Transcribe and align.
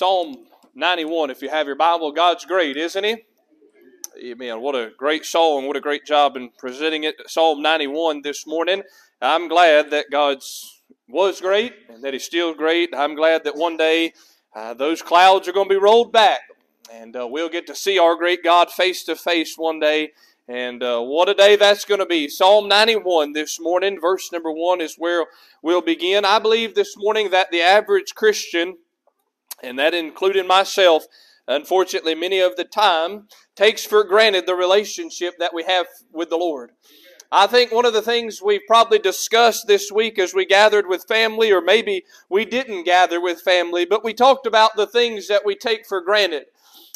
Psalm 0.00 0.46
91, 0.74 1.28
if 1.28 1.42
you 1.42 1.50
have 1.50 1.66
your 1.66 1.76
Bible, 1.76 2.10
God's 2.10 2.46
great, 2.46 2.78
isn't 2.78 3.04
He? 3.04 3.16
Amen. 4.30 4.62
What 4.62 4.74
a 4.74 4.92
great 4.96 5.26
song. 5.26 5.66
What 5.66 5.76
a 5.76 5.80
great 5.82 6.06
job 6.06 6.38
in 6.38 6.48
presenting 6.56 7.04
it. 7.04 7.16
Psalm 7.26 7.60
91 7.60 8.22
this 8.22 8.46
morning. 8.46 8.82
I'm 9.20 9.46
glad 9.46 9.90
that 9.90 10.06
God's 10.10 10.80
was 11.06 11.42
great 11.42 11.74
and 11.90 12.02
that 12.02 12.14
He's 12.14 12.24
still 12.24 12.54
great. 12.54 12.94
I'm 12.96 13.14
glad 13.14 13.44
that 13.44 13.56
one 13.56 13.76
day 13.76 14.14
uh, 14.56 14.72
those 14.72 15.02
clouds 15.02 15.46
are 15.48 15.52
going 15.52 15.68
to 15.68 15.74
be 15.74 15.78
rolled 15.78 16.14
back 16.14 16.40
and 16.90 17.14
uh, 17.14 17.28
we'll 17.30 17.50
get 17.50 17.66
to 17.66 17.74
see 17.74 17.98
our 17.98 18.16
great 18.16 18.42
God 18.42 18.70
face 18.70 19.04
to 19.04 19.14
face 19.14 19.56
one 19.58 19.80
day. 19.80 20.12
And 20.48 20.82
uh, 20.82 21.02
what 21.02 21.28
a 21.28 21.34
day 21.34 21.56
that's 21.56 21.84
going 21.84 22.00
to 22.00 22.06
be. 22.06 22.26
Psalm 22.30 22.68
91 22.68 23.34
this 23.34 23.60
morning, 23.60 24.00
verse 24.00 24.32
number 24.32 24.50
1 24.50 24.80
is 24.80 24.94
where 24.96 25.26
we'll 25.60 25.82
begin. 25.82 26.24
I 26.24 26.38
believe 26.38 26.74
this 26.74 26.94
morning 26.96 27.32
that 27.32 27.50
the 27.50 27.60
average 27.60 28.14
Christian 28.14 28.78
and 29.62 29.78
that 29.78 29.94
including 29.94 30.46
myself, 30.46 31.04
unfortunately, 31.48 32.14
many 32.14 32.40
of 32.40 32.56
the 32.56 32.64
time 32.64 33.28
takes 33.56 33.84
for 33.84 34.04
granted 34.04 34.46
the 34.46 34.54
relationship 34.54 35.34
that 35.38 35.54
we 35.54 35.64
have 35.64 35.86
with 36.12 36.30
the 36.30 36.36
Lord. 36.36 36.70
I 37.32 37.46
think 37.46 37.70
one 37.70 37.84
of 37.84 37.92
the 37.92 38.02
things 38.02 38.42
we've 38.42 38.66
probably 38.66 38.98
discussed 38.98 39.68
this 39.68 39.92
week 39.92 40.18
as 40.18 40.34
we 40.34 40.44
gathered 40.44 40.88
with 40.88 41.06
family, 41.06 41.52
or 41.52 41.60
maybe 41.60 42.04
we 42.28 42.44
didn't 42.44 42.84
gather 42.84 43.20
with 43.20 43.40
family, 43.40 43.84
but 43.84 44.02
we 44.02 44.12
talked 44.12 44.46
about 44.46 44.74
the 44.74 44.86
things 44.86 45.28
that 45.28 45.46
we 45.46 45.54
take 45.54 45.86
for 45.86 46.00
granted. 46.00 46.46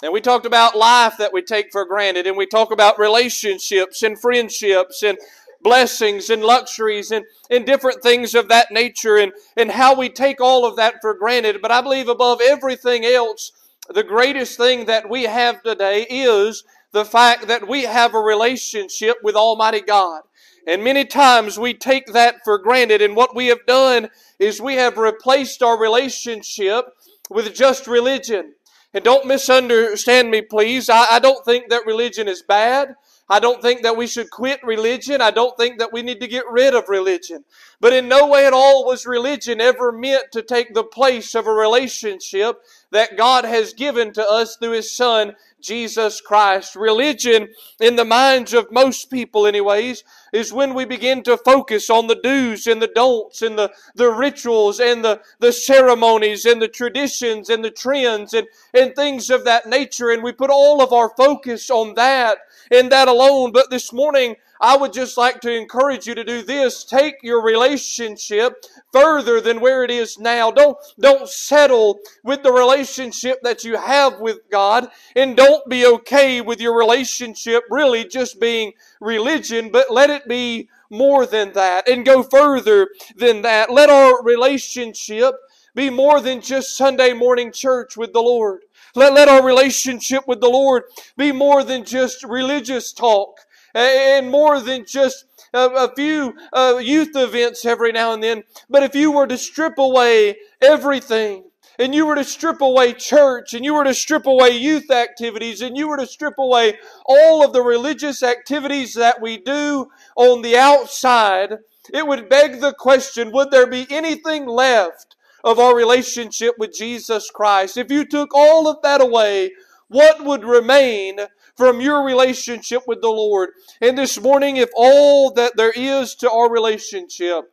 And 0.02 0.12
we 0.12 0.20
talked 0.20 0.44
about 0.44 0.76
life 0.76 1.14
that 1.18 1.32
we 1.32 1.40
take 1.40 1.70
for 1.70 1.84
granted, 1.84 2.26
and 2.26 2.36
we 2.36 2.46
talk 2.46 2.72
about 2.72 2.98
relationships 2.98 4.02
and 4.02 4.20
friendships 4.20 5.04
and 5.04 5.18
blessings 5.64 6.30
and 6.30 6.44
luxuries 6.44 7.10
and, 7.10 7.24
and 7.50 7.66
different 7.66 8.02
things 8.02 8.34
of 8.36 8.48
that 8.48 8.70
nature 8.70 9.16
and, 9.16 9.32
and 9.56 9.72
how 9.72 9.96
we 9.96 10.08
take 10.08 10.40
all 10.40 10.64
of 10.64 10.76
that 10.76 10.96
for 11.00 11.14
granted. 11.14 11.60
But 11.60 11.72
I 11.72 11.80
believe 11.80 12.08
above 12.08 12.40
everything 12.40 13.04
else, 13.04 13.50
the 13.92 14.04
greatest 14.04 14.56
thing 14.56 14.84
that 14.84 15.10
we 15.10 15.24
have 15.24 15.62
today 15.62 16.06
is 16.08 16.62
the 16.92 17.04
fact 17.04 17.48
that 17.48 17.66
we 17.66 17.82
have 17.82 18.14
a 18.14 18.20
relationship 18.20 19.16
with 19.24 19.34
Almighty 19.34 19.80
God. 19.80 20.22
And 20.66 20.84
many 20.84 21.04
times 21.04 21.58
we 21.58 21.74
take 21.74 22.06
that 22.12 22.36
for 22.44 22.56
granted, 22.58 23.02
and 23.02 23.16
what 23.16 23.34
we 23.34 23.48
have 23.48 23.66
done 23.66 24.08
is 24.38 24.60
we 24.60 24.76
have 24.76 24.96
replaced 24.96 25.62
our 25.62 25.78
relationship 25.78 26.86
with 27.28 27.54
just 27.54 27.86
religion. 27.86 28.54
And 28.94 29.04
don't 29.04 29.26
misunderstand 29.26 30.30
me, 30.30 30.40
please. 30.40 30.88
I, 30.88 31.06
I 31.10 31.18
don't 31.18 31.44
think 31.44 31.68
that 31.68 31.84
religion 31.84 32.28
is 32.28 32.42
bad. 32.42 32.94
I 33.28 33.40
don't 33.40 33.62
think 33.62 33.82
that 33.82 33.96
we 33.96 34.06
should 34.06 34.30
quit 34.30 34.62
religion. 34.62 35.22
I 35.22 35.30
don't 35.30 35.56
think 35.56 35.78
that 35.78 35.92
we 35.92 36.02
need 36.02 36.20
to 36.20 36.28
get 36.28 36.44
rid 36.50 36.74
of 36.74 36.90
religion. 36.90 37.44
But 37.80 37.94
in 37.94 38.06
no 38.06 38.26
way 38.26 38.46
at 38.46 38.52
all 38.52 38.84
was 38.84 39.06
religion 39.06 39.62
ever 39.62 39.92
meant 39.92 40.30
to 40.32 40.42
take 40.42 40.74
the 40.74 40.84
place 40.84 41.34
of 41.34 41.46
a 41.46 41.52
relationship 41.52 42.60
that 42.90 43.16
God 43.16 43.46
has 43.46 43.72
given 43.72 44.12
to 44.12 44.26
us 44.26 44.56
through 44.56 44.72
His 44.72 44.94
Son, 44.94 45.36
Jesus 45.58 46.20
Christ. 46.20 46.76
Religion, 46.76 47.48
in 47.80 47.96
the 47.96 48.04
minds 48.04 48.52
of 48.52 48.70
most 48.70 49.10
people, 49.10 49.46
anyways, 49.46 50.04
is 50.32 50.52
when 50.52 50.74
we 50.74 50.84
begin 50.84 51.22
to 51.22 51.38
focus 51.38 51.88
on 51.88 52.06
the 52.06 52.20
do's 52.22 52.66
and 52.66 52.82
the 52.82 52.92
don'ts 52.94 53.40
and 53.40 53.58
the, 53.58 53.72
the 53.94 54.10
rituals 54.10 54.80
and 54.80 55.02
the, 55.02 55.22
the 55.40 55.52
ceremonies 55.52 56.44
and 56.44 56.60
the 56.60 56.68
traditions 56.68 57.48
and 57.48 57.64
the 57.64 57.70
trends 57.70 58.34
and, 58.34 58.46
and 58.74 58.94
things 58.94 59.30
of 59.30 59.44
that 59.46 59.66
nature. 59.66 60.10
And 60.10 60.22
we 60.22 60.32
put 60.32 60.50
all 60.50 60.82
of 60.82 60.92
our 60.92 61.10
focus 61.16 61.70
on 61.70 61.94
that 61.94 62.38
and 62.70 62.90
that 62.92 63.08
alone. 63.08 63.52
But 63.52 63.70
this 63.70 63.92
morning, 63.92 64.36
I 64.60 64.76
would 64.76 64.92
just 64.92 65.18
like 65.18 65.40
to 65.40 65.52
encourage 65.52 66.06
you 66.06 66.14
to 66.14 66.24
do 66.24 66.42
this. 66.42 66.84
Take 66.84 67.16
your 67.22 67.42
relationship 67.42 68.64
further 68.92 69.40
than 69.40 69.60
where 69.60 69.84
it 69.84 69.90
is 69.90 70.18
now. 70.18 70.50
Don't, 70.50 70.78
don't 70.98 71.28
settle 71.28 71.98
with 72.22 72.42
the 72.42 72.52
relationship 72.52 73.40
that 73.42 73.64
you 73.64 73.76
have 73.76 74.20
with 74.20 74.38
God 74.50 74.88
and 75.16 75.36
don't 75.36 75.68
be 75.68 75.84
okay 75.86 76.40
with 76.40 76.60
your 76.60 76.78
relationship 76.78 77.64
really 77.68 78.04
just 78.04 78.40
being 78.40 78.72
religion, 79.00 79.70
but 79.70 79.90
let 79.90 80.10
it 80.10 80.26
be 80.28 80.68
more 80.90 81.26
than 81.26 81.52
that 81.52 81.88
and 81.88 82.06
go 82.06 82.22
further 82.22 82.88
than 83.16 83.42
that. 83.42 83.70
Let 83.70 83.90
our 83.90 84.22
relationship 84.22 85.34
be 85.74 85.90
more 85.90 86.20
than 86.20 86.40
just 86.40 86.76
Sunday 86.76 87.12
morning 87.12 87.52
church 87.52 87.96
with 87.96 88.12
the 88.12 88.22
Lord. 88.22 88.60
Let, 88.94 89.12
let 89.14 89.28
our 89.28 89.44
relationship 89.44 90.26
with 90.26 90.40
the 90.40 90.48
Lord 90.48 90.84
be 91.16 91.32
more 91.32 91.64
than 91.64 91.84
just 91.84 92.22
religious 92.24 92.92
talk 92.92 93.40
and 93.74 94.30
more 94.30 94.60
than 94.60 94.84
just 94.86 95.24
a, 95.52 95.92
few 95.94 96.34
uh, 96.52 96.78
youth 96.82 97.14
events 97.14 97.64
every 97.64 97.92
now 97.92 98.12
and 98.12 98.22
then. 98.22 98.44
But 98.68 98.82
if 98.82 98.94
you 98.94 99.12
were 99.12 99.26
to 99.26 99.38
strip 99.38 99.78
away 99.78 100.36
everything, 100.60 101.44
and 101.78 101.94
you 101.94 102.06
were 102.06 102.14
to 102.14 102.24
strip 102.24 102.60
away 102.60 102.92
church, 102.92 103.52
and 103.52 103.64
you 103.64 103.74
were 103.74 103.84
to 103.84 103.94
strip 103.94 104.26
away 104.26 104.50
youth 104.50 104.90
activities, 104.90 105.60
and 105.60 105.76
you 105.76 105.88
were 105.88 105.96
to 105.96 106.06
strip 106.06 106.38
away 106.38 106.78
all 107.04 107.44
of 107.44 107.52
the 107.52 107.62
religious 107.62 108.22
activities 108.22 108.94
that 108.94 109.20
we 109.20 109.38
do 109.38 109.88
on 110.16 110.42
the 110.42 110.56
outside, 110.56 111.58
it 111.92 112.06
would 112.06 112.28
beg 112.28 112.60
the 112.60 112.72
question 112.72 113.32
would 113.32 113.50
there 113.50 113.66
be 113.66 113.86
anything 113.90 114.46
left 114.46 115.13
of 115.44 115.58
our 115.58 115.76
relationship 115.76 116.54
with 116.58 116.74
Jesus 116.74 117.30
Christ. 117.30 117.76
If 117.76 117.92
you 117.92 118.06
took 118.06 118.34
all 118.34 118.66
of 118.66 118.78
that 118.82 119.02
away, 119.02 119.52
what 119.88 120.24
would 120.24 120.42
remain 120.42 121.18
from 121.54 121.80
your 121.80 122.02
relationship 122.02 122.82
with 122.86 123.02
the 123.02 123.10
Lord? 123.10 123.50
And 123.80 123.96
this 123.96 124.20
morning, 124.20 124.56
if 124.56 124.70
all 124.74 125.30
that 125.34 125.52
there 125.56 125.72
is 125.76 126.14
to 126.16 126.30
our 126.30 126.50
relationship 126.50 127.44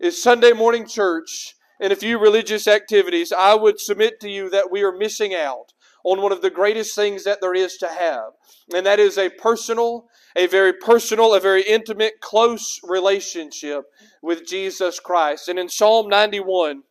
is 0.00 0.20
Sunday 0.20 0.52
morning 0.52 0.86
church 0.86 1.54
and 1.78 1.92
a 1.92 1.96
few 1.96 2.18
religious 2.18 2.66
activities, 2.66 3.30
I 3.30 3.54
would 3.54 3.78
submit 3.78 4.18
to 4.20 4.30
you 4.30 4.48
that 4.50 4.70
we 4.72 4.82
are 4.82 4.96
missing 4.96 5.34
out 5.34 5.74
on 6.04 6.22
one 6.22 6.32
of 6.32 6.40
the 6.40 6.50
greatest 6.50 6.96
things 6.96 7.24
that 7.24 7.42
there 7.42 7.54
is 7.54 7.76
to 7.76 7.88
have. 7.88 8.30
And 8.74 8.86
that 8.86 8.98
is 8.98 9.18
a 9.18 9.28
personal, 9.28 10.06
a 10.34 10.46
very 10.46 10.72
personal, 10.72 11.34
a 11.34 11.40
very 11.40 11.62
intimate, 11.62 12.20
close 12.20 12.80
relationship 12.82 13.84
with 14.22 14.46
Jesus 14.46 14.98
Christ. 14.98 15.48
And 15.48 15.58
in 15.58 15.68
Psalm 15.68 16.08
91, 16.08 16.82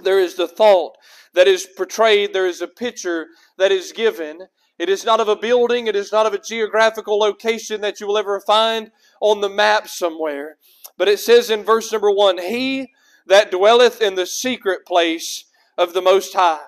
there 0.00 0.18
is 0.18 0.34
the 0.34 0.48
thought 0.48 0.96
that 1.34 1.48
is 1.48 1.66
portrayed, 1.76 2.32
there 2.32 2.46
is 2.46 2.60
a 2.60 2.68
picture 2.68 3.28
that 3.58 3.72
is 3.72 3.92
given. 3.92 4.48
It 4.78 4.88
is 4.88 5.04
not 5.04 5.20
of 5.20 5.28
a 5.28 5.36
building, 5.36 5.86
it 5.86 5.96
is 5.96 6.12
not 6.12 6.26
of 6.26 6.34
a 6.34 6.38
geographical 6.38 7.18
location 7.18 7.80
that 7.82 8.00
you 8.00 8.06
will 8.06 8.18
ever 8.18 8.40
find 8.40 8.90
on 9.20 9.40
the 9.40 9.48
map 9.48 9.88
somewhere. 9.88 10.56
But 10.96 11.08
it 11.08 11.20
says 11.20 11.50
in 11.50 11.62
verse 11.62 11.92
number 11.92 12.10
one, 12.10 12.38
He 12.38 12.88
that 13.26 13.50
dwelleth 13.50 14.00
in 14.00 14.16
the 14.16 14.26
secret 14.26 14.84
place 14.86 15.44
of 15.78 15.94
the 15.94 16.02
Most 16.02 16.34
High. 16.34 16.60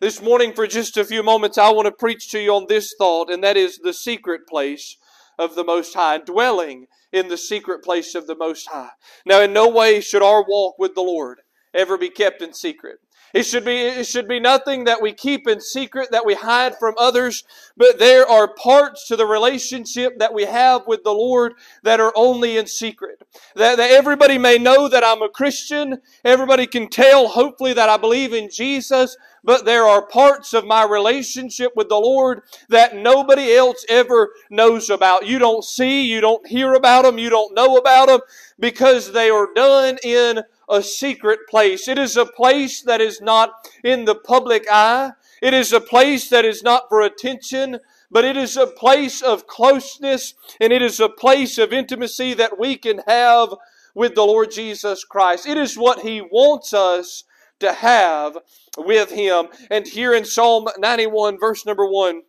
This 0.00 0.20
morning, 0.20 0.52
for 0.52 0.66
just 0.66 0.96
a 0.96 1.04
few 1.04 1.22
moments, 1.22 1.56
I 1.56 1.70
want 1.70 1.86
to 1.86 1.92
preach 1.92 2.30
to 2.30 2.40
you 2.40 2.54
on 2.54 2.66
this 2.68 2.94
thought, 2.98 3.30
and 3.30 3.42
that 3.44 3.56
is 3.56 3.78
the 3.78 3.94
secret 3.94 4.46
place 4.46 4.96
of 5.38 5.54
the 5.54 5.64
Most 5.64 5.94
High, 5.94 6.18
dwelling 6.18 6.86
in 7.12 7.28
the 7.28 7.38
secret 7.38 7.82
place 7.82 8.14
of 8.14 8.26
the 8.26 8.36
Most 8.36 8.68
High. 8.68 8.90
Now, 9.24 9.40
in 9.40 9.52
no 9.52 9.68
way 9.68 10.00
should 10.00 10.22
our 10.22 10.44
walk 10.46 10.78
with 10.78 10.94
the 10.94 11.02
Lord 11.02 11.40
ever 11.76 11.98
be 11.98 12.10
kept 12.10 12.42
in 12.42 12.52
secret. 12.52 13.00
It 13.34 13.44
should 13.44 13.66
be, 13.66 13.76
it 13.76 14.06
should 14.06 14.28
be 14.28 14.40
nothing 14.40 14.84
that 14.84 15.02
we 15.02 15.12
keep 15.12 15.46
in 15.46 15.60
secret, 15.60 16.10
that 16.10 16.24
we 16.24 16.34
hide 16.34 16.78
from 16.78 16.94
others, 16.96 17.44
but 17.76 17.98
there 17.98 18.26
are 18.26 18.54
parts 18.54 19.06
to 19.08 19.16
the 19.16 19.26
relationship 19.26 20.18
that 20.20 20.32
we 20.32 20.44
have 20.44 20.86
with 20.86 21.04
the 21.04 21.12
Lord 21.12 21.52
that 21.82 22.00
are 22.00 22.14
only 22.16 22.56
in 22.56 22.66
secret. 22.66 23.22
That, 23.54 23.76
that 23.76 23.90
everybody 23.90 24.38
may 24.38 24.56
know 24.56 24.88
that 24.88 25.04
I'm 25.04 25.20
a 25.20 25.28
Christian. 25.28 26.00
Everybody 26.24 26.66
can 26.66 26.88
tell, 26.88 27.28
hopefully, 27.28 27.74
that 27.74 27.90
I 27.90 27.98
believe 27.98 28.32
in 28.32 28.48
Jesus, 28.48 29.16
but 29.44 29.64
there 29.64 29.84
are 29.84 30.06
parts 30.06 30.54
of 30.54 30.64
my 30.64 30.84
relationship 30.84 31.72
with 31.76 31.88
the 31.88 32.00
Lord 32.00 32.40
that 32.70 32.96
nobody 32.96 33.54
else 33.54 33.84
ever 33.88 34.30
knows 34.50 34.88
about. 34.88 35.26
You 35.26 35.38
don't 35.38 35.62
see, 35.62 36.06
you 36.06 36.22
don't 36.22 36.46
hear 36.46 36.72
about 36.72 37.02
them, 37.02 37.18
you 37.18 37.28
don't 37.28 37.54
know 37.54 37.76
about 37.76 38.06
them 38.08 38.20
because 38.58 39.12
they 39.12 39.28
are 39.28 39.52
done 39.54 39.98
in 40.02 40.42
a 40.68 40.82
secret 40.82 41.40
place. 41.48 41.88
It 41.88 41.98
is 41.98 42.16
a 42.16 42.26
place 42.26 42.82
that 42.82 43.00
is 43.00 43.20
not 43.20 43.52
in 43.84 44.04
the 44.04 44.14
public 44.14 44.66
eye. 44.70 45.12
It 45.42 45.54
is 45.54 45.72
a 45.72 45.80
place 45.80 46.28
that 46.30 46.44
is 46.44 46.62
not 46.62 46.84
for 46.88 47.02
attention, 47.02 47.78
but 48.10 48.24
it 48.24 48.36
is 48.36 48.56
a 48.56 48.66
place 48.66 49.22
of 49.22 49.46
closeness 49.46 50.34
and 50.60 50.72
it 50.72 50.82
is 50.82 51.00
a 51.00 51.08
place 51.08 51.58
of 51.58 51.72
intimacy 51.72 52.34
that 52.34 52.58
we 52.58 52.76
can 52.76 53.02
have 53.06 53.50
with 53.94 54.14
the 54.14 54.22
Lord 54.22 54.50
Jesus 54.50 55.04
Christ. 55.04 55.46
It 55.46 55.56
is 55.56 55.76
what 55.78 56.00
He 56.00 56.20
wants 56.20 56.72
us 56.72 57.24
to 57.60 57.72
have 57.72 58.38
with 58.76 59.10
Him. 59.10 59.46
And 59.70 59.86
here 59.86 60.14
in 60.14 60.24
Psalm 60.24 60.66
91, 60.78 61.38
verse 61.38 61.64
number 61.64 61.86
1, 61.86 62.22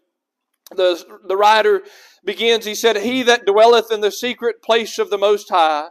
the, 0.76 1.20
the 1.28 1.38
writer 1.38 1.84
begins, 2.24 2.66
he 2.66 2.76
said, 2.76 2.98
He 2.98 3.24
that 3.24 3.46
dwelleth 3.46 3.92
in 3.92 4.02
the 4.02 4.12
secret 4.12 4.62
place 4.62 5.00
of 5.00 5.10
the 5.10 5.18
Most 5.18 5.50
High 5.50 5.88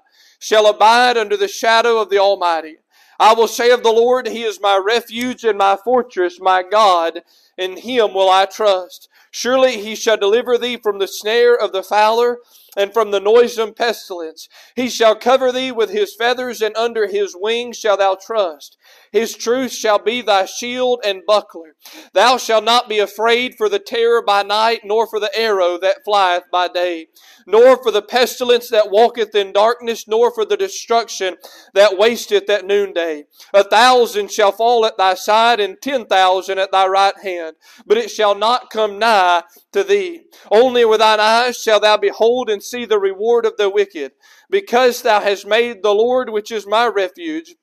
shall 0.47 0.69
abide 0.69 1.19
under 1.19 1.37
the 1.37 1.49
shadow 1.49 1.99
of 1.99 2.09
the 2.09 2.19
Almighty. 2.19 2.77
I 3.19 3.35
will 3.35 3.49
say 3.49 3.73
of 3.73 3.83
the 3.83 3.91
Lord, 3.91 4.29
He 4.29 4.45
is 4.45 4.61
my 4.61 4.77
refuge 4.77 5.43
and 5.43 5.59
my 5.59 5.77
fortress, 5.77 6.39
my 6.41 6.63
God, 6.63 7.23
in 7.59 7.79
him 7.79 8.15
will 8.15 8.31
I 8.31 8.47
trust. 8.47 9.09
Surely 9.33 9.79
he 9.79 9.97
shall 9.97 10.17
deliver 10.17 10.57
thee 10.57 10.77
from 10.77 11.01
the 11.01 11.09
snare 11.09 11.57
of 11.57 11.73
the 11.73 11.83
fowler 11.83 12.39
and 12.77 12.93
from 12.93 13.11
the 13.11 13.19
noisome 13.19 13.75
pestilence. 13.75 14.49
He 14.77 14.89
shall 14.89 15.17
cover 15.17 15.51
thee 15.51 15.73
with 15.73 15.91
his 15.91 16.15
feathers, 16.15 16.63
and 16.63 16.77
under 16.77 17.09
his 17.09 17.35
wings 17.37 17.77
shalt 17.77 17.99
thou 17.99 18.15
trust. 18.15 18.77
His 19.13 19.37
truth 19.37 19.73
shall 19.73 19.99
be 19.99 20.21
thy 20.21 20.47
shield 20.47 21.01
and 21.05 21.23
buckler. 21.27 21.77
Thou 22.13 22.37
shalt 22.37 22.65
not 22.65 22.89
be 22.89 22.99
afraid 22.99 23.55
for 23.57 23.69
the 23.69 23.79
terror 23.79 24.23
by 24.23 24.43
night, 24.43 24.81
nor 24.85 25.07
for 25.07 25.21
the 25.21 25.37
arrow 25.37 25.79
that 25.79 26.05
flieth 26.05 26.45
by 26.51 26.69
day, 26.69 27.09
nor 27.47 27.83
for 27.83 27.91
the 27.91 28.03
pestilence 28.03 28.69
that 28.71 28.91
walketh 28.91 29.35
in 29.35 29.53
darkness, 29.53 30.07
nor 30.09 30.33
for 30.33 30.45
the 30.45 30.57
destruction 30.57 31.37
that 31.75 31.97
wasteth 31.99 32.49
at 32.51 32.67
noonday. 32.67 33.25
A 33.55 33.65
thousand 33.65 34.33
shall 34.33 34.53
fall 34.53 34.85
at 34.85 34.99
thy 34.99 35.15
side, 35.15 35.61
and 35.61 35.81
ten 35.81 36.07
thousand 36.07 36.59
at 36.59 36.73
thy 36.73 36.87
right 36.87 37.19
hand, 37.23 37.57
but 37.87 37.99
it 37.99 38.11
shall 38.11 38.35
not 38.35 38.71
come 38.71 38.99
nigh 38.99 39.43
to 39.73 39.85
thee. 39.85 40.23
Only 40.51 40.85
with 40.85 41.01
thine 41.01 41.21
eyes 41.21 41.57
shalt 41.57 41.83
thou 41.83 41.97
behold 41.97 42.51
and 42.51 42.63
see 42.63 42.85
the 42.85 42.99
reward 42.99 43.47
of 43.47 43.57
the 43.57 43.71
wicked, 43.71 44.13
because 44.51 45.03
thou 45.03 45.21
hast 45.21 45.47
made 45.47 45.83
the 45.83 45.95
Lord, 45.95 46.31
which 46.31 46.51
is 46.51 46.67
my 46.67 46.87
refuge, 46.87 47.55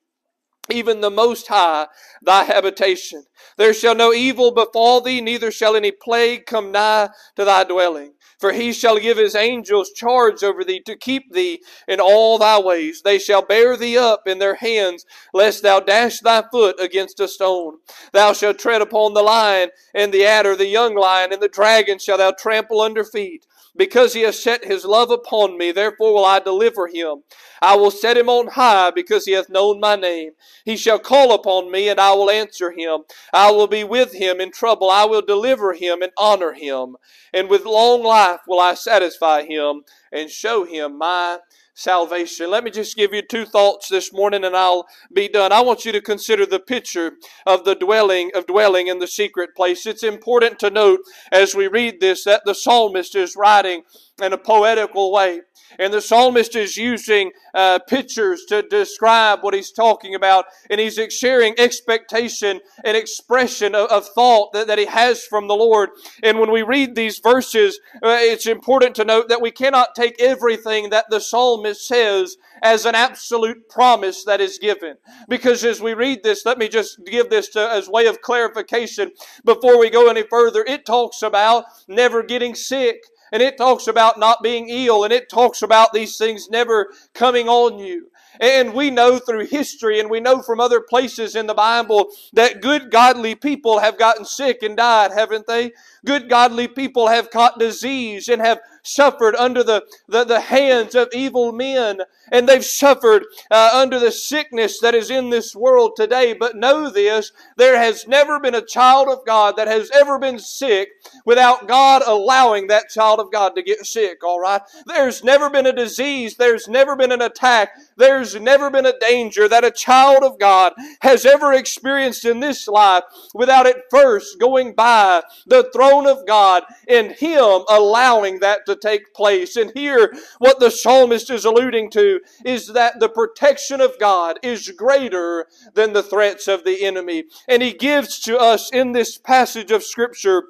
even 0.70 1.00
the 1.00 1.10
Most 1.10 1.48
High, 1.48 1.86
thy 2.22 2.44
habitation. 2.44 3.24
There 3.56 3.74
shall 3.74 3.94
no 3.94 4.12
evil 4.12 4.50
befall 4.50 5.00
thee, 5.00 5.20
neither 5.20 5.50
shall 5.50 5.76
any 5.76 5.90
plague 5.90 6.46
come 6.46 6.72
nigh 6.72 7.10
to 7.36 7.44
thy 7.44 7.64
dwelling. 7.64 8.14
For 8.38 8.52
he 8.52 8.72
shall 8.72 8.98
give 8.98 9.16
his 9.16 9.34
angels 9.34 9.92
charge 9.92 10.42
over 10.42 10.64
thee 10.64 10.80
to 10.86 10.96
keep 10.96 11.32
thee 11.32 11.62
in 11.88 12.00
all 12.00 12.36
thy 12.36 12.58
ways. 12.58 13.02
They 13.02 13.18
shall 13.18 13.42
bear 13.42 13.76
thee 13.76 13.96
up 13.96 14.26
in 14.26 14.38
their 14.38 14.56
hands, 14.56 15.06
lest 15.32 15.62
thou 15.62 15.80
dash 15.80 16.20
thy 16.20 16.44
foot 16.50 16.80
against 16.80 17.20
a 17.20 17.28
stone. 17.28 17.78
Thou 18.12 18.32
shalt 18.32 18.58
tread 18.58 18.82
upon 18.82 19.14
the 19.14 19.22
lion 19.22 19.70
and 19.94 20.12
the 20.12 20.26
adder, 20.26 20.56
the 20.56 20.66
young 20.66 20.94
lion, 20.94 21.32
and 21.32 21.40
the 21.40 21.48
dragon 21.48 21.98
shall 21.98 22.18
thou 22.18 22.32
trample 22.32 22.80
under 22.80 23.04
feet. 23.04 23.46
Because 23.76 24.14
he 24.14 24.20
has 24.20 24.40
set 24.40 24.64
his 24.64 24.84
love 24.84 25.10
upon 25.10 25.58
me, 25.58 25.72
therefore 25.72 26.14
will 26.14 26.24
I 26.24 26.38
deliver 26.38 26.86
him. 26.86 27.24
I 27.60 27.76
will 27.76 27.90
set 27.90 28.16
him 28.16 28.28
on 28.28 28.48
high 28.48 28.90
because 28.90 29.24
he 29.24 29.32
hath 29.32 29.48
known 29.48 29.80
my 29.80 29.96
name. 29.96 30.32
He 30.64 30.76
shall 30.76 30.98
call 30.98 31.34
upon 31.34 31.72
me 31.72 31.88
and 31.88 31.98
I 31.98 32.12
will 32.12 32.30
answer 32.30 32.70
him. 32.70 33.00
I 33.32 33.50
will 33.50 33.66
be 33.66 33.82
with 33.82 34.12
him 34.12 34.40
in 34.40 34.52
trouble. 34.52 34.90
I 34.90 35.04
will 35.06 35.22
deliver 35.22 35.72
him 35.72 36.02
and 36.02 36.12
honor 36.16 36.52
him. 36.52 36.96
And 37.32 37.48
with 37.48 37.64
long 37.64 38.04
life 38.04 38.40
will 38.46 38.60
I 38.60 38.74
satisfy 38.74 39.42
him 39.42 39.82
and 40.12 40.30
show 40.30 40.64
him 40.64 40.98
my 40.98 41.38
salvation. 41.74 42.50
Let 42.50 42.64
me 42.64 42.70
just 42.70 42.96
give 42.96 43.12
you 43.12 43.22
two 43.22 43.44
thoughts 43.44 43.88
this 43.88 44.12
morning 44.12 44.44
and 44.44 44.56
I'll 44.56 44.86
be 45.12 45.28
done. 45.28 45.52
I 45.52 45.60
want 45.60 45.84
you 45.84 45.92
to 45.92 46.00
consider 46.00 46.46
the 46.46 46.60
picture 46.60 47.12
of 47.46 47.64
the 47.64 47.74
dwelling 47.74 48.30
of 48.34 48.46
dwelling 48.46 48.86
in 48.86 49.00
the 49.00 49.06
secret 49.06 49.50
place. 49.56 49.84
It's 49.84 50.02
important 50.02 50.58
to 50.60 50.70
note 50.70 51.00
as 51.32 51.54
we 51.54 51.66
read 51.66 52.00
this 52.00 52.24
that 52.24 52.42
the 52.44 52.54
psalmist 52.54 53.14
is 53.14 53.36
writing 53.36 53.82
in 54.22 54.32
a 54.32 54.38
poetical 54.38 55.12
way. 55.12 55.40
And 55.78 55.92
the 55.92 56.00
psalmist 56.00 56.54
is 56.54 56.76
using 56.76 57.32
uh, 57.52 57.80
pictures 57.88 58.44
to 58.48 58.62
describe 58.62 59.40
what 59.42 59.54
he's 59.54 59.72
talking 59.72 60.14
about. 60.14 60.44
And 60.70 60.80
he's 60.80 61.00
sharing 61.12 61.54
expectation 61.58 62.60
and 62.84 62.96
expression 62.96 63.74
of, 63.74 63.90
of 63.90 64.06
thought 64.08 64.52
that, 64.52 64.68
that 64.68 64.78
he 64.78 64.86
has 64.86 65.24
from 65.24 65.48
the 65.48 65.56
Lord. 65.56 65.90
And 66.22 66.38
when 66.38 66.52
we 66.52 66.62
read 66.62 66.94
these 66.94 67.18
verses, 67.18 67.80
uh, 67.96 68.16
it's 68.20 68.46
important 68.46 68.94
to 68.96 69.04
note 69.04 69.28
that 69.28 69.42
we 69.42 69.50
cannot 69.50 69.96
take 69.96 70.20
everything 70.20 70.90
that 70.90 71.06
the 71.10 71.20
psalmist 71.20 71.86
says 71.86 72.36
as 72.62 72.86
an 72.86 72.94
absolute 72.94 73.68
promise 73.68 74.24
that 74.24 74.40
is 74.40 74.58
given. 74.58 74.96
Because 75.28 75.64
as 75.64 75.80
we 75.80 75.94
read 75.94 76.22
this, 76.22 76.46
let 76.46 76.58
me 76.58 76.68
just 76.68 77.04
give 77.04 77.30
this 77.30 77.48
to, 77.50 77.68
as 77.68 77.88
way 77.88 78.06
of 78.06 78.20
clarification 78.20 79.10
before 79.44 79.78
we 79.78 79.90
go 79.90 80.08
any 80.08 80.22
further. 80.22 80.64
It 80.66 80.86
talks 80.86 81.22
about 81.22 81.64
never 81.88 82.22
getting 82.22 82.54
sick 82.54 83.04
and 83.34 83.42
it 83.42 83.56
talks 83.56 83.88
about 83.88 84.16
not 84.16 84.44
being 84.44 84.68
ill, 84.68 85.02
and 85.02 85.12
it 85.12 85.28
talks 85.28 85.60
about 85.60 85.92
these 85.92 86.16
things 86.16 86.48
never 86.48 86.92
coming 87.14 87.48
on 87.48 87.80
you. 87.80 88.06
And 88.40 88.74
we 88.74 88.90
know 88.90 89.18
through 89.18 89.46
history 89.46 89.98
and 89.98 90.08
we 90.08 90.20
know 90.20 90.40
from 90.40 90.60
other 90.60 90.80
places 90.80 91.34
in 91.34 91.48
the 91.48 91.54
Bible 91.54 92.10
that 92.32 92.62
good 92.62 92.92
godly 92.92 93.34
people 93.34 93.80
have 93.80 93.98
gotten 93.98 94.24
sick 94.24 94.62
and 94.62 94.76
died, 94.76 95.10
haven't 95.10 95.48
they? 95.48 95.72
Good 96.04 96.28
godly 96.28 96.68
people 96.68 97.08
have 97.08 97.30
caught 97.30 97.58
disease 97.58 98.28
and 98.28 98.42
have 98.42 98.60
suffered 98.84 99.34
under 99.36 99.64
the, 99.64 99.84
the, 100.06 100.24
the 100.24 100.40
hands 100.40 100.94
of 100.94 101.08
evil 101.12 101.52
men, 101.52 102.00
and 102.30 102.48
they've 102.48 102.64
suffered 102.64 103.24
uh, 103.50 103.70
under 103.72 103.98
the 103.98 104.12
sickness 104.12 104.78
that 104.80 104.94
is 104.94 105.10
in 105.10 105.30
this 105.30 105.56
world 105.56 105.92
today. 105.96 106.34
But 106.34 106.56
know 106.56 106.90
this 106.90 107.32
there 107.56 107.78
has 107.78 108.06
never 108.06 108.38
been 108.38 108.54
a 108.54 108.64
child 108.64 109.08
of 109.08 109.24
God 109.26 109.56
that 109.56 109.68
has 109.68 109.90
ever 109.90 110.18
been 110.18 110.38
sick 110.38 110.90
without 111.24 111.66
God 111.66 112.02
allowing 112.06 112.66
that 112.66 112.90
child 112.90 113.20
of 113.20 113.32
God 113.32 113.54
to 113.56 113.62
get 113.62 113.86
sick, 113.86 114.22
all 114.22 114.40
right? 114.40 114.60
There's 114.86 115.24
never 115.24 115.48
been 115.48 115.66
a 115.66 115.72
disease, 115.72 116.36
there's 116.36 116.68
never 116.68 116.94
been 116.94 117.12
an 117.12 117.22
attack, 117.22 117.70
there's 117.96 118.38
never 118.38 118.70
been 118.70 118.86
a 118.86 118.98
danger 118.98 119.48
that 119.48 119.64
a 119.64 119.70
child 119.70 120.22
of 120.22 120.38
God 120.38 120.74
has 121.00 121.24
ever 121.24 121.54
experienced 121.54 122.24
in 122.24 122.40
this 122.40 122.68
life 122.68 123.04
without 123.32 123.66
it 123.66 123.76
first 123.90 124.38
going 124.38 124.74
by 124.74 125.22
the 125.46 125.70
throne 125.72 125.93
of 126.06 126.26
God 126.26 126.64
and 126.86 127.12
Him 127.12 127.64
allowing 127.68 128.40
that 128.40 128.66
to 128.66 128.74
to 128.74 128.88
take 128.88 129.14
place. 129.14 129.56
And 129.56 129.72
here, 129.74 130.12
what 130.38 130.60
the 130.60 130.70
psalmist 130.70 131.30
is 131.30 131.44
alluding 131.44 131.90
to 131.90 132.20
is 132.44 132.68
that 132.68 133.00
the 133.00 133.08
protection 133.08 133.80
of 133.80 133.98
God 133.98 134.38
is 134.42 134.70
greater 134.70 135.46
than 135.74 135.92
the 135.92 136.02
threats 136.02 136.48
of 136.48 136.64
the 136.64 136.84
enemy. 136.84 137.24
And 137.48 137.62
he 137.62 137.72
gives 137.72 138.20
to 138.20 138.38
us 138.38 138.70
in 138.72 138.92
this 138.92 139.18
passage 139.18 139.70
of 139.70 139.84
Scripture 139.84 140.44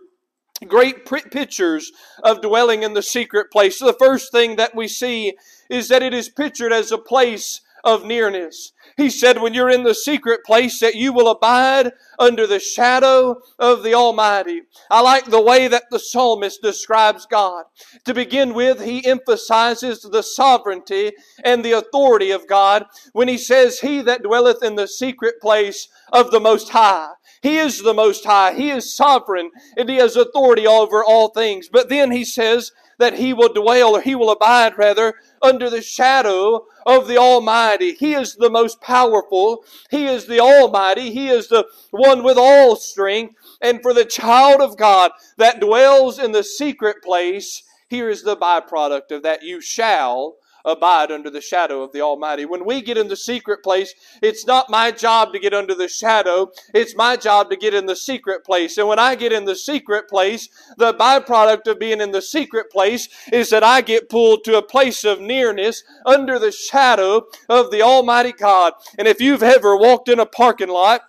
great 0.67 1.05
pictures 1.05 1.93
of 2.23 2.41
dwelling 2.41 2.83
in 2.83 2.95
the 2.95 3.03
secret 3.03 3.51
place. 3.51 3.79
So 3.79 3.87
the 3.87 3.93
first 3.93 4.33
thing 4.33 4.57
that 4.57 4.75
we 4.75 4.89
see 4.89 5.35
is 5.69 5.89
that 5.89 6.03
it 6.03 6.15
is 6.15 6.29
pictured 6.29 6.73
as 6.73 6.93
a 6.93 6.99
place 6.99 7.61
of 7.83 8.05
nearness. 8.05 8.73
He 8.97 9.11
said, 9.11 9.41
when 9.41 9.55
you're 9.55 9.71
in 9.71 9.83
the 9.83 9.95
secret 9.95 10.45
place, 10.45 10.81
that 10.81 10.95
you 10.95 11.13
will 11.13 11.29
abide 11.29 11.93
under 12.19 12.47
the 12.47 12.61
shadow 12.61 13.41
of 13.59 13.83
the 13.83 13.95
Almighty. 13.95 14.63
I 14.91 15.01
like 15.01 15.27
the 15.27 15.41
way 15.41 15.69
that 15.69 15.85
the 15.91 15.99
psalmist 15.99 16.63
describes 16.63 17.27
God. 17.27 17.65
To 18.05 18.15
begin 18.15 18.55
with, 18.55 18.85
he 18.85 19.05
emphasizes 19.05 20.03
the 20.03 20.23
sovereignty 20.23 21.13
and 21.45 21.65
the 21.65 21.73
authority 21.73 22.31
of 22.31 22.47
God 22.47 22.87
when 23.13 23.29
he 23.29 23.39
says, 23.39 23.81
He 23.81 24.01
that 24.03 24.23
dwelleth 24.23 24.63
in 24.63 24.77
the 24.77 24.89
secret 24.89 25.41
place 25.41 25.89
of 26.13 26.31
the 26.31 26.41
Most 26.41 26.71
High. 26.71 27.11
He 27.43 27.59
is 27.59 27.83
the 27.83 27.95
Most 27.95 28.25
High. 28.25 28.55
He 28.55 28.71
is 28.71 28.95
sovereign 28.95 29.51
and 29.77 29.89
He 29.89 29.97
has 29.97 30.17
authority 30.17 30.67
over 30.67 31.05
all 31.05 31.29
things. 31.29 31.69
But 31.69 31.89
then 31.89 32.11
He 32.11 32.25
says 32.25 32.73
that 32.99 33.15
He 33.15 33.33
will 33.33 33.53
dwell, 33.53 33.97
or 33.97 34.01
He 34.01 34.15
will 34.15 34.31
abide 34.31 34.79
rather, 34.79 35.15
under 35.43 35.69
the 35.69 35.83
shadow 35.83 36.65
of 36.87 37.07
the 37.07 37.19
Almighty. 37.19 37.93
He 37.93 38.15
is 38.15 38.37
the 38.37 38.51
most 38.51 38.74
powerful. 38.77 39.65
He 39.91 40.07
is 40.07 40.27
the 40.27 40.41
Almighty. 40.41 41.13
He 41.13 41.29
is 41.29 41.49
the 41.49 41.67
one 41.91 42.23
with 42.23 42.37
all 42.39 42.77
strength. 42.77 43.35
And 43.61 43.83
for 43.83 43.95
the 43.95 44.05
child 44.05 44.61
of 44.61 44.77
God 44.77 45.13
that 45.37 45.61
dwells 45.61 46.19
in 46.19 46.33
the 46.33 46.45
secret 46.45 47.03
place, 47.03 47.63
here 47.89 48.09
is 48.09 48.23
the 48.23 48.37
byproduct 48.37 49.11
of 49.11 49.23
that. 49.23 49.43
You 49.43 49.61
shall 49.61 50.37
abide 50.65 51.11
under 51.11 51.31
the 51.31 51.41
shadow 51.41 51.83
of 51.83 51.93
the 51.93 52.01
Almighty. 52.01 52.45
When 52.45 52.65
we 52.65 52.83
get 52.83 52.99
in 52.99 53.09
the 53.09 53.17
secret 53.17 53.63
place, 53.63 53.95
it's 54.23 54.47
not 54.47 54.71
my 54.71 54.91
job 54.91 55.33
to 55.33 55.39
get 55.39 55.55
under 55.55 55.75
the 55.75 55.89
shadow, 55.89 56.51
it's 56.73 56.97
my 56.97 57.17
job 57.17 57.51
to 57.51 57.57
get 57.57 57.75
in 57.75 57.87
the 57.87 57.97
secret 57.97 58.45
place. 58.45 58.79
And 58.79 58.89
when 58.89 58.99
I 58.99 59.15
get 59.15 59.33
in 59.33 59.45
the 59.45 59.57
secret 59.57 60.09
place, 60.09 60.49
the 60.77 60.95
byproduct 60.95 61.67
of 61.67 61.79
being 61.79 62.01
in 62.01 62.13
the 62.13 62.23
secret 62.23 62.71
place 62.71 63.09
is 63.33 63.51
that 63.51 63.65
I 63.65 63.81
get 63.81 64.09
pulled 64.09 64.45
to 64.45 64.59
a 64.59 64.63
place 64.63 65.05
of 65.05 65.21
nearness 65.21 65.83
under 66.07 66.39
the 66.39 66.53
shadow 66.53 67.27
of 67.49 67.71
the 67.71 67.83
Almighty 67.83 68.33
God. 68.33 68.73
And 68.99 69.09
if 69.09 69.21
you've 69.21 69.43
ever 69.43 69.77
walked 69.77 70.09
in 70.09 70.21
a 70.21 70.27
parking 70.27 70.69
lot, 70.69 71.03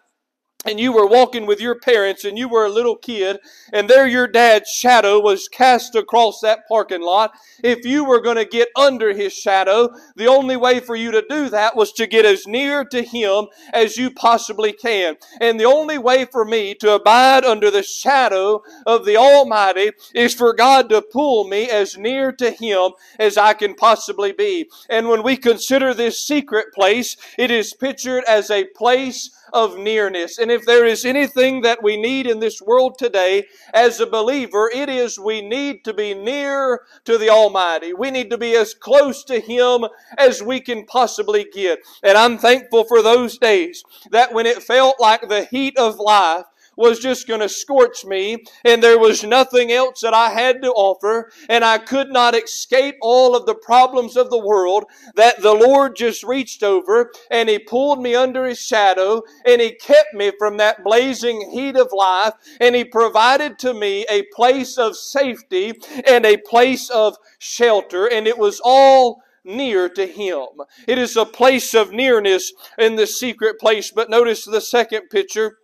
and 0.65 0.79
you 0.79 0.91
were 0.91 1.07
walking 1.07 1.45
with 1.45 1.61
your 1.61 1.75
parents 1.75 2.23
and 2.25 2.37
you 2.37 2.49
were 2.49 2.65
a 2.65 2.69
little 2.69 2.95
kid 2.95 3.39
and 3.73 3.89
there 3.89 4.07
your 4.07 4.27
dad's 4.27 4.69
shadow 4.69 5.19
was 5.19 5.47
cast 5.47 5.95
across 5.95 6.39
that 6.41 6.67
parking 6.67 7.01
lot 7.01 7.31
if 7.63 7.85
you 7.85 8.03
were 8.03 8.21
going 8.21 8.37
to 8.37 8.45
get 8.45 8.69
under 8.75 9.13
his 9.13 9.33
shadow 9.33 9.89
the 10.15 10.27
only 10.27 10.55
way 10.57 10.79
for 10.79 10.95
you 10.95 11.11
to 11.11 11.23
do 11.29 11.49
that 11.49 11.75
was 11.75 11.91
to 11.93 12.07
get 12.07 12.25
as 12.25 12.47
near 12.47 12.83
to 12.85 13.01
him 13.01 13.47
as 13.73 13.97
you 13.97 14.11
possibly 14.11 14.71
can. 14.73 15.15
And 15.41 15.59
the 15.59 15.65
only 15.65 15.97
way 15.97 16.25
for 16.25 16.45
me 16.45 16.73
to 16.75 16.95
abide 16.95 17.45
under 17.45 17.71
the 17.71 17.83
shadow 17.83 18.63
of 18.85 19.05
the 19.05 19.17
almighty 19.17 19.91
is 20.13 20.33
for 20.33 20.53
god 20.53 20.89
to 20.89 21.01
pull 21.01 21.45
me 21.45 21.69
as 21.69 21.97
near 21.97 22.31
to 22.33 22.51
him 22.51 22.91
as 23.19 23.37
i 23.37 23.53
can 23.53 23.75
possibly 23.75 24.31
be. 24.31 24.69
And 24.89 25.07
when 25.07 25.23
we 25.23 25.37
consider 25.37 25.93
this 25.93 26.19
secret 26.19 26.73
place 26.73 27.17
it 27.37 27.51
is 27.51 27.73
pictured 27.73 28.23
as 28.27 28.49
a 28.49 28.65
place 28.75 29.29
of 29.53 29.77
nearness. 29.77 30.37
And 30.37 30.51
if 30.51 30.65
there 30.65 30.85
is 30.85 31.05
anything 31.05 31.61
that 31.61 31.83
we 31.83 31.97
need 31.97 32.27
in 32.27 32.39
this 32.39 32.61
world 32.61 32.97
today 32.97 33.45
as 33.73 33.99
a 33.99 34.07
believer, 34.07 34.69
it 34.73 34.89
is 34.89 35.19
we 35.19 35.41
need 35.41 35.83
to 35.85 35.93
be 35.93 36.13
near 36.13 36.81
to 37.05 37.17
the 37.17 37.29
Almighty. 37.29 37.93
We 37.93 38.11
need 38.11 38.29
to 38.29 38.37
be 38.37 38.55
as 38.55 38.73
close 38.73 39.23
to 39.25 39.39
Him 39.39 39.85
as 40.17 40.41
we 40.41 40.59
can 40.59 40.85
possibly 40.85 41.45
get. 41.51 41.79
And 42.03 42.17
I'm 42.17 42.37
thankful 42.37 42.83
for 42.85 43.01
those 43.01 43.37
days 43.37 43.83
that 44.11 44.33
when 44.33 44.45
it 44.45 44.63
felt 44.63 44.95
like 44.99 45.27
the 45.27 45.45
heat 45.45 45.77
of 45.77 45.99
life 45.99 46.45
was 46.75 46.99
just 46.99 47.27
going 47.27 47.39
to 47.39 47.49
scorch 47.49 48.05
me, 48.05 48.43
and 48.63 48.81
there 48.81 48.99
was 48.99 49.23
nothing 49.23 49.71
else 49.71 50.01
that 50.01 50.13
I 50.13 50.29
had 50.29 50.61
to 50.61 50.71
offer, 50.71 51.31
and 51.49 51.63
I 51.63 51.77
could 51.77 52.09
not 52.09 52.35
escape 52.35 52.95
all 53.01 53.35
of 53.35 53.45
the 53.45 53.55
problems 53.55 54.17
of 54.17 54.29
the 54.29 54.43
world, 54.43 54.85
that 55.15 55.41
the 55.41 55.53
Lord 55.53 55.95
just 55.95 56.23
reached 56.23 56.63
over 56.63 57.11
and 57.31 57.49
He 57.49 57.59
pulled 57.59 58.01
me 58.01 58.15
under 58.15 58.45
His 58.45 58.59
shadow, 58.59 59.23
and 59.45 59.61
He 59.61 59.71
kept 59.71 60.13
me 60.13 60.31
from 60.37 60.57
that 60.57 60.83
blazing 60.83 61.49
heat 61.51 61.77
of 61.77 61.89
life, 61.91 62.33
and 62.59 62.75
He 62.75 62.83
provided 62.83 63.57
to 63.59 63.73
me 63.73 64.05
a 64.09 64.23
place 64.33 64.77
of 64.77 64.95
safety 64.95 65.73
and 66.07 66.25
a 66.25 66.37
place 66.37 66.89
of 66.89 67.17
shelter, 67.39 68.05
and 68.07 68.27
it 68.27 68.37
was 68.37 68.61
all 68.63 69.21
near 69.43 69.87
to 69.89 70.07
Him. 70.07 70.47
It 70.87 70.97
is 70.97 71.15
a 71.15 71.25
place 71.25 71.73
of 71.73 71.91
nearness 71.91 72.51
in 72.77 72.95
the 72.95 73.07
secret 73.07 73.59
place. 73.59 73.91
But 73.91 74.09
notice 74.09 74.43
the 74.43 74.61
second 74.61 75.09
picture. 75.09 75.57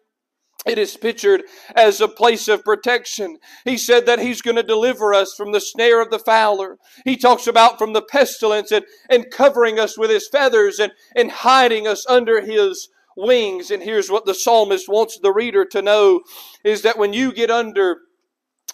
It 0.66 0.78
is 0.78 0.96
pictured 0.96 1.44
as 1.76 2.02
a 2.02 2.08
place 2.08 2.48
of 2.48 2.64
protection. 2.64 3.38
He 3.66 3.78
said 3.78 4.06
that 4.06 4.20
He's 4.20 4.44
going 4.44 4.58
to 4.58 4.64
deliver 4.64 5.14
us 5.14 5.34
from 5.34 5.52
the 5.52 5.60
snare 5.60 6.02
of 6.02 6.12
the 6.12 6.20
fowler. 6.20 6.78
He 7.04 7.18
talks 7.18 7.48
about 7.48 7.80
from 7.80 7.94
the 7.94 8.02
pestilence 8.02 8.72
and, 8.72 8.86
and 9.10 9.32
covering 9.32 9.80
us 9.80 9.98
with 9.98 10.12
His 10.12 10.28
feathers 10.28 10.78
and, 10.78 10.92
and 11.16 11.32
hiding 11.32 11.88
us 11.88 12.06
under 12.08 12.42
His 12.42 12.90
wings. 13.18 13.72
And 13.72 13.82
here's 13.82 14.12
what 14.12 14.26
the 14.26 14.36
psalmist 14.36 14.88
wants 14.88 15.18
the 15.20 15.34
reader 15.34 15.66
to 15.66 15.82
know 15.82 16.22
is 16.64 16.84
that 16.84 16.98
when 16.98 17.14
you 17.14 17.34
get 17.34 17.50
under 17.50 18.02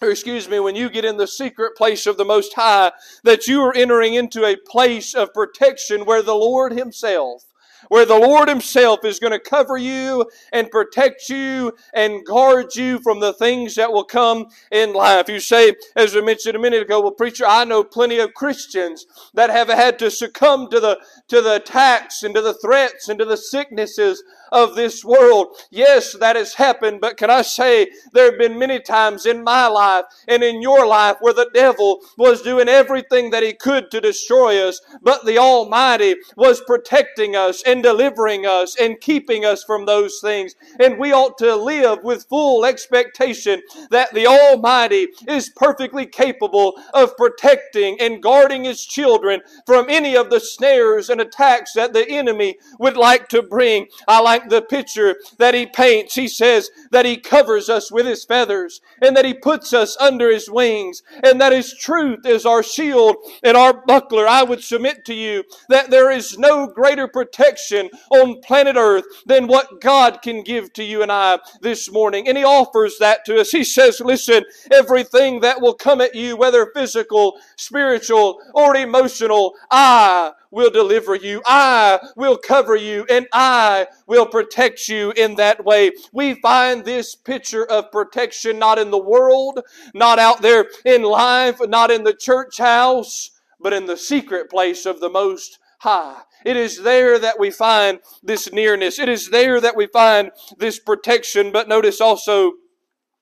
or 0.02 0.12
excuse 0.12 0.48
me, 0.48 0.60
when 0.60 0.76
you 0.76 0.90
get 0.90 1.06
in 1.06 1.18
the 1.18 1.26
secret 1.26 1.76
place 1.76 2.06
of 2.06 2.18
the 2.18 2.26
Most 2.26 2.54
High, 2.54 2.92
that 3.24 3.48
you 3.48 3.62
are 3.64 3.76
entering 3.76 4.14
into 4.14 4.46
a 4.46 4.56
place 4.56 5.16
of 5.16 5.34
protection 5.34 6.06
where 6.06 6.22
the 6.22 6.36
Lord 6.36 6.74
Himself 6.74 7.46
where 7.90 8.06
the 8.06 8.18
Lord 8.18 8.50
Himself 8.50 9.06
is 9.06 9.20
going 9.20 9.34
to 9.34 9.40
cover 9.40 9.78
you 9.78 10.30
and 10.52 10.72
protect 10.72 11.30
you 11.30 11.74
and 11.94 12.26
guard 12.26 12.76
you 12.76 13.00
from 13.00 13.20
the 13.20 13.34
things 13.34 13.76
that 13.76 13.92
will 13.92 14.04
come 14.04 14.48
in 14.72 14.94
life. 14.94 15.30
You 15.30 15.40
say, 15.40 15.74
as 15.96 16.16
we 16.16 16.22
mentioned 16.22 16.56
a 16.56 16.60
minute 16.60 16.82
ago, 16.82 17.02
well, 17.02 17.12
preacher, 17.12 17.46
I 17.48 17.64
know 17.64 17.84
plenty 17.84 18.20
of 18.20 18.34
Christians 18.34 19.06
that 19.34 19.50
have 19.50 19.70
had 19.70 20.00
to 20.00 20.12
succumb 20.12 20.70
to 20.70 20.80
the 20.80 21.00
to 21.28 21.42
the 21.42 21.56
attacks 21.56 22.24
and 22.24 22.34
to 22.36 22.42
the 22.42 22.54
threats 22.54 23.10
and 23.10 23.20
to 23.20 23.26
the 23.26 23.38
sicknesses 23.38 24.24
of 24.52 24.76
this 24.76 25.04
world. 25.04 25.56
Yes, 25.70 26.16
that 26.20 26.36
has 26.36 26.56
happened, 26.56 27.02
but 27.02 27.18
can 27.18 27.30
I 27.30 27.42
say 27.42 27.90
there 28.14 28.30
have 28.32 28.40
been 28.40 28.60
many 28.60 28.80
times 28.80 29.26
in 29.26 29.44
my 29.44 29.68
life 29.68 30.06
and 30.28 30.44
in 30.44 30.62
your 30.62 30.86
life 30.86 31.18
where 31.20 31.34
the 31.34 31.50
devil 31.54 32.02
was 32.18 32.42
doing 32.42 32.68
everything 32.68 33.32
that 33.32 33.44
he 33.44 33.54
could 33.54 33.92
to 33.92 34.02
destroy 34.02 34.62
us, 34.68 34.82
but 35.02 35.26
the 35.26 35.38
Almighty 35.38 36.16
was 36.36 36.62
protecting 36.62 37.36
us 37.36 37.64
and 37.64 37.84
delivering 37.84 38.46
us 38.46 38.76
and 38.80 39.00
keeping 39.02 39.46
us 39.46 39.64
from 39.64 39.86
those 39.86 40.20
things. 40.22 40.56
And 40.80 40.98
we 40.98 41.12
ought 41.12 41.38
to 41.40 41.56
live 41.56 42.04
with 42.04 42.28
full 42.28 42.66
expectation 42.66 43.62
that 43.90 44.14
the 44.14 44.28
Almighty 44.28 45.08
is 45.28 45.50
perfectly 45.50 46.06
capable 46.06 46.80
of 46.94 47.18
protecting 47.18 48.00
and 48.00 48.22
guarding 48.22 48.64
His 48.64 48.86
children 48.86 49.42
from 49.66 49.88
any 49.90 50.16
of 50.16 50.30
the 50.30 50.40
snares 50.40 51.10
and 51.10 51.22
attacks 51.22 51.74
that 51.74 51.94
the 51.94 52.08
enemy 52.10 52.58
would 52.80 52.98
like 52.98 53.28
to 53.30 53.42
bring. 53.42 53.88
I 54.08 54.22
like 54.22 54.37
like 54.38 54.50
the 54.50 54.62
picture 54.62 55.16
that 55.38 55.54
he 55.54 55.66
paints. 55.66 56.16
He 56.16 56.28
says 56.28 56.70
that 56.92 57.06
he 57.06 57.18
covers 57.18 57.70
us 57.70 57.92
with 57.92 58.06
his 58.06 58.24
feathers 58.24 58.82
and 59.02 59.16
that 59.16 59.26
he 59.26 59.34
puts 59.34 59.74
us 59.74 59.98
under 60.00 60.30
his 60.30 60.50
wings 60.50 61.02
and 61.24 61.42
that 61.42 61.54
his 61.54 61.74
truth 61.74 62.26
is 62.26 62.46
our 62.46 62.62
shield 62.62 63.16
and 63.44 63.58
our 63.58 63.84
buckler. 63.86 64.28
I 64.28 64.44
would 64.44 64.64
submit 64.64 65.06
to 65.06 65.14
you 65.14 65.44
that 65.70 65.90
there 65.90 66.12
is 66.12 66.38
no 66.38 66.68
greater 66.68 67.08
protection 67.08 67.90
on 68.12 68.42
planet 68.42 68.76
earth 68.76 69.06
than 69.26 69.48
what 69.48 69.82
God 69.82 70.22
can 70.22 70.44
give 70.44 70.72
to 70.74 70.84
you 70.84 71.02
and 71.02 71.12
I 71.12 71.40
this 71.62 71.92
morning. 71.92 72.28
And 72.28 72.38
he 72.38 72.44
offers 72.44 72.98
that 73.00 73.26
to 73.26 73.40
us. 73.40 73.50
He 73.50 73.64
says, 73.64 74.00
listen, 74.00 74.44
everything 74.72 75.40
that 75.42 75.62
will 75.62 75.74
come 75.74 76.02
at 76.02 76.16
you, 76.16 76.38
whether 76.38 76.72
physical, 76.76 77.38
spiritual, 77.56 78.40
or 78.54 78.76
emotional, 78.76 79.56
I 79.72 80.34
will 80.52 80.70
deliver 80.70 81.16
you. 81.16 81.42
I 81.46 82.00
will 82.16 82.38
cover 82.38 82.76
you 82.76 83.06
and 83.10 83.28
I 83.34 83.88
will 84.08 84.26
protect 84.26 84.88
you 84.88 85.12
in 85.12 85.36
that 85.36 85.66
way. 85.66 85.92
We 86.12 86.36
find 86.36 86.86
this 86.86 87.16
picture 87.16 87.66
of 87.66 87.92
protection 87.92 88.60
not 88.60 88.80
in 88.80 88.92
the 88.92 88.98
world, 88.98 89.62
not 89.94 90.20
out 90.20 90.42
there 90.42 90.68
in 90.86 91.04
life, 91.04 91.60
not 91.62 91.92
in 91.92 92.04
the 92.04 92.14
church 92.14 92.58
house, 92.58 93.32
but 93.60 93.74
in 93.74 93.86
the 93.86 93.98
secret 93.98 94.50
place 94.50 94.86
of 94.86 95.00
the 95.00 95.10
Most 95.10 95.60
High. 95.80 96.22
It 96.46 96.58
is 96.58 96.82
there 96.84 97.20
that 97.20 97.40
we 97.40 97.52
find 97.52 98.00
this 98.24 98.52
nearness. 98.52 99.00
It 99.00 99.10
is 99.10 99.30
there 99.30 99.60
that 99.62 99.76
we 99.76 99.88
find 99.88 100.32
this 100.58 100.80
protection. 100.80 101.52
But 101.52 101.68
notice 101.68 102.02
also, 102.02 102.54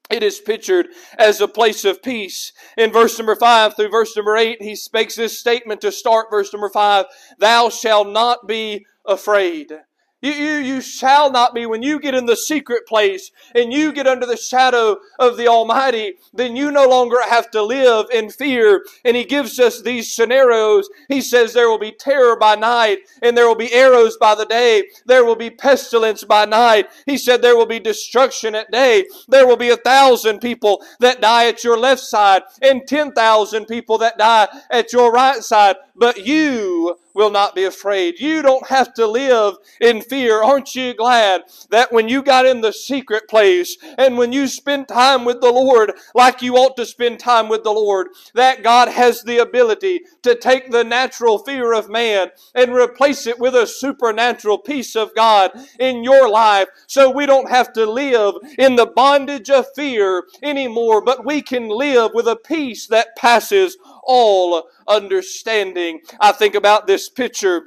it 0.10 0.24
is 0.24 0.40
pictured 0.40 0.88
as 1.18 1.42
a 1.42 1.48
place 1.48 1.86
of 1.86 2.04
peace. 2.04 2.54
In 2.78 2.92
verse 2.92 3.18
number 3.18 3.36
5 3.36 3.76
through 3.76 3.90
verse 3.90 4.16
number 4.16 4.36
8, 4.36 4.62
he 4.62 4.78
makes 4.94 5.16
this 5.16 5.40
statement 5.40 5.82
to 5.82 5.92
start 5.92 6.28
verse 6.30 6.54
number 6.54 6.70
5 6.70 7.06
Thou 7.40 7.70
shalt 7.70 8.10
not 8.10 8.48
be 8.48 8.86
afraid. 9.06 9.74
You, 10.22 10.32
you, 10.32 10.54
you 10.56 10.82
shall 10.82 11.32
not 11.32 11.54
be. 11.54 11.66
When 11.66 11.84
you 11.84 12.00
get 12.00 12.16
in 12.16 12.26
the 12.26 12.36
secret 12.36 12.88
place 12.88 13.32
and 13.54 13.72
you 13.72 13.92
get 13.92 14.08
under 14.08 14.26
the 14.26 14.38
shadow 14.38 14.98
of 15.20 15.38
the 15.38 15.48
Almighty, 15.48 16.16
then 16.34 16.56
you 16.56 16.72
no 16.72 16.88
longer 16.88 17.18
have 17.22 17.52
to 17.52 17.62
live 17.62 18.08
in 18.12 18.30
fear. 18.30 18.84
And 19.04 19.16
He 19.16 19.24
gives 19.24 19.60
us 19.60 19.82
these 19.82 20.16
scenarios. 20.16 20.90
He 21.10 21.22
says 21.22 21.54
there 21.54 21.70
will 21.70 21.80
be 21.80 21.92
terror 21.92 22.36
by 22.36 22.56
night 22.56 23.00
and 23.22 23.38
there 23.38 23.48
will 23.48 23.56
be 23.56 23.74
arrows 23.74 24.18
by 24.18 24.36
the 24.36 24.46
day. 24.46 24.86
There 25.06 25.26
will 25.26 25.36
be 25.36 25.50
pestilence 25.50 26.24
by 26.24 26.46
night. 26.46 26.88
He 27.06 27.18
said 27.18 27.42
there 27.42 27.58
will 27.58 27.66
be 27.66 27.80
destruction 27.80 28.56
at 28.56 28.72
day. 28.72 29.06
There 29.28 29.46
will 29.46 29.58
be 29.58 29.70
a 29.70 29.78
thousand 29.78 30.40
people 30.40 30.84
that 31.02 31.22
die 31.22 31.48
at 31.48 31.64
your 31.64 31.78
left 31.78 32.02
side 32.02 32.44
and 32.62 32.88
ten 32.88 33.12
thousand 33.12 33.66
people 33.66 33.98
that 34.00 34.18
die 34.18 34.48
at 34.72 34.92
your 34.92 35.12
right 35.12 35.44
side. 35.44 35.76
But 35.96 36.26
you 36.26 36.98
will 37.16 37.32
not 37.32 37.56
be 37.56 37.64
afraid. 37.64 38.20
You 38.20 38.42
don't 38.42 38.68
have 38.68 38.94
to 38.96 39.08
live 39.08 39.56
in 39.82 40.02
fear. 40.02 40.44
Aren't 40.44 40.76
you 40.76 40.94
glad 40.94 41.44
that 41.72 41.92
when 41.92 42.10
you 42.10 42.22
got 42.22 42.46
in 42.46 42.62
the 42.62 42.74
secret 42.74 43.28
place 43.30 43.78
and 43.98 44.18
when 44.18 44.34
you 44.34 44.48
spend 44.48 44.88
time 44.88 45.26
with 45.26 45.42
the 45.42 45.52
Lord 45.52 45.94
like 46.14 46.42
you 46.42 46.56
ought 46.58 46.76
to 46.78 46.86
spend 46.86 47.20
time 47.20 47.50
with 47.50 47.64
the 47.64 47.72
Lord, 47.72 48.08
that 48.34 48.62
God 48.62 48.90
has 48.90 49.24
the 49.24 49.38
ability 49.38 50.02
to 50.24 50.36
take 50.36 50.70
the 50.70 50.84
natural 50.84 51.40
fear 51.40 51.74
of 51.74 51.90
man 51.90 52.30
and 52.54 52.76
replace 52.76 53.26
it 53.26 53.40
with 53.40 53.56
a 53.56 53.66
supernatural 53.66 54.58
peace 54.58 54.96
of 54.96 55.16
God 55.16 55.52
in 55.80 56.04
your 56.04 56.30
life 56.30 56.68
so 56.88 57.10
we 57.10 57.26
don't 57.26 57.50
have 57.50 57.72
to 57.74 57.86
live 57.86 58.36
in 58.60 58.76
the 58.76 58.86
bondage 58.86 59.50
of 59.50 59.66
fear 59.76 60.24
anymore, 60.44 61.02
but 61.02 61.26
we 61.26 61.42
can 61.42 61.70
live 61.70 62.12
with 62.14 62.28
a 62.28 62.36
peace 62.36 62.88
that 62.88 63.16
passes 63.16 63.78
all 64.06 64.64
understanding. 64.88 66.02
I 66.20 66.32
think 66.32 66.56
about 66.56 66.88
this 66.88 67.10
picture 67.10 67.64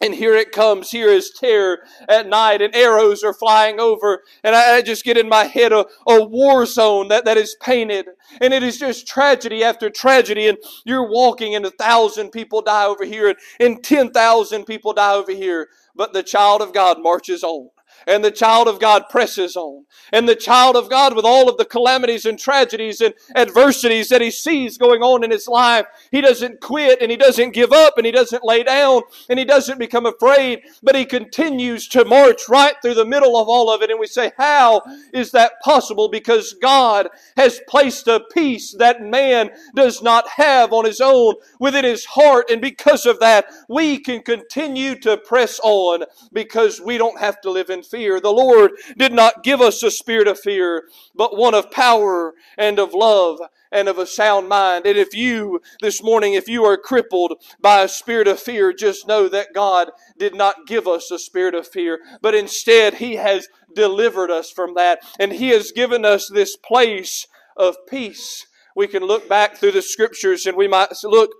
and 0.00 0.14
here 0.14 0.34
it 0.34 0.50
comes. 0.52 0.90
Here 0.90 1.08
is 1.08 1.30
terror 1.30 1.78
at 2.08 2.28
night, 2.28 2.60
and 2.60 2.74
arrows 2.74 3.22
are 3.22 3.32
flying 3.32 3.78
over. 3.78 4.22
And 4.42 4.54
I, 4.54 4.76
I, 4.76 4.82
just 4.82 5.04
get 5.04 5.16
in 5.16 5.28
my 5.28 5.44
head 5.44 5.72
a, 5.72 5.86
a 6.06 6.22
war 6.24 6.66
zone 6.66 7.08
that, 7.08 7.24
that 7.24 7.36
is 7.36 7.56
painted. 7.62 8.06
And 8.40 8.52
it 8.52 8.62
is 8.62 8.78
just 8.78 9.06
tragedy 9.06 9.62
after 9.62 9.88
tragedy. 9.88 10.48
And 10.48 10.58
you're 10.84 11.08
walking, 11.08 11.54
and 11.54 11.64
a 11.64 11.70
thousand 11.70 12.30
people 12.30 12.60
die 12.60 12.84
over 12.86 13.04
here, 13.04 13.28
and, 13.28 13.38
and 13.60 13.84
10,000 13.84 14.64
people 14.64 14.92
die 14.92 15.14
over 15.14 15.32
here. 15.32 15.68
But 15.94 16.12
the 16.12 16.24
child 16.24 16.60
of 16.60 16.74
God 16.74 17.00
marches 17.00 17.44
on. 17.44 17.70
And 18.06 18.24
the 18.24 18.30
child 18.30 18.68
of 18.68 18.80
God 18.80 19.04
presses 19.08 19.56
on. 19.56 19.84
And 20.12 20.28
the 20.28 20.36
child 20.36 20.76
of 20.76 20.90
God, 20.90 21.16
with 21.16 21.24
all 21.24 21.48
of 21.48 21.56
the 21.56 21.64
calamities 21.64 22.26
and 22.26 22.38
tragedies 22.38 23.00
and 23.00 23.14
adversities 23.34 24.08
that 24.08 24.20
he 24.20 24.30
sees 24.30 24.78
going 24.78 25.02
on 25.02 25.24
in 25.24 25.30
his 25.30 25.48
life, 25.48 25.86
he 26.10 26.20
doesn't 26.20 26.60
quit 26.60 27.00
and 27.00 27.10
he 27.10 27.16
doesn't 27.16 27.54
give 27.54 27.72
up 27.72 27.94
and 27.96 28.04
he 28.06 28.12
doesn't 28.12 28.44
lay 28.44 28.62
down 28.62 29.02
and 29.28 29.38
he 29.38 29.44
doesn't 29.44 29.78
become 29.78 30.06
afraid, 30.06 30.62
but 30.82 30.94
he 30.94 31.04
continues 31.04 31.88
to 31.88 32.04
march 32.04 32.42
right 32.48 32.74
through 32.82 32.94
the 32.94 33.06
middle 33.06 33.36
of 33.36 33.48
all 33.48 33.72
of 33.72 33.82
it. 33.82 33.90
And 33.90 34.00
we 34.00 34.06
say, 34.06 34.32
How 34.36 34.82
is 35.12 35.30
that 35.32 35.52
possible? 35.62 36.08
Because 36.08 36.54
God 36.60 37.08
has 37.36 37.60
placed 37.68 38.08
a 38.08 38.20
peace 38.32 38.74
that 38.78 39.00
man 39.00 39.50
does 39.74 40.02
not 40.02 40.28
have 40.28 40.72
on 40.72 40.84
his 40.84 41.00
own 41.00 41.34
within 41.60 41.84
his 41.84 42.04
heart. 42.04 42.50
And 42.50 42.60
because 42.60 43.06
of 43.06 43.20
that, 43.20 43.46
we 43.68 43.98
can 43.98 44.22
continue 44.22 44.94
to 45.00 45.16
press 45.16 45.60
on 45.62 46.04
because 46.32 46.80
we 46.80 46.98
don't 46.98 47.20
have 47.20 47.40
to 47.42 47.50
live 47.50 47.70
in 47.70 47.82
fear. 47.84 48.20
The 48.20 48.30
Lord 48.30 48.72
did 48.96 49.12
not 49.12 49.44
give 49.44 49.60
us 49.60 49.82
a 49.82 49.90
spirit 49.90 50.26
of 50.26 50.40
fear, 50.40 50.84
but 51.14 51.36
one 51.36 51.54
of 51.54 51.70
power 51.70 52.34
and 52.58 52.78
of 52.78 52.94
love 52.94 53.38
and 53.70 53.88
of 53.88 53.98
a 53.98 54.06
sound 54.06 54.48
mind. 54.48 54.86
And 54.86 54.96
if 54.96 55.14
you, 55.14 55.60
this 55.80 56.02
morning, 56.02 56.34
if 56.34 56.48
you 56.48 56.64
are 56.64 56.76
crippled 56.76 57.34
by 57.60 57.82
a 57.82 57.88
spirit 57.88 58.28
of 58.28 58.40
fear, 58.40 58.72
just 58.72 59.08
know 59.08 59.28
that 59.28 59.54
God 59.54 59.90
did 60.18 60.34
not 60.34 60.66
give 60.66 60.86
us 60.86 61.10
a 61.10 61.18
spirit 61.18 61.54
of 61.54 61.66
fear, 61.68 61.98
but 62.22 62.34
instead 62.34 62.94
He 62.94 63.16
has 63.16 63.48
delivered 63.74 64.30
us 64.30 64.50
from 64.50 64.74
that. 64.74 65.00
And 65.18 65.32
He 65.32 65.48
has 65.48 65.72
given 65.72 66.04
us 66.04 66.28
this 66.28 66.56
place 66.56 67.26
of 67.56 67.76
peace. 67.88 68.46
We 68.76 68.86
can 68.86 69.04
look 69.04 69.28
back 69.28 69.56
through 69.56 69.72
the 69.72 69.82
scriptures 69.82 70.46
and 70.46 70.56
we 70.56 70.68
might 70.68 70.92
look 71.04 71.30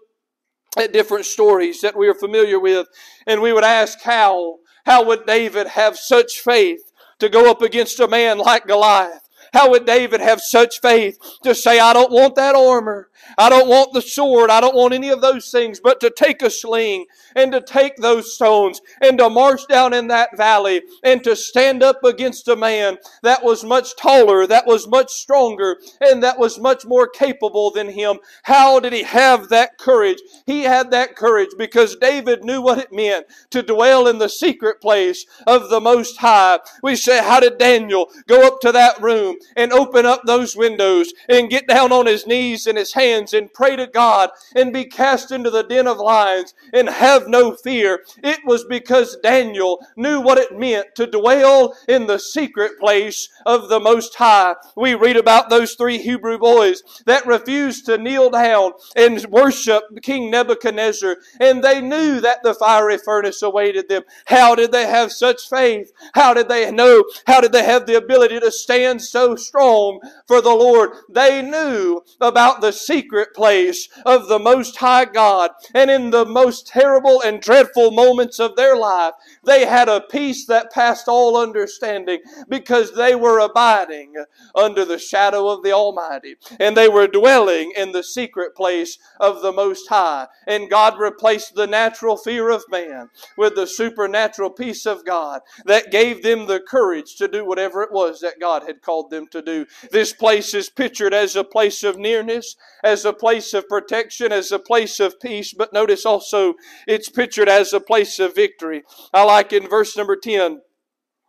at 0.76 0.92
different 0.92 1.24
stories 1.24 1.80
that 1.80 1.96
we 1.96 2.08
are 2.08 2.14
familiar 2.14 2.58
with, 2.58 2.88
and 3.26 3.40
we 3.40 3.52
would 3.52 3.64
ask 3.64 4.02
how 4.02 4.56
how 4.86 5.04
would 5.04 5.26
David 5.26 5.68
have 5.68 5.98
such 5.98 6.40
faith 6.40 6.92
to 7.18 7.28
go 7.28 7.50
up 7.50 7.62
against 7.62 8.00
a 8.00 8.08
man 8.08 8.38
like 8.38 8.66
Goliath? 8.66 9.28
How 9.52 9.70
would 9.70 9.86
David 9.86 10.20
have 10.20 10.40
such 10.40 10.80
faith 10.80 11.18
to 11.44 11.54
say, 11.54 11.78
I 11.78 11.92
don't 11.92 12.10
want 12.10 12.34
that 12.34 12.56
armor. 12.56 13.08
I 13.38 13.48
don't 13.48 13.68
want 13.68 13.92
the 13.92 14.02
sword. 14.02 14.50
I 14.50 14.60
don't 14.60 14.74
want 14.74 14.94
any 14.94 15.08
of 15.08 15.20
those 15.20 15.50
things, 15.50 15.80
but 15.80 16.00
to 16.00 16.10
take 16.10 16.42
a 16.42 16.50
sling 16.50 17.06
and 17.34 17.52
to 17.52 17.60
take 17.60 17.96
those 17.96 18.34
stones 18.34 18.80
and 19.00 19.18
to 19.18 19.28
march 19.30 19.66
down 19.68 19.92
in 19.92 20.08
that 20.08 20.36
valley 20.36 20.82
and 21.02 21.22
to 21.24 21.36
stand 21.36 21.82
up 21.82 22.04
against 22.04 22.48
a 22.48 22.56
man 22.56 22.98
that 23.22 23.42
was 23.42 23.64
much 23.64 23.96
taller, 23.96 24.46
that 24.46 24.66
was 24.66 24.86
much 24.88 25.12
stronger, 25.12 25.78
and 26.00 26.22
that 26.22 26.38
was 26.38 26.58
much 26.58 26.86
more 26.86 27.08
capable 27.08 27.70
than 27.70 27.88
him. 27.88 28.18
How 28.44 28.80
did 28.80 28.92
he 28.92 29.02
have 29.02 29.48
that 29.48 29.78
courage? 29.78 30.18
He 30.46 30.62
had 30.62 30.90
that 30.90 31.16
courage 31.16 31.50
because 31.58 31.96
David 31.96 32.44
knew 32.44 32.60
what 32.62 32.78
it 32.78 32.92
meant 32.92 33.26
to 33.50 33.62
dwell 33.62 34.06
in 34.06 34.18
the 34.18 34.28
secret 34.28 34.80
place 34.80 35.26
of 35.46 35.70
the 35.70 35.80
Most 35.80 36.18
High. 36.18 36.60
We 36.82 36.96
say, 36.96 37.22
how 37.22 37.40
did 37.40 37.58
Daniel 37.58 38.08
go 38.26 38.46
up 38.46 38.60
to 38.60 38.72
that 38.72 39.00
room 39.00 39.36
and 39.56 39.72
open 39.72 40.06
up 40.06 40.22
those 40.24 40.56
windows 40.56 41.12
and 41.28 41.50
get 41.50 41.66
down 41.66 41.92
on 41.92 42.06
his 42.06 42.26
knees 42.26 42.66
and 42.66 42.78
his 42.78 42.92
hands 42.92 43.13
and 43.14 43.52
pray 43.52 43.76
to 43.76 43.86
God 43.86 44.30
and 44.56 44.72
be 44.72 44.84
cast 44.84 45.30
into 45.30 45.50
the 45.50 45.62
den 45.62 45.86
of 45.86 45.98
lions 45.98 46.54
and 46.72 46.88
have 46.88 47.28
no 47.28 47.54
fear? 47.54 48.04
It 48.22 48.40
was 48.44 48.64
because 48.64 49.16
Daniel 49.22 49.84
knew 49.96 50.20
what 50.20 50.38
it 50.38 50.58
meant 50.58 50.94
to 50.96 51.06
dwell 51.06 51.76
in 51.88 52.06
the 52.06 52.18
secret 52.18 52.78
place 52.80 53.28
of 53.46 53.68
the 53.68 53.80
Most 53.80 54.14
High. 54.16 54.54
We 54.76 54.94
read 54.94 55.16
about 55.16 55.50
those 55.50 55.74
three 55.74 55.98
Hebrew 55.98 56.38
boys 56.38 56.82
that 57.06 57.26
refused 57.26 57.86
to 57.86 57.98
kneel 57.98 58.30
down 58.30 58.72
and 58.96 59.24
worship 59.26 59.84
King 60.02 60.30
Nebuchadnezzar, 60.30 61.16
and 61.40 61.62
they 61.62 61.80
knew 61.80 62.20
that 62.20 62.42
the 62.42 62.54
fiery 62.54 62.98
furnace 62.98 63.42
awaited 63.42 63.88
them. 63.88 64.02
How 64.26 64.54
did 64.54 64.72
they 64.72 64.86
have 64.86 65.12
such 65.12 65.48
faith? 65.48 65.92
How 66.14 66.34
did 66.34 66.48
they 66.48 66.70
know? 66.70 67.04
How 67.26 67.40
did 67.40 67.52
they 67.52 67.64
have 67.64 67.86
the 67.86 67.96
ability 67.96 68.40
to 68.40 68.50
stand 68.50 69.02
so 69.02 69.36
strong 69.36 70.00
for 70.26 70.40
the 70.40 70.54
Lord? 70.54 70.90
They 71.08 71.42
knew 71.42 72.02
about 72.20 72.60
the 72.60 72.72
secret 72.72 73.03
place 73.34 73.88
of 74.04 74.28
the 74.28 74.38
Most 74.38 74.76
High 74.76 75.04
God, 75.04 75.50
and 75.74 75.90
in 75.90 76.10
the 76.10 76.24
most 76.24 76.66
terrible 76.66 77.20
and 77.22 77.40
dreadful 77.40 77.90
moments 77.90 78.38
of 78.38 78.56
their 78.56 78.76
life, 78.76 79.14
they 79.44 79.66
had 79.66 79.88
a 79.88 80.00
peace 80.00 80.46
that 80.46 80.72
passed 80.72 81.08
all 81.08 81.36
understanding 81.36 82.20
because 82.48 82.94
they 82.94 83.14
were 83.14 83.38
abiding 83.38 84.14
under 84.54 84.84
the 84.84 84.98
shadow 84.98 85.48
of 85.48 85.62
the 85.62 85.72
Almighty 85.72 86.36
and 86.60 86.76
they 86.76 86.88
were 86.88 87.06
dwelling 87.06 87.72
in 87.76 87.92
the 87.92 88.02
secret 88.02 88.54
place 88.54 88.98
of 89.20 89.42
the 89.42 89.52
Most 89.52 89.88
High. 89.88 90.26
And 90.46 90.70
God 90.70 90.98
replaced 90.98 91.54
the 91.54 91.66
natural 91.66 92.16
fear 92.16 92.50
of 92.50 92.64
man 92.70 93.10
with 93.36 93.54
the 93.54 93.66
supernatural 93.66 94.50
peace 94.50 94.86
of 94.86 95.04
God 95.04 95.42
that 95.64 95.90
gave 95.90 96.22
them 96.22 96.46
the 96.46 96.60
courage 96.60 97.16
to 97.16 97.28
do 97.28 97.44
whatever 97.44 97.82
it 97.82 97.92
was 97.92 98.20
that 98.20 98.40
God 98.40 98.64
had 98.66 98.82
called 98.82 99.10
them 99.10 99.26
to 99.28 99.42
do. 99.42 99.66
This 99.90 100.12
place 100.12 100.54
is 100.54 100.70
pictured 100.70 101.14
as 101.14 101.36
a 101.36 101.44
place 101.44 101.82
of 101.82 101.98
nearness, 101.98 102.56
as 102.84 103.04
a 103.04 103.12
place 103.12 103.54
of 103.54 103.68
protection, 103.68 104.30
as 104.30 104.52
a 104.52 104.58
place 104.58 105.00
of 105.00 105.18
peace, 105.18 105.54
but 105.54 105.72
notice 105.72 106.04
also 106.04 106.54
it's 106.86 107.08
pictured 107.08 107.48
as 107.48 107.72
a 107.72 107.80
place 107.80 108.18
of 108.18 108.34
victory. 108.34 108.82
I 109.12 109.24
like 109.24 109.52
in 109.52 109.68
verse 109.68 109.96
number 109.96 110.16
10 110.16 110.60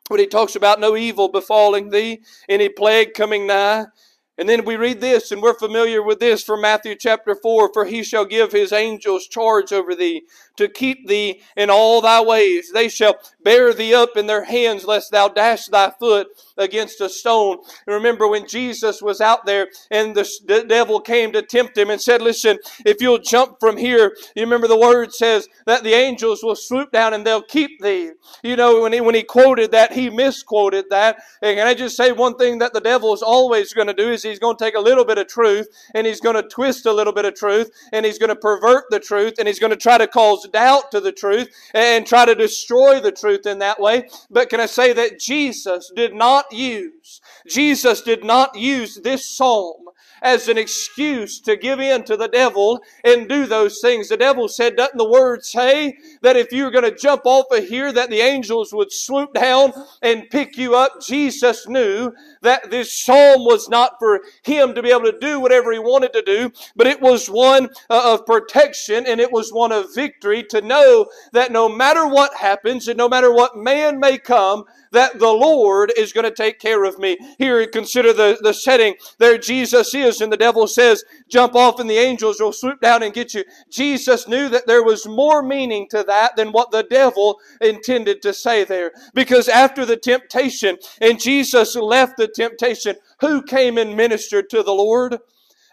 when 0.09 0.19
he 0.19 0.27
talks 0.27 0.55
about 0.55 0.79
no 0.79 0.95
evil 0.95 1.29
befalling 1.29 1.89
thee, 1.89 2.21
any 2.47 2.69
plague 2.69 3.13
coming 3.13 3.47
nigh. 3.47 3.85
And 4.37 4.49
then 4.49 4.65
we 4.65 4.75
read 4.75 4.99
this, 4.99 5.31
and 5.31 5.41
we're 5.41 5.57
familiar 5.57 6.03
with 6.03 6.19
this 6.19 6.43
from 6.43 6.59
Matthew 6.59 6.95
chapter 6.95 7.35
4 7.35 7.71
For 7.73 7.85
he 7.85 8.03
shall 8.03 8.25
give 8.25 8.51
his 8.51 8.73
angels 8.73 9.27
charge 9.27 9.71
over 9.71 9.95
thee 9.95 10.23
to 10.57 10.67
keep 10.67 11.07
thee 11.07 11.41
in 11.55 11.69
all 11.69 12.01
thy 12.01 12.21
ways. 12.21 12.71
They 12.73 12.89
shall 12.89 13.15
bear 13.43 13.73
thee 13.73 13.93
up 13.93 14.17
in 14.17 14.27
their 14.27 14.43
hands, 14.43 14.85
lest 14.85 15.11
thou 15.11 15.27
dash 15.27 15.65
thy 15.67 15.91
foot 15.99 16.27
against 16.57 17.01
a 17.01 17.09
stone. 17.09 17.57
And 17.85 17.93
remember 17.93 18.27
when 18.27 18.47
Jesus 18.47 19.01
was 19.01 19.21
out 19.21 19.45
there 19.45 19.67
and 19.91 20.15
the 20.15 20.65
devil 20.67 20.99
came 20.99 21.31
to 21.33 21.41
tempt 21.41 21.77
him 21.77 21.89
and 21.89 22.01
said, 22.01 22.21
Listen, 22.21 22.57
if 22.85 23.01
you'll 23.01 23.19
jump 23.19 23.57
from 23.59 23.77
here, 23.77 24.15
you 24.35 24.43
remember 24.43 24.67
the 24.67 24.79
word 24.79 25.13
says 25.13 25.47
that 25.65 25.83
the 25.83 25.93
angels 25.93 26.43
will 26.43 26.55
swoop 26.55 26.91
down 26.91 27.13
and 27.13 27.25
they'll 27.25 27.41
keep 27.41 27.81
thee. 27.81 28.11
You 28.43 28.55
know, 28.55 28.81
when 28.81 28.93
he, 28.93 29.01
when 29.01 29.15
he 29.15 29.23
quoted 29.23 29.71
that, 29.71 29.93
he 29.93 30.09
misquoted 30.09 30.85
that. 30.89 31.17
And 31.41 31.57
can 31.57 31.67
I 31.67 31.73
just 31.73 31.97
say 31.97 32.11
one 32.11 32.35
thing 32.35 32.59
that 32.59 32.73
the 32.73 32.81
devil 32.81 33.13
is 33.13 33.21
always 33.21 33.73
going 33.73 33.87
to 33.87 33.93
do 33.93 34.11
is 34.11 34.23
he's 34.23 34.39
going 34.39 34.57
to 34.57 34.63
take 34.63 34.75
a 34.75 34.79
little 34.79 35.05
bit 35.05 35.17
of 35.17 35.27
truth 35.27 35.67
and 35.93 36.07
he's 36.07 36.21
going 36.21 36.35
to 36.35 36.47
twist 36.47 36.85
a 36.85 36.93
little 36.93 37.13
bit 37.13 37.25
of 37.25 37.35
truth 37.35 37.71
and 37.91 38.05
he's 38.05 38.19
going 38.19 38.29
to 38.29 38.35
pervert 38.35 38.85
the 38.89 38.99
truth 38.99 39.35
and 39.37 39.47
he's 39.47 39.59
going 39.59 39.71
to 39.71 39.77
try 39.77 39.97
to 39.97 40.07
cause 40.07 40.44
doubt 40.47 40.91
to 40.91 40.99
the 40.99 41.11
truth 41.11 41.49
and 41.73 42.05
try 42.05 42.25
to 42.25 42.35
destroy 42.35 42.99
the 42.99 43.11
truth 43.11 43.45
in 43.45 43.59
that 43.59 43.79
way. 43.79 44.07
But 44.29 44.49
can 44.49 44.59
I 44.59 44.65
say 44.65 44.93
that 44.93 45.19
Jesus 45.19 45.91
did 45.95 46.13
not 46.13 46.51
use, 46.51 47.21
Jesus 47.47 48.01
did 48.01 48.23
not 48.23 48.55
use 48.55 48.99
this 49.03 49.25
psalm 49.25 49.85
as 50.21 50.47
an 50.47 50.57
excuse 50.57 51.39
to 51.39 51.55
give 51.55 51.79
in 51.79 52.03
to 52.03 52.17
the 52.17 52.27
devil 52.27 52.81
and 53.03 53.29
do 53.29 53.45
those 53.45 53.79
things. 53.79 54.09
The 54.09 54.17
devil 54.17 54.47
said, 54.47 54.75
doesn't 54.75 54.97
the 54.97 55.07
word 55.07 55.45
say 55.45 55.97
that 56.21 56.35
if 56.35 56.51
you're 56.51 56.71
going 56.71 56.83
to 56.83 56.95
jump 56.95 57.21
off 57.25 57.45
of 57.51 57.67
here 57.67 57.91
that 57.91 58.09
the 58.09 58.21
angels 58.21 58.73
would 58.73 58.91
swoop 58.91 59.33
down 59.33 59.71
and 60.01 60.29
pick 60.31 60.57
you 60.57 60.75
up? 60.75 60.99
Jesus 60.99 61.67
knew 61.67 62.11
that 62.45 62.71
this 62.71 62.93
psalm 62.93 63.43
was 63.43 63.69
not 63.69 63.93
for 63.99 64.21
him 64.43 64.73
to 64.73 64.81
be 64.81 64.89
able 64.91 65.11
to 65.11 65.19
do 65.19 65.39
whatever 65.39 65.71
he 65.71 65.79
wanted 65.79 66.13
to 66.13 66.21
do, 66.21 66.51
but 66.75 66.87
it 66.87 67.01
was 67.01 67.27
one 67.29 67.69
uh, 67.89 68.13
of 68.13 68.25
protection 68.25 69.05
and 69.05 69.19
it 69.19 69.31
was 69.31 69.51
one 69.51 69.71
of 69.71 69.93
victory 69.93 70.43
to 70.43 70.61
know 70.61 71.07
that 71.33 71.51
no 71.51 71.67
matter 71.69 72.07
what 72.07 72.35
happens 72.35 72.87
and 72.87 72.97
no 72.97 73.09
matter 73.09 73.31
what 73.31 73.57
man 73.57 73.99
may 73.99 74.17
come, 74.17 74.63
that 74.91 75.19
the 75.19 75.31
Lord 75.31 75.91
is 75.97 76.13
going 76.13 76.23
to 76.23 76.31
take 76.31 76.59
care 76.59 76.85
of 76.85 76.97
me. 76.97 77.17
Here, 77.37 77.67
consider 77.67 78.13
the, 78.13 78.37
the 78.41 78.53
setting. 78.53 78.95
There 79.19 79.37
Jesus 79.37 79.93
is, 79.93 80.21
and 80.21 80.31
the 80.31 80.37
devil 80.37 80.67
says, 80.67 81.03
jump 81.29 81.55
off 81.55 81.79
and 81.79 81.89
the 81.89 81.97
angels 81.97 82.39
will 82.39 82.53
swoop 82.53 82.79
down 82.79 83.03
and 83.03 83.13
get 83.13 83.33
you. 83.33 83.43
Jesus 83.69 84.27
knew 84.27 84.47
that 84.49 84.67
there 84.67 84.83
was 84.83 85.05
more 85.05 85.43
meaning 85.43 85.87
to 85.89 86.03
that 86.03 86.37
than 86.37 86.53
what 86.53 86.71
the 86.71 86.83
devil 86.83 87.39
intended 87.61 88.21
to 88.21 88.33
say 88.33 88.63
there. 88.63 88.93
Because 89.13 89.49
after 89.49 89.85
the 89.85 89.97
temptation, 89.97 90.77
and 91.01 91.19
Jesus 91.19 91.75
left 91.75 92.17
the 92.17 92.27
temptation, 92.35 92.95
who 93.21 93.41
came 93.41 93.77
and 93.77 93.95
ministered 93.95 94.49
to 94.51 94.61
the 94.63 94.73
Lord? 94.73 95.17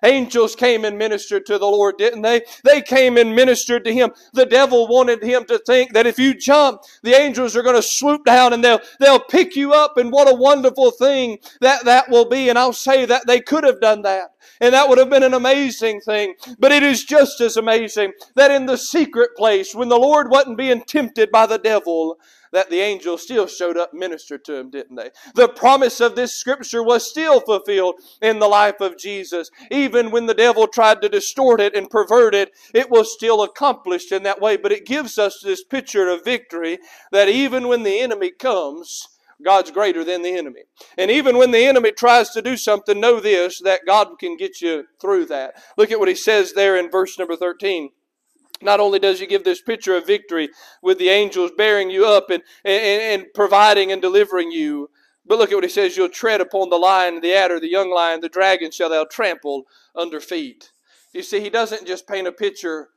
Angels 0.05 0.57
came 0.57 0.85
and 0.85 0.98
ministered 0.98 1.46
to 1.46 1.59
the 1.59 1.66
Lord, 1.66 1.96
didn't 1.96 2.22
they? 2.22 2.42
They 2.64 2.83
came 2.83 3.16
and 3.16 3.37
ministered 3.37 3.85
to 3.85 3.94
him. 3.94 4.11
The 4.33 4.46
devil 4.46 4.88
wanted 4.88 5.22
him 5.22 5.44
to 5.44 5.59
think 5.59 5.92
that 5.92 6.07
if 6.07 6.18
you 6.18 6.35
jump, 6.35 6.83
the 7.03 7.14
angels 7.14 7.57
are 7.57 7.62
going 7.62 7.77
to 7.77 7.83
swoop 7.83 8.25
down 8.25 8.53
and 8.53 8.64
they'll, 8.64 8.81
they'll 8.98 9.20
pick 9.20 9.55
you 9.55 9.72
up. 9.72 9.96
And 9.96 10.11
what 10.11 10.31
a 10.31 10.35
wonderful 10.35 10.90
thing 10.90 11.38
that 11.61 11.85
that 11.85 12.11
will 12.11 12.29
be. 12.29 12.48
And 12.48 12.59
I'll 12.59 12.72
say 12.72 13.05
that 13.05 13.29
they 13.29 13.40
could 13.40 13.62
have 13.62 13.81
done 13.81 14.03
that. 14.03 14.31
And 14.61 14.75
that 14.75 14.88
would 14.88 14.98
have 14.98 15.11
been 15.11 15.22
an 15.22 15.35
amazing 15.35 16.01
thing. 16.01 16.35
But 16.59 16.72
it 16.72 16.83
is 16.83 17.05
just 17.05 17.40
as 17.40 17.57
amazing 17.57 18.12
that 18.35 18.51
in 18.51 18.66
the 18.66 18.77
secret 18.79 19.31
place, 19.37 19.72
when 19.72 19.88
the 19.88 19.98
Lord 19.98 20.31
wasn't 20.31 20.59
being 20.59 20.83
tempted 20.83 21.31
by 21.31 21.46
the 21.46 21.59
devil, 21.59 22.18
that 22.52 22.70
the 22.70 22.80
angels 22.80 23.22
still 23.22 23.46
showed 23.46 23.76
up 23.76 23.92
ministered 23.92 24.44
to 24.44 24.56
him, 24.56 24.70
didn't 24.70 24.96
they? 24.96 25.10
The 25.34 25.48
promise 25.48 26.00
of 26.00 26.14
this 26.14 26.34
scripture 26.34 26.82
was 26.82 27.08
still 27.08 27.40
fulfilled 27.40 27.96
in 28.20 28.38
the 28.38 28.48
life 28.48 28.80
of 28.80 28.98
Jesus. 28.98 29.50
Even 29.70 30.10
when 30.10 30.26
the 30.26 30.34
devil 30.34 30.66
tried 30.66 31.02
to 31.02 31.08
distort 31.08 31.60
it 31.60 31.74
and 31.74 31.90
pervert 31.90 32.34
it, 32.34 32.52
it 32.74 32.90
was 32.90 33.12
still 33.12 33.42
accomplished 33.42 34.12
in 34.12 34.22
that 34.22 34.40
way. 34.40 34.56
But 34.56 34.72
it 34.72 34.86
gives 34.86 35.18
us 35.18 35.40
this 35.40 35.64
picture 35.64 36.08
of 36.08 36.24
victory 36.24 36.78
that 37.10 37.28
even 37.28 37.68
when 37.68 37.82
the 37.82 38.00
enemy 38.00 38.30
comes, 38.30 39.08
God's 39.42 39.70
greater 39.70 40.04
than 40.04 40.22
the 40.22 40.36
enemy. 40.36 40.62
And 40.96 41.10
even 41.10 41.36
when 41.36 41.50
the 41.50 41.64
enemy 41.64 41.92
tries 41.92 42.30
to 42.30 42.42
do 42.42 42.56
something, 42.56 43.00
know 43.00 43.20
this, 43.20 43.60
that 43.60 43.80
God 43.86 44.18
can 44.18 44.36
get 44.36 44.60
you 44.60 44.84
through 45.00 45.26
that. 45.26 45.54
Look 45.76 45.90
at 45.90 45.98
what 45.98 46.08
he 46.08 46.14
says 46.14 46.52
there 46.52 46.76
in 46.76 46.90
verse 46.90 47.18
number 47.18 47.36
13. 47.36 47.90
Not 48.62 48.81
only 48.81 48.98
does 48.98 49.20
he 49.20 49.27
give 49.27 49.44
this 49.44 49.61
picture 49.61 49.96
of 49.96 50.07
victory 50.07 50.48
with 50.83 50.98
the 50.98 51.09
angels 51.09 51.51
bearing 51.57 51.90
you 51.90 52.07
up 52.07 52.31
and, 52.31 52.42
and, 52.64 53.22
and 53.22 53.27
providing 53.35 53.92
and 53.92 54.01
delivering 54.01 54.51
you, 54.51 54.90
but 55.25 55.38
look 55.38 55.51
at 55.51 55.55
what 55.55 55.64
he 55.64 55.70
says 55.70 55.96
you'll 55.96 56.09
tread 56.09 56.40
upon 56.40 56.70
the 56.70 56.77
lion, 56.77 57.20
the 57.20 57.35
adder, 57.35 57.61
the 57.61 57.70
young 57.70 57.90
lion, 57.90 58.20
the 58.20 58.29
dragon 58.29 58.70
shall 58.70 58.90
thou 58.90 59.05
trample 59.05 59.64
under 59.94 60.20
feet. 60.20 60.72
You 61.12 61.22
see, 61.22 61.40
he 61.40 61.51
doesn't 61.51 61.87
just 61.87 62.09
paint 62.09 62.27
a 62.27 62.33
picture, 62.33 62.88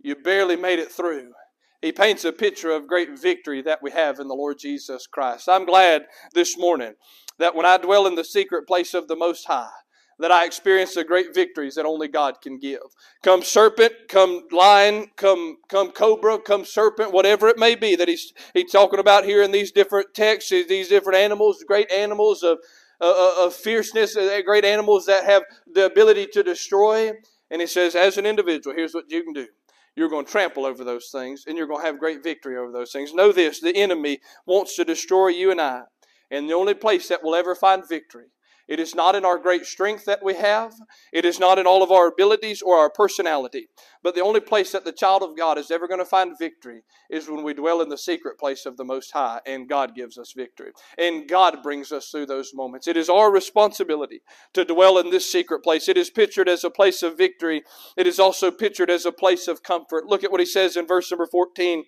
you 0.00 0.16
barely 0.16 0.56
made 0.56 0.78
it 0.78 0.90
through. 0.90 1.32
He 1.80 1.92
paints 1.92 2.24
a 2.24 2.32
picture 2.32 2.70
of 2.70 2.86
great 2.86 3.18
victory 3.18 3.62
that 3.62 3.82
we 3.82 3.90
have 3.90 4.20
in 4.20 4.28
the 4.28 4.34
Lord 4.34 4.58
Jesus 4.58 5.06
Christ. 5.06 5.48
I'm 5.48 5.66
glad 5.66 6.06
this 6.32 6.56
morning 6.56 6.94
that 7.38 7.54
when 7.54 7.66
I 7.66 7.76
dwell 7.76 8.06
in 8.06 8.14
the 8.14 8.24
secret 8.24 8.68
place 8.68 8.94
of 8.94 9.08
the 9.08 9.16
Most 9.16 9.46
High, 9.46 9.70
that 10.18 10.30
I 10.30 10.44
experience 10.44 10.94
the 10.94 11.04
great 11.04 11.34
victories 11.34 11.74
that 11.74 11.86
only 11.86 12.08
God 12.08 12.40
can 12.40 12.58
give. 12.58 12.80
Come 13.22 13.42
serpent, 13.42 13.92
come 14.08 14.42
lion, 14.50 15.08
come 15.16 15.58
come 15.68 15.90
cobra, 15.90 16.38
come 16.38 16.64
serpent, 16.64 17.12
whatever 17.12 17.48
it 17.48 17.58
may 17.58 17.74
be 17.74 17.96
that 17.96 18.08
he's 18.08 18.32
he's 18.54 18.70
talking 18.70 19.00
about 19.00 19.24
here 19.24 19.42
in 19.42 19.52
these 19.52 19.72
different 19.72 20.14
texts, 20.14 20.50
these 20.50 20.88
different 20.88 21.18
animals, 21.18 21.64
great 21.66 21.90
animals 21.90 22.42
of 22.42 22.58
uh, 23.00 23.10
uh 23.10 23.46
of 23.46 23.54
fierceness, 23.54 24.16
uh, 24.16 24.40
great 24.44 24.64
animals 24.64 25.06
that 25.06 25.24
have 25.24 25.42
the 25.72 25.86
ability 25.86 26.26
to 26.32 26.42
destroy. 26.42 27.12
And 27.50 27.60
he 27.60 27.66
says, 27.66 27.94
as 27.94 28.16
an 28.16 28.24
individual, 28.24 28.74
here's 28.74 28.94
what 28.94 29.10
you 29.10 29.22
can 29.22 29.34
do. 29.34 29.46
You're 29.94 30.08
going 30.08 30.24
to 30.24 30.30
trample 30.30 30.64
over 30.64 30.84
those 30.84 31.10
things 31.12 31.44
and 31.46 31.58
you're 31.58 31.66
going 31.66 31.82
to 31.82 31.86
have 31.86 31.98
great 31.98 32.22
victory 32.22 32.56
over 32.56 32.72
those 32.72 32.92
things. 32.92 33.12
Know 33.12 33.30
this 33.30 33.60
the 33.60 33.76
enemy 33.76 34.20
wants 34.46 34.74
to 34.76 34.84
destroy 34.84 35.28
you 35.28 35.50
and 35.50 35.60
I. 35.60 35.82
And 36.30 36.48
the 36.48 36.54
only 36.54 36.72
place 36.72 37.08
that 37.08 37.22
will 37.22 37.34
ever 37.34 37.54
find 37.54 37.86
victory 37.86 38.28
It 38.72 38.80
is 38.80 38.94
not 38.94 39.14
in 39.14 39.26
our 39.26 39.36
great 39.36 39.66
strength 39.66 40.06
that 40.06 40.24
we 40.24 40.32
have. 40.32 40.72
It 41.12 41.26
is 41.26 41.38
not 41.38 41.58
in 41.58 41.66
all 41.66 41.82
of 41.82 41.92
our 41.92 42.06
abilities 42.06 42.62
or 42.62 42.78
our 42.78 42.88
personality. 42.88 43.68
But 44.02 44.14
the 44.14 44.22
only 44.22 44.40
place 44.40 44.72
that 44.72 44.86
the 44.86 44.92
child 44.92 45.22
of 45.22 45.36
God 45.36 45.58
is 45.58 45.70
ever 45.70 45.86
going 45.86 46.00
to 46.00 46.06
find 46.06 46.38
victory 46.38 46.80
is 47.10 47.28
when 47.28 47.42
we 47.42 47.52
dwell 47.52 47.82
in 47.82 47.90
the 47.90 47.98
secret 47.98 48.38
place 48.38 48.64
of 48.64 48.78
the 48.78 48.84
Most 48.84 49.12
High 49.12 49.42
and 49.44 49.68
God 49.68 49.94
gives 49.94 50.16
us 50.16 50.32
victory. 50.34 50.72
And 50.96 51.28
God 51.28 51.62
brings 51.62 51.92
us 51.92 52.08
through 52.08 52.24
those 52.24 52.54
moments. 52.54 52.88
It 52.88 52.96
is 52.96 53.10
our 53.10 53.30
responsibility 53.30 54.22
to 54.54 54.64
dwell 54.64 54.96
in 54.96 55.10
this 55.10 55.30
secret 55.30 55.62
place. 55.62 55.86
It 55.86 55.98
is 55.98 56.08
pictured 56.08 56.48
as 56.48 56.64
a 56.64 56.70
place 56.70 57.02
of 57.02 57.18
victory. 57.18 57.64
It 57.98 58.06
is 58.06 58.18
also 58.18 58.50
pictured 58.50 58.88
as 58.88 59.04
a 59.04 59.12
place 59.12 59.48
of 59.48 59.62
comfort. 59.62 60.06
Look 60.06 60.24
at 60.24 60.30
what 60.32 60.40
he 60.40 60.46
says 60.46 60.78
in 60.78 60.86
verse 60.86 61.10
number 61.10 61.26
14. 61.26 61.84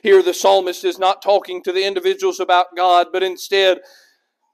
Here, 0.00 0.22
the 0.22 0.32
psalmist 0.32 0.84
is 0.84 0.96
not 0.96 1.22
talking 1.22 1.60
to 1.64 1.72
the 1.72 1.84
individuals 1.84 2.38
about 2.38 2.76
God, 2.76 3.08
but 3.12 3.24
instead, 3.24 3.78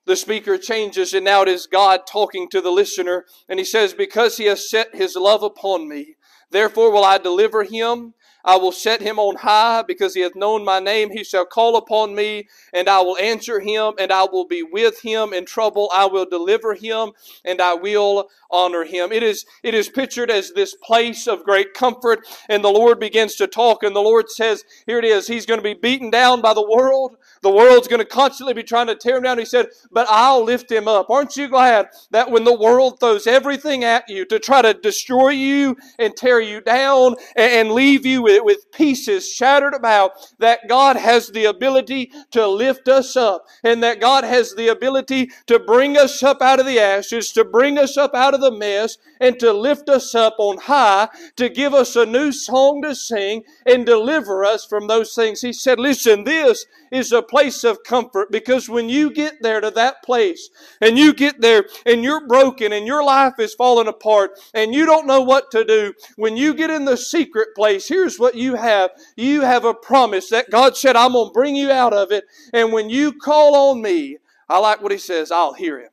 the 0.05 0.17
speaker 0.17 0.59
changes, 0.59 1.15
and 1.15 1.25
now 1.25 1.43
it 1.43 1.49
is 1.49 1.67
God 1.67 2.07
talking 2.07 2.49
to 2.49 2.61
the 2.61 2.71
listener. 2.71 3.25
And 3.49 3.59
he 3.59 3.65
says, 3.65 3.95
Because 3.95 4.37
he 4.37 4.47
has 4.47 4.69
set 4.69 4.95
his 4.95 5.15
love 5.15 5.43
upon 5.43 5.89
me, 5.89 6.17
therefore 6.51 6.91
will 6.91 7.05
I 7.05 7.19
deliver 7.19 7.65
him. 7.65 8.15
I 8.45 8.57
will 8.57 8.73
set 8.73 9.01
him 9.01 9.19
on 9.19 9.37
high 9.37 9.83
because 9.83 10.15
he 10.15 10.21
hath 10.21 10.35
known 10.35 10.65
my 10.65 10.81
name. 10.81 11.11
He 11.11 11.25
shall 11.25 11.45
call 11.45 11.77
upon 11.77 12.15
me, 12.15 12.49
and 12.73 12.89
I 12.89 13.01
will 13.01 13.17
answer 13.19 13.61
him, 13.61 13.95
and 13.99 14.13
I 14.13 14.25
will 14.25 14.47
be 14.47 14.63
with 14.63 15.01
him 15.03 15.33
in 15.33 15.45
trouble. 15.45 15.91
I 15.95 16.07
will 16.07 16.27
deliver 16.27 16.75
him, 16.75 17.13
and 17.45 17.61
I 17.61 17.75
will 17.75 18.29
honor 18.51 18.85
him. 18.85 19.13
It 19.13 19.23
is, 19.23 19.47
it 19.63 19.75
is 19.75 19.89
pictured 19.89 20.31
as 20.31 20.53
this 20.53 20.75
place 20.75 21.27
of 21.27 21.45
great 21.45 21.75
comfort, 21.75 22.27
and 22.49 22.63
the 22.63 22.69
Lord 22.69 22.99
begins 22.99 23.37
to 23.37 23.47
talk, 23.47 23.83
and 23.83 23.95
the 23.95 24.01
Lord 24.01 24.31
says, 24.31 24.65
Here 24.87 24.99
it 24.99 25.05
is. 25.05 25.27
He's 25.27 25.47
going 25.47 25.59
to 25.59 25.65
be 25.65 25.75
beaten 25.75 26.11
down 26.11 26.41
by 26.41 26.55
the 26.55 26.69
world. 26.69 27.17
The 27.43 27.51
world's 27.51 27.89
going 27.89 28.01
to 28.01 28.07
constantly 28.07 28.55
be 28.55 28.63
trying 28.63 28.87
to 28.87 28.95
tear 28.95 29.17
him 29.17 29.25
down. 29.25 29.39
He 29.39 29.45
said, 29.45 29.69
But 29.91 30.07
I'll 30.11 30.45
lift 30.45 30.71
him 30.71 30.87
up. 30.89 31.11
Aren't 31.11 31.37
you 31.37 31.49
glad 31.49 31.89
that 32.11 32.31
when 32.31 32.45
the 32.45 32.57
world 32.57 33.01
throws 33.01 33.27
everything 33.27 33.85
at 33.85 34.09
you 34.09 34.25
to 34.27 34.39
try 34.39 34.63
to 34.63 34.75
destroy 34.75 35.31
you 35.31 35.77
and 35.99 36.17
tear 36.17 36.41
you 36.41 36.61
down 36.61 37.17
and 37.37 37.73
leave 37.73 38.07
you 38.07 38.23
with, 38.23 38.32
with 38.41 38.71
pieces 38.73 39.31
shattered 39.31 39.75
about, 39.75 40.13
that 40.39 40.69
God 40.69 40.97
has 40.97 41.29
the 41.29 41.45
ability 41.45 42.13
to 42.31 42.47
lift 42.47 42.89
us 42.89 43.17
up 43.17 43.47
and 43.63 43.83
that 43.83 44.01
God 44.01 44.25
has 44.25 44.55
the 44.55 44.69
ability 44.69 45.31
to 45.47 45.59
bring 45.59 45.97
us 45.97 46.23
up 46.23 46.41
out 46.43 46.61
of 46.61 46.67
the 46.67 46.79
ashes, 46.79 47.33
to 47.33 47.45
bring 47.45 47.79
us 47.79 47.97
up 47.97 48.15
out 48.15 48.35
of 48.35 48.41
the 48.41 48.51
mess, 48.51 48.99
and 49.21 49.39
to 49.39 49.53
lift 49.53 49.89
us 49.89 50.15
up 50.15 50.35
on 50.39 50.59
high, 50.59 51.09
to 51.37 51.49
give 51.49 51.75
us 51.75 51.97
a 51.97 52.07
new 52.07 52.33
song 52.33 52.83
to 52.83 52.95
sing 52.95 53.43
and 53.67 53.87
deliver 53.87 54.45
us 54.45 54.65
from 54.65 54.87
those 54.87 55.15
things. 55.15 55.41
He 55.41 55.53
said, 55.53 55.79
Listen, 55.79 56.25
this 56.25 56.67
is 56.93 57.11
a 57.11 57.23
place 57.23 57.65
of 57.65 57.83
comfort 57.83 58.31
because 58.31 58.69
when 58.69 58.89
you 58.89 59.11
get 59.11 59.43
there 59.43 59.61
to 59.61 59.71
that 59.71 60.03
place 60.05 60.51
and 60.81 60.99
you 60.99 61.15
get 61.15 61.41
there 61.41 61.65
and 61.87 62.05
you're 62.05 62.27
broken 62.29 62.73
and 62.73 62.87
your 62.87 63.03
life 63.03 63.35
is 63.39 63.55
falling 63.55 63.89
apart 63.89 64.39
and 64.55 64.75
you 64.75 64.85
don't 64.85 65.07
know 65.07 65.23
what 65.23 65.51
to 65.51 65.65
do, 65.65 65.95
when 66.17 66.37
you 66.37 66.55
get 66.55 66.71
in 66.71 66.85
the 66.85 66.97
secret 66.97 67.49
place, 67.57 67.89
here's 67.89 68.19
what 68.19 68.35
you 68.35 68.55
have. 68.55 68.91
You 69.17 69.41
have 69.41 69.65
a 69.65 69.75
promise 69.75 70.29
that 70.31 70.51
God 70.51 70.77
said, 70.77 70.95
I'm 70.95 71.13
going 71.13 71.29
to 71.29 71.33
bring 71.33 71.57
you 71.57 71.71
out 71.71 71.95
of 71.95 72.13
it. 72.13 72.25
And 72.53 72.73
when 72.73 72.91
you 72.91 73.13
call 73.15 73.71
on 73.71 73.81
me, 73.81 74.19
I 74.49 74.59
like 74.59 74.83
what 74.83 74.93
he 74.93 74.99
says, 74.99 75.33
I'll 75.33 75.55
hear 75.55 75.81
him. 75.81 75.89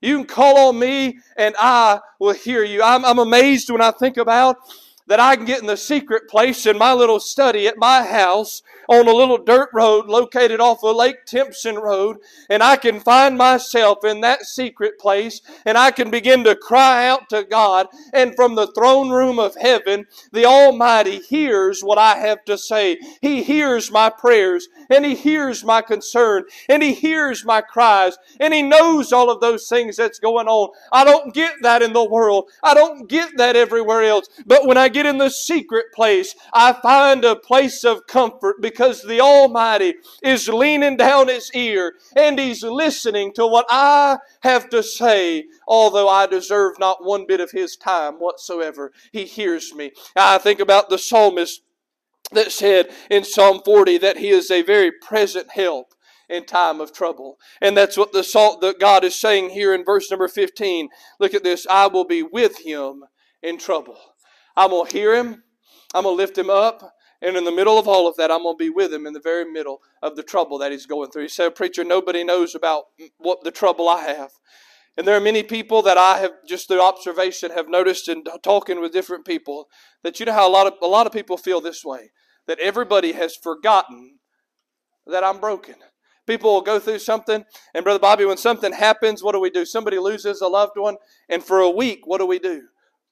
You 0.00 0.18
can 0.18 0.26
call 0.26 0.68
on 0.68 0.78
me 0.78 1.18
and 1.36 1.54
I 1.58 2.00
will 2.20 2.34
hear 2.34 2.62
you. 2.62 2.82
I'm, 2.82 3.04
I'm 3.04 3.18
amazed 3.18 3.70
when 3.70 3.80
I 3.80 3.90
think 3.90 4.18
about 4.18 4.58
that 5.06 5.20
I 5.20 5.36
can 5.36 5.44
get 5.44 5.60
in 5.60 5.66
the 5.66 5.76
secret 5.76 6.28
place 6.28 6.66
in 6.66 6.78
my 6.78 6.92
little 6.92 7.20
study 7.20 7.66
at 7.66 7.76
my 7.76 8.02
house 8.02 8.62
on 8.88 9.06
a 9.08 9.12
little 9.12 9.38
dirt 9.38 9.70
road 9.72 10.06
located 10.06 10.60
off 10.60 10.82
of 10.82 10.96
Lake 10.96 11.24
Timpson 11.26 11.76
Road, 11.76 12.18
and 12.48 12.62
I 12.62 12.76
can 12.76 13.00
find 13.00 13.36
myself 13.36 14.04
in 14.04 14.20
that 14.22 14.44
secret 14.44 14.98
place, 14.98 15.40
and 15.64 15.76
I 15.78 15.90
can 15.90 16.10
begin 16.10 16.44
to 16.44 16.54
cry 16.54 17.06
out 17.06 17.28
to 17.30 17.44
God, 17.44 17.86
and 18.12 18.34
from 18.34 18.54
the 18.54 18.66
throne 18.68 19.10
room 19.10 19.38
of 19.38 19.56
heaven, 19.56 20.06
the 20.32 20.44
Almighty 20.44 21.18
hears 21.18 21.82
what 21.82 21.98
I 21.98 22.16
have 22.18 22.44
to 22.44 22.58
say. 22.58 22.98
He 23.20 23.42
hears 23.42 23.90
my 23.90 24.10
prayers, 24.10 24.68
and 24.90 25.04
He 25.04 25.14
hears 25.14 25.64
my 25.64 25.82
concern, 25.82 26.44
and 26.68 26.82
He 26.82 26.94
hears 26.94 27.44
my 27.44 27.60
cries, 27.60 28.16
and 28.40 28.52
He 28.52 28.62
knows 28.62 29.12
all 29.12 29.30
of 29.30 29.40
those 29.40 29.68
things 29.68 29.96
that's 29.96 30.18
going 30.18 30.46
on. 30.48 30.70
I 30.92 31.04
don't 31.04 31.34
get 31.34 31.54
that 31.62 31.82
in 31.82 31.92
the 31.92 32.04
world. 32.04 32.50
I 32.62 32.74
don't 32.74 33.08
get 33.08 33.36
that 33.36 33.56
everywhere 33.56 34.02
else. 34.02 34.28
But 34.46 34.66
when 34.66 34.76
I 34.76 34.88
get 34.94 35.06
in 35.06 35.18
the 35.18 35.28
secret 35.28 35.86
place, 35.92 36.34
I 36.52 36.72
find 36.72 37.24
a 37.24 37.36
place 37.36 37.84
of 37.84 38.06
comfort 38.06 38.62
because 38.62 39.02
the 39.02 39.20
Almighty 39.20 39.94
is 40.22 40.48
leaning 40.48 40.96
down 40.96 41.28
His 41.28 41.50
ear 41.52 41.94
and 42.16 42.38
He's 42.38 42.62
listening 42.62 43.34
to 43.34 43.46
what 43.46 43.66
I 43.68 44.18
have 44.42 44.70
to 44.70 44.82
say, 44.82 45.44
although 45.68 46.08
I 46.08 46.26
deserve 46.26 46.78
not 46.78 47.04
one 47.04 47.26
bit 47.26 47.40
of 47.40 47.50
His 47.50 47.76
time 47.76 48.14
whatsoever. 48.14 48.92
He 49.12 49.24
hears 49.24 49.74
me. 49.74 49.92
I 50.16 50.38
think 50.38 50.60
about 50.60 50.88
the 50.88 50.98
psalmist 50.98 51.62
that 52.32 52.52
said 52.52 52.90
in 53.10 53.24
Psalm 53.24 53.60
40 53.64 53.98
that 53.98 54.16
He 54.16 54.30
is 54.30 54.50
a 54.50 54.62
very 54.62 54.90
present 54.90 55.50
help 55.50 55.94
in 56.28 56.44
time 56.44 56.80
of 56.80 56.92
trouble. 56.92 57.38
And 57.60 57.76
that's 57.76 57.96
what 57.96 58.12
the 58.12 58.24
salt 58.24 58.60
that 58.62 58.80
God 58.80 59.04
is 59.04 59.14
saying 59.14 59.50
here 59.50 59.74
in 59.74 59.84
verse 59.84 60.10
number 60.10 60.28
15. 60.28 60.88
Look 61.20 61.34
at 61.34 61.44
this. 61.44 61.66
I 61.68 61.86
will 61.86 62.06
be 62.06 62.22
with 62.22 62.58
him 62.64 63.04
in 63.42 63.58
trouble. 63.58 63.98
I'm 64.56 64.70
going 64.70 64.86
to 64.86 64.96
hear 64.96 65.14
him. 65.14 65.42
I'm 65.94 66.04
going 66.04 66.14
to 66.14 66.22
lift 66.22 66.36
him 66.38 66.50
up. 66.50 66.94
And 67.22 67.36
in 67.36 67.44
the 67.44 67.52
middle 67.52 67.78
of 67.78 67.88
all 67.88 68.06
of 68.06 68.16
that, 68.16 68.30
I'm 68.30 68.42
going 68.42 68.58
to 68.58 68.64
be 68.64 68.70
with 68.70 68.92
him 68.92 69.06
in 69.06 69.12
the 69.12 69.20
very 69.20 69.50
middle 69.50 69.80
of 70.02 70.16
the 70.16 70.22
trouble 70.22 70.58
that 70.58 70.72
he's 70.72 70.86
going 70.86 71.10
through. 71.10 71.22
He 71.22 71.28
said, 71.28 71.54
Preacher, 71.54 71.84
nobody 71.84 72.22
knows 72.22 72.54
about 72.54 72.84
what 73.18 73.42
the 73.44 73.50
trouble 73.50 73.88
I 73.88 74.02
have. 74.02 74.30
And 74.96 75.08
there 75.08 75.16
are 75.16 75.20
many 75.20 75.42
people 75.42 75.82
that 75.82 75.98
I 75.98 76.18
have 76.18 76.32
just 76.46 76.68
through 76.68 76.82
observation 76.82 77.50
have 77.50 77.68
noticed 77.68 78.08
in 78.08 78.24
talking 78.42 78.80
with 78.80 78.92
different 78.92 79.24
people 79.24 79.68
that 80.02 80.20
you 80.20 80.26
know 80.26 80.32
how 80.32 80.48
a 80.48 80.50
lot 80.50 80.66
of 80.66 80.74
a 80.82 80.86
lot 80.86 81.06
of 81.06 81.12
people 81.12 81.36
feel 81.36 81.60
this 81.60 81.84
way 81.84 82.12
that 82.46 82.60
everybody 82.60 83.12
has 83.12 83.34
forgotten 83.34 84.18
that 85.06 85.24
I'm 85.24 85.40
broken. 85.40 85.76
People 86.26 86.54
will 86.54 86.62
go 86.62 86.78
through 86.78 87.00
something, 87.00 87.44
and 87.74 87.84
Brother 87.84 87.98
Bobby, 87.98 88.24
when 88.24 88.38
something 88.38 88.72
happens, 88.72 89.22
what 89.22 89.32
do 89.32 89.40
we 89.40 89.50
do? 89.50 89.66
Somebody 89.66 89.98
loses 89.98 90.40
a 90.40 90.48
loved 90.48 90.72
one, 90.76 90.96
and 91.28 91.44
for 91.44 91.58
a 91.58 91.68
week, 91.68 92.06
what 92.06 92.18
do 92.18 92.26
we 92.26 92.38
do? 92.38 92.62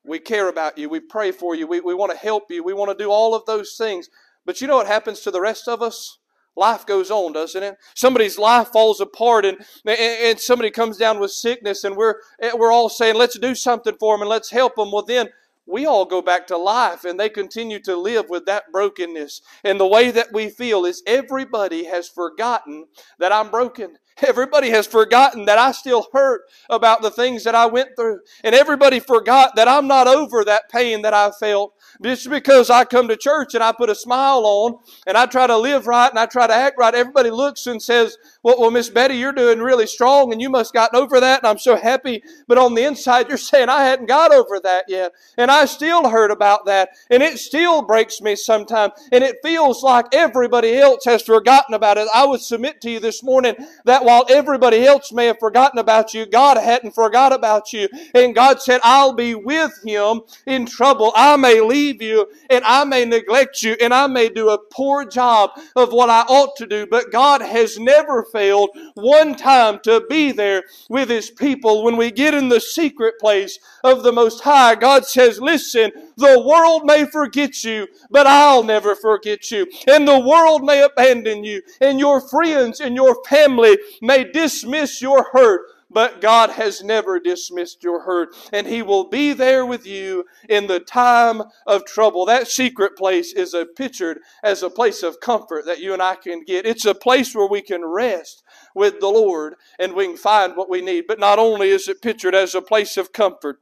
We 0.04 0.18
care 0.18 0.48
about 0.48 0.78
you. 0.78 0.88
We 0.88 1.00
pray 1.00 1.30
for 1.32 1.54
you. 1.54 1.66
We, 1.66 1.80
we 1.80 1.94
want 1.94 2.12
to 2.12 2.18
help 2.18 2.50
you. 2.50 2.64
We 2.64 2.74
want 2.74 2.96
to 2.96 3.04
do 3.04 3.10
all 3.10 3.34
of 3.34 3.46
those 3.46 3.76
things. 3.76 4.08
But 4.44 4.60
you 4.60 4.66
know 4.66 4.76
what 4.76 4.86
happens 4.86 5.20
to 5.20 5.30
the 5.30 5.40
rest 5.40 5.68
of 5.68 5.82
us? 5.82 6.18
Life 6.54 6.84
goes 6.84 7.10
on, 7.10 7.32
doesn't 7.32 7.62
it? 7.62 7.76
Somebody's 7.94 8.38
life 8.38 8.68
falls 8.68 9.00
apart 9.00 9.46
and, 9.46 9.58
and 9.86 10.38
somebody 10.38 10.70
comes 10.70 10.98
down 10.98 11.18
with 11.18 11.30
sickness 11.30 11.84
and 11.84 11.96
we're, 11.96 12.16
we're 12.54 12.72
all 12.72 12.90
saying, 12.90 13.14
let's 13.14 13.38
do 13.38 13.54
something 13.54 13.94
for 13.98 14.14
them 14.14 14.22
and 14.22 14.28
let's 14.28 14.50
help 14.50 14.76
them. 14.76 14.92
Well, 14.92 15.04
then 15.04 15.30
we 15.64 15.86
all 15.86 16.04
go 16.04 16.20
back 16.20 16.46
to 16.48 16.56
life 16.58 17.04
and 17.04 17.18
they 17.18 17.30
continue 17.30 17.78
to 17.80 17.96
live 17.96 18.28
with 18.28 18.44
that 18.46 18.70
brokenness. 18.70 19.40
And 19.64 19.80
the 19.80 19.86
way 19.86 20.10
that 20.10 20.32
we 20.32 20.50
feel 20.50 20.84
is 20.84 21.02
everybody 21.06 21.84
has 21.84 22.08
forgotten 22.08 22.86
that 23.18 23.32
I'm 23.32 23.50
broken. 23.50 23.96
Everybody 24.20 24.70
has 24.70 24.86
forgotten 24.86 25.46
that 25.46 25.58
I 25.58 25.72
still 25.72 26.06
hurt 26.12 26.42
about 26.68 27.02
the 27.02 27.10
things 27.10 27.44
that 27.44 27.54
I 27.54 27.66
went 27.66 27.90
through. 27.96 28.20
And 28.44 28.54
everybody 28.54 29.00
forgot 29.00 29.56
that 29.56 29.68
I'm 29.68 29.86
not 29.86 30.06
over 30.06 30.44
that 30.44 30.68
pain 30.70 31.02
that 31.02 31.14
I 31.14 31.30
felt. 31.30 31.74
Just 32.02 32.28
because 32.28 32.70
I 32.70 32.84
come 32.84 33.08
to 33.08 33.16
church 33.16 33.54
and 33.54 33.62
I 33.62 33.72
put 33.72 33.90
a 33.90 33.94
smile 33.94 34.42
on 34.44 34.78
and 35.06 35.16
I 35.16 35.26
try 35.26 35.46
to 35.46 35.56
live 35.56 35.86
right 35.86 36.10
and 36.10 36.18
I 36.18 36.26
try 36.26 36.46
to 36.46 36.54
act 36.54 36.76
right, 36.78 36.94
everybody 36.94 37.30
looks 37.30 37.66
and 37.66 37.82
says, 37.82 38.16
Well, 38.42 38.56
well 38.58 38.70
Miss 38.70 38.90
Betty, 38.90 39.14
you're 39.14 39.32
doing 39.32 39.60
really 39.60 39.86
strong 39.86 40.32
and 40.32 40.40
you 40.40 40.50
must 40.50 40.74
have 40.74 40.90
gotten 40.90 41.00
over 41.00 41.20
that 41.20 41.40
and 41.40 41.46
I'm 41.46 41.58
so 41.58 41.76
happy. 41.76 42.22
But 42.48 42.58
on 42.58 42.74
the 42.74 42.84
inside, 42.84 43.28
you're 43.28 43.38
saying, 43.38 43.68
I 43.68 43.84
hadn't 43.84 44.06
got 44.06 44.32
over 44.32 44.60
that 44.60 44.84
yet. 44.88 45.12
And 45.36 45.50
I 45.50 45.64
still 45.64 46.08
hurt 46.08 46.30
about 46.30 46.66
that. 46.66 46.90
And 47.10 47.22
it 47.22 47.38
still 47.38 47.82
breaks 47.82 48.20
me 48.20 48.36
sometimes. 48.36 48.92
And 49.10 49.24
it 49.24 49.36
feels 49.42 49.82
like 49.82 50.06
everybody 50.12 50.76
else 50.76 51.04
has 51.04 51.22
forgotten 51.22 51.74
about 51.74 51.98
it. 51.98 52.08
I 52.14 52.26
would 52.26 52.40
submit 52.40 52.80
to 52.82 52.90
you 52.90 53.00
this 53.00 53.22
morning 53.22 53.54
that 53.84 54.01
while 54.04 54.26
everybody 54.28 54.84
else 54.86 55.12
may 55.12 55.26
have 55.26 55.38
forgotten 55.38 55.78
about 55.78 56.14
you, 56.14 56.26
God 56.26 56.56
hadn't 56.56 56.94
forgot 56.94 57.32
about 57.32 57.72
you. 57.72 57.88
And 58.14 58.34
God 58.34 58.60
said, 58.60 58.80
I'll 58.84 59.12
be 59.12 59.34
with 59.34 59.72
him 59.84 60.22
in 60.46 60.66
trouble. 60.66 61.12
I 61.14 61.36
may 61.36 61.60
leave 61.60 62.02
you 62.02 62.28
and 62.50 62.64
I 62.64 62.84
may 62.84 63.04
neglect 63.04 63.62
you 63.62 63.76
and 63.80 63.92
I 63.92 64.06
may 64.06 64.28
do 64.28 64.50
a 64.50 64.58
poor 64.58 65.04
job 65.04 65.50
of 65.76 65.92
what 65.92 66.10
I 66.10 66.22
ought 66.22 66.56
to 66.56 66.66
do, 66.66 66.86
but 66.86 67.12
God 67.12 67.40
has 67.40 67.78
never 67.78 68.24
failed 68.24 68.70
one 68.94 69.34
time 69.34 69.80
to 69.84 70.04
be 70.08 70.32
there 70.32 70.64
with 70.88 71.08
his 71.08 71.30
people. 71.30 71.84
When 71.84 71.96
we 71.96 72.10
get 72.10 72.34
in 72.34 72.48
the 72.48 72.60
secret 72.60 73.18
place 73.18 73.58
of 73.84 74.02
the 74.02 74.12
Most 74.12 74.40
High, 74.42 74.74
God 74.74 75.06
says, 75.06 75.40
listen, 75.40 75.92
the 76.22 76.40
world 76.40 76.84
may 76.84 77.04
forget 77.04 77.64
you, 77.64 77.88
but 78.10 78.26
I'll 78.26 78.62
never 78.62 78.94
forget 78.94 79.50
you. 79.50 79.66
And 79.86 80.06
the 80.06 80.20
world 80.20 80.64
may 80.64 80.82
abandon 80.82 81.44
you 81.44 81.62
and 81.80 81.98
your 81.98 82.20
friends 82.20 82.80
and 82.80 82.94
your 82.94 83.22
family 83.24 83.76
may 84.00 84.24
dismiss 84.24 85.02
your 85.02 85.30
hurt, 85.32 85.62
but 85.90 86.20
God 86.20 86.50
has 86.50 86.82
never 86.82 87.20
dismissed 87.20 87.82
your 87.82 88.02
hurt, 88.02 88.34
and 88.52 88.66
He 88.66 88.82
will 88.82 89.08
be 89.08 89.32
there 89.32 89.66
with 89.66 89.86
you 89.86 90.24
in 90.48 90.66
the 90.66 90.80
time 90.80 91.42
of 91.66 91.84
trouble. 91.84 92.24
That 92.24 92.48
secret 92.48 92.96
place 92.96 93.32
is 93.32 93.52
a 93.52 93.66
pictured 93.66 94.20
as 94.42 94.62
a 94.62 94.70
place 94.70 95.02
of 95.02 95.20
comfort 95.20 95.66
that 95.66 95.80
you 95.80 95.92
and 95.92 96.00
I 96.00 96.14
can 96.14 96.44
get. 96.44 96.66
It's 96.66 96.86
a 96.86 96.94
place 96.94 97.34
where 97.34 97.48
we 97.48 97.60
can 97.60 97.84
rest 97.84 98.42
with 98.74 99.00
the 99.00 99.08
Lord 99.08 99.56
and 99.78 99.92
we 99.92 100.06
can 100.06 100.16
find 100.16 100.56
what 100.56 100.70
we 100.70 100.80
need. 100.80 101.04
But 101.06 101.20
not 101.20 101.38
only 101.38 101.68
is 101.68 101.88
it 101.88 102.00
pictured 102.00 102.34
as 102.34 102.54
a 102.54 102.62
place 102.62 102.96
of 102.96 103.12
comfort, 103.12 103.58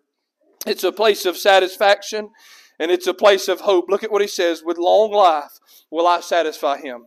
it's 0.66 0.84
a 0.84 0.92
place 0.92 1.24
of 1.24 1.36
satisfaction 1.36 2.30
and 2.78 2.90
it's 2.90 3.06
a 3.06 3.14
place 3.14 3.48
of 3.48 3.60
hope. 3.60 3.86
Look 3.88 4.04
at 4.04 4.12
what 4.12 4.22
he 4.22 4.28
says 4.28 4.62
with 4.64 4.78
long 4.78 5.12
life 5.12 5.58
will 5.90 6.06
I 6.06 6.20
satisfy 6.20 6.78
him. 6.78 7.04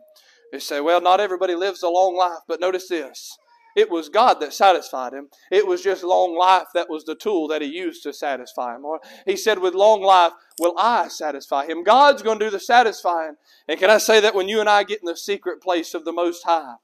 They 0.52 0.60
say, 0.60 0.80
well, 0.82 1.02
not 1.02 1.20
everybody 1.20 1.56
lives 1.56 1.82
a 1.82 1.89
long 1.89 2.16
life, 2.16 2.42
but 2.48 2.60
notice 2.60 2.88
this. 2.88 3.38
It 3.76 3.89
was 3.89 4.10
God 4.10 4.39
that 4.39 4.54
satisfied 4.54 5.13
him. 5.13 5.30
It 5.50 5.66
was 5.66 5.82
just 5.82 6.04
long 6.04 6.38
life 6.38 6.68
that 6.76 6.92
was 6.92 7.06
the 7.06 7.16
tool 7.16 7.48
that 7.48 7.63
he 7.63 7.68
used 7.68 8.04
to 8.04 8.13
satisfy 8.13 8.76
him. 8.76 8.86
Or 8.86 9.00
he 9.26 9.36
said, 9.36 9.60
with 9.60 9.74
long 9.74 10.02
life 10.04 10.34
will 10.60 10.76
I 10.78 11.08
satisfy 11.08 11.66
him. 11.66 11.84
God's 11.84 12.22
going 12.22 12.38
to 12.38 12.46
do 12.46 12.52
the 12.52 12.60
satisfying. 12.60 13.36
And 13.68 13.80
can 13.80 13.89
I 13.89 13.98
say 13.98 14.20
that 14.20 14.36
when 14.36 14.48
you 14.48 14.60
and 14.60 14.70
I 14.70 14.84
get 14.84 15.00
in 15.02 15.08
the 15.08 15.18
secret 15.18 15.60
place 15.60 15.96
of 15.96 16.06
the 16.06 16.12
Most 16.12 16.44
High, 16.44 16.76